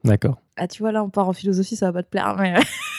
[0.04, 0.40] D'accord.
[0.56, 2.36] Ah, tu vois, là, on part en philosophie, ça va pas te plaire.
[2.38, 2.54] Mais...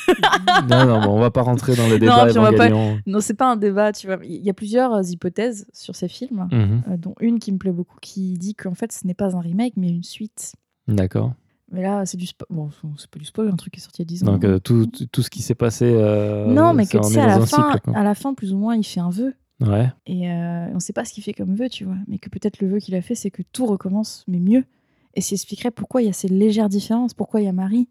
[0.69, 2.69] non, non, bon, on va pas rentrer dans les Non, débats puis on va pas-
[2.69, 4.17] non, c'est pas un débat, tu vois.
[4.23, 6.81] Il y a plusieurs euh, hypothèses sur ces films, Mhm.
[6.89, 9.39] euh, dont une qui me plaît beaucoup, qui dit qu'en fait, ce n'est pas un
[9.41, 10.53] remake, mais une suite.
[10.87, 11.33] D'accord.
[11.71, 12.47] Mais là, c'est du spoil.
[12.49, 14.25] Bon, c'est pas du spoil, un truc qui est sorti il y a 10 ans.
[14.33, 15.85] Donc euh, tout, tout- ce qui s'est passé.
[15.87, 18.57] euh, non, mais que tu sais, à la, fin, cycle, à la fin, plus ou
[18.57, 19.33] moins, il fait un vœu.
[19.61, 19.89] Ouais.
[20.05, 21.95] Et on sait pas ce qu'il fait comme vœu, tu vois.
[22.07, 24.65] Mais que peut-être le vœu qu'il a fait, c'est que tout recommence, mais mieux.
[25.15, 27.87] Et ça expliquerait pourquoi il y a ces légères différences, pourquoi il y a Marie,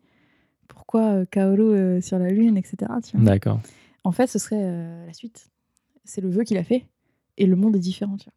[0.68, 2.76] pourquoi euh, Kaoru euh, sur la Lune, etc.
[3.14, 3.20] vois.
[3.24, 3.60] D'accord.
[4.04, 5.48] En fait, ce serait euh, la suite.
[6.04, 6.86] C'est le vœu qu'il a fait.
[7.38, 8.28] Et le monde est différent, tu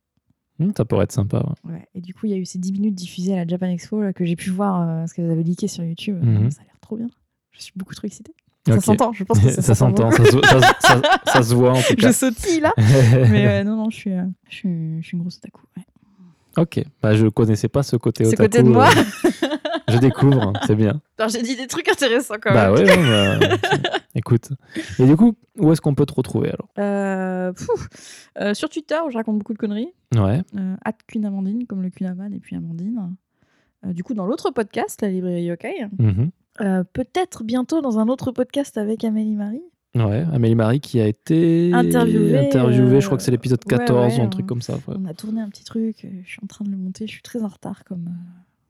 [0.58, 1.38] Hmm, ça pourrait être sympa.
[1.40, 1.44] ouais.
[1.64, 1.74] vois.
[1.74, 1.88] Ouais.
[1.96, 4.02] Et du coup, il y a eu ces 10 minutes diffusées à la Japan Expo
[4.02, 6.24] là, que j'ai pu voir, euh, parce qu'elles avaient leaké sur YouTube.
[6.24, 6.50] Mhm.
[6.52, 7.08] Ça a l'air trop bien.
[7.52, 8.34] Je suis beaucoup trop excitée.
[8.68, 11.72] Ça s'entend, je pense que ça, ça s'entend, ça, se- ça, ça- ça se voit
[11.74, 12.14] en tout Je cas.
[12.14, 12.74] sautille là.
[12.78, 15.62] Mais euh, non, non, je suis, euh, je suis, je suis une grosse otaku.
[15.78, 15.84] ouais.
[16.58, 18.44] Ok, bah, je connaissais pas ce côté Ce otaku.
[18.44, 18.88] côté de moi.
[18.88, 19.40] euh,
[19.90, 21.02] je découvre, hein, c'est bien.
[21.18, 22.86] Alors, J'ai dit des trucs intéressants quand Bah même.
[22.86, 24.50] ouais, ouais, bah, écoute.
[25.00, 26.70] Et du coup, où est-ce qu'on peut te retrouver alors?
[26.80, 27.54] Euh.
[28.42, 29.94] Euh, sur Twitter, où je raconte beaucoup de conneries.
[30.16, 33.16] Ouais, Euh, at Queen Amandine, comme le Kunaman et puis Amandine.
[33.86, 35.88] Euh, du coup, dans l'autre podcast, la librairie Yokai.
[36.00, 36.32] mhm.
[36.62, 39.62] Euh, Peut-être bientôt dans un autre podcast avec Amélie Marie.
[39.96, 40.26] Ouais.
[40.34, 44.14] Amélie Marie qui a été Interviewée, interviewée, euh, je crois que c'est l'épisode ouais, 14
[44.16, 44.76] ouais, ou un truc on- comme ça.
[44.76, 44.96] ouais.
[45.00, 46.04] On a tourné un petit truc.
[46.06, 47.08] euh, Je suis en train de le monter.
[47.08, 48.12] Je suis très en retard, comme, euh,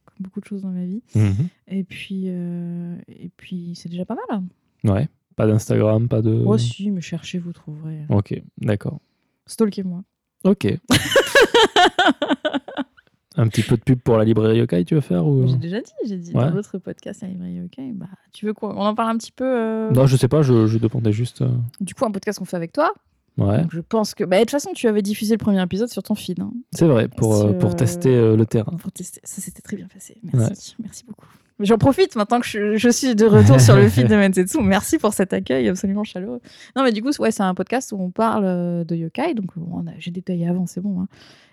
[0.06, 1.02] comme beaucoup de choses dans ma vie.
[1.16, 1.48] Mhm.
[1.70, 4.44] Et puis, euh, et puis c'est déjà pas mal.
[4.84, 6.32] Ouais, pas d'Instagram, pas de.
[6.32, 8.02] Moi aussi, me cherchez, vous trouverez.
[8.10, 9.00] Ok, d'accord.
[9.48, 10.04] Stalkez-moi.
[10.44, 10.68] Ok.
[13.38, 15.48] un petit peu de pub pour la librairie Yokai, tu veux faire ou...
[15.48, 16.46] J'ai déjà dit, j'ai dit Ouais.
[16.50, 17.92] dans l'autre podcast à la librairie Yokai.
[17.94, 18.74] Bah, tu veux quoi?
[18.78, 21.42] On en parle un petit peu euh, Non, je sais pas, je, je demandais juste.
[21.42, 21.50] euh,
[21.82, 22.94] Du coup, un podcast qu'on fait avec toi.
[23.38, 24.24] Ouais, Donc, je pense que.
[24.24, 26.40] Bah, de toute façon, tu avais diffusé le premier épisode sur ton feed.
[26.40, 28.72] hein, c'est vrai, pour, euh, pour tester euh, le terrain.
[28.78, 29.20] pour tester.
[29.26, 30.18] Ça s'était très bien passé.
[30.34, 30.76] Merci.
[30.82, 31.28] Merci beaucoup.
[31.62, 34.58] J'en profite maintenant que je, je suis de retour sur le feed de Mensetsu.
[34.62, 36.42] Merci pour cet accueil absolument chaleureux.
[36.76, 39.34] Non, mais du coup, ouais, c'est un podcast où on parle euh, de yokai.
[39.36, 41.02] Donc, a- j'ai détaillé avant, c'est bon.
[41.02, 41.08] hein.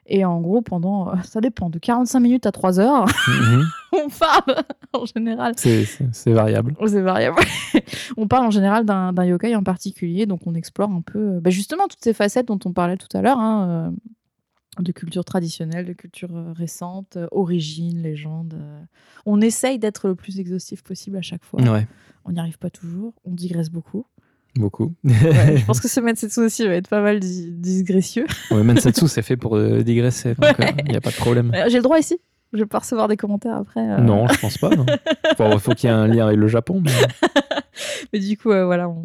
[0.06, 1.08] Et en gros, pendant.
[1.10, 3.06] euh, Ça dépend, de 45 minutes à 3 heures,
[3.92, 5.52] on parle en général.
[5.56, 5.86] C'est-
[6.26, 6.74] variable.
[6.88, 7.36] C'est variable.
[8.16, 11.50] on parle en général d'un yokai en particulier, donc on explore un peu euh, bah,
[11.50, 13.90] justement toutes ces facettes dont on parlait tout à l'heure, hein, euh,
[14.78, 18.54] de culture traditionnelle, de culture euh, récente, euh, origine, légende.
[18.54, 18.80] euh.
[19.26, 21.60] On essaye d'être le plus exhaustif possible à chaque fois.
[21.62, 21.86] Ouais,
[22.24, 24.06] On n'y arrive pas toujours, on digresse beaucoup.
[24.56, 24.94] beaucoup.
[25.04, 28.26] Ouais, je pense que ce Metsetsu aussi va être pas mal di- digressieux.
[28.50, 30.54] ouais, Mensetsu, c'est fait pour euh, digresser, donc
[30.86, 31.52] il n'y a pas de problème.
[31.68, 32.18] J'ai le droit ici
[32.54, 33.80] Je vais pas recevoir des commentaires après.
[33.86, 33.98] euh.
[33.98, 34.70] Non, je pense pas.
[34.74, 34.86] non.
[35.38, 36.80] Il faut qu'il y ait un lien avec le Japon.
[36.82, 36.90] Mais...
[38.12, 39.02] Mais du coup, voilà, on,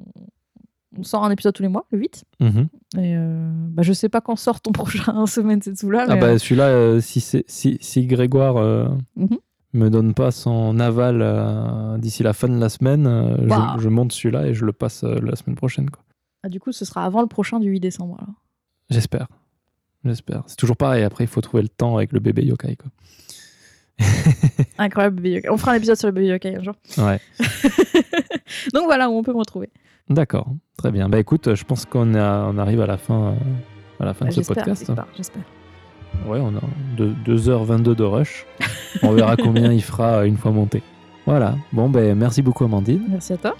[0.97, 2.25] on sort un épisode tous les mois, le 8.
[2.39, 2.67] Mhm.
[2.97, 6.05] Et euh, bah, je sais pas quand sort ton prochain semaine Setsu là.
[6.09, 7.45] Ah bah euh, celui-là, euh, si, si,
[7.79, 8.55] si Grégoire
[9.15, 9.37] Mhm.
[9.73, 13.03] me donne pas son aval d'ici la fin de la semaine,
[13.41, 13.75] je- Bah.
[13.79, 15.89] je, monte celui-là et je le passe la semaine prochaine.
[15.89, 16.03] quoi.
[16.43, 18.17] ah, du coup, ce sera avant le prochain du 8 décembre.
[18.89, 19.27] J'espère.
[20.05, 20.43] J'espère.
[20.47, 21.03] C'est toujours pareil.
[21.03, 22.77] Après, il faut trouver le temps avec le bébé yokai.
[22.77, 22.89] Quoi.
[24.77, 25.49] Incroyable bébé yokai.
[25.49, 26.75] On fera un épisode sur le bébé yokai un jour.
[26.99, 27.19] Ouais.
[28.73, 29.69] Donc voilà où on peut me retrouver.
[30.09, 30.47] D'accord.
[30.77, 31.09] Très bien.
[31.09, 33.33] Bah écoute, je pense qu'on on arrive à la fin, euh,
[33.99, 34.85] à la fin Bah, de ce j'espère, podcast.
[34.87, 35.43] j'espère, j'espère.
[36.27, 36.61] Ouais, on a
[37.25, 38.45] 2h22 de rush.
[39.03, 40.81] On verra combien il fera une fois monté.
[41.25, 41.55] Voilà.
[41.73, 43.03] Bon, ben merci beaucoup, Amandine.
[43.09, 43.55] Merci à toi.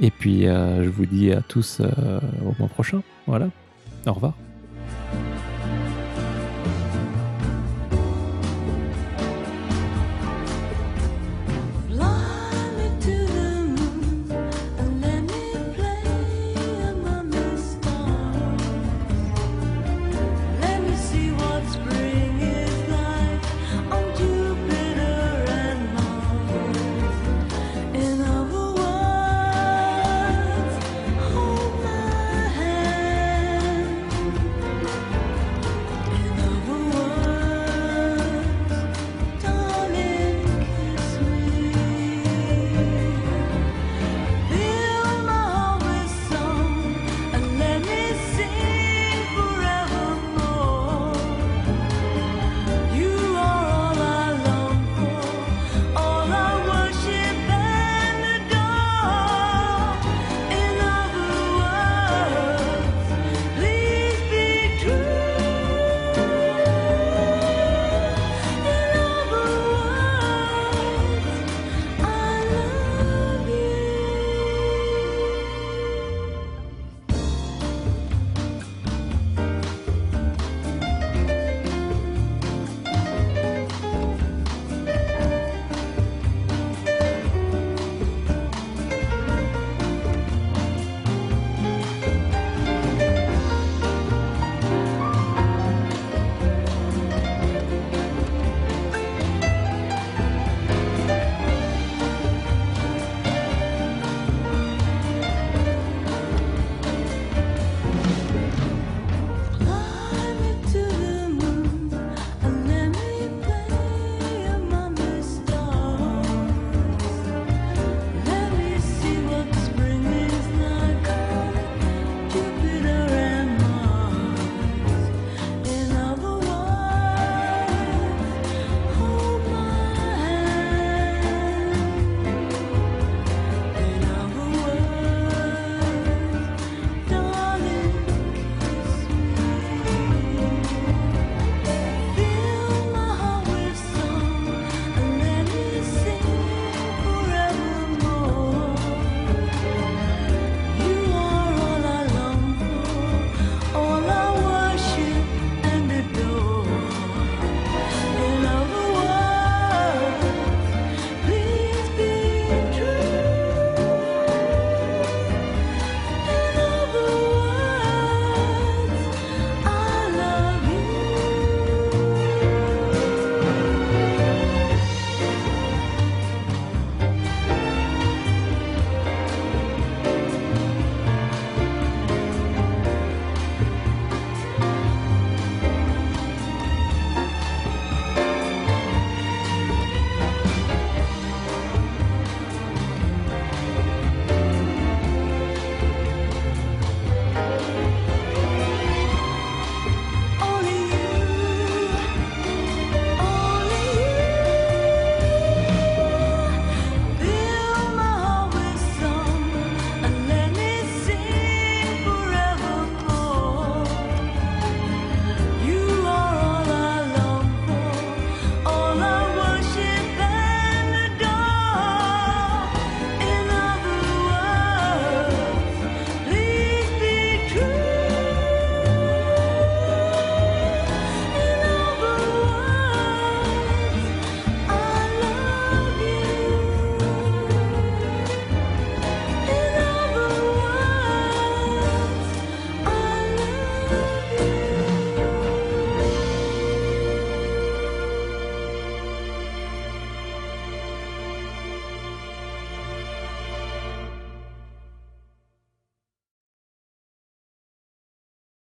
[0.00, 3.02] Et puis, euh, je vous dis à tous euh, au mois prochain.
[3.26, 3.48] Voilà.
[4.06, 4.34] Au revoir.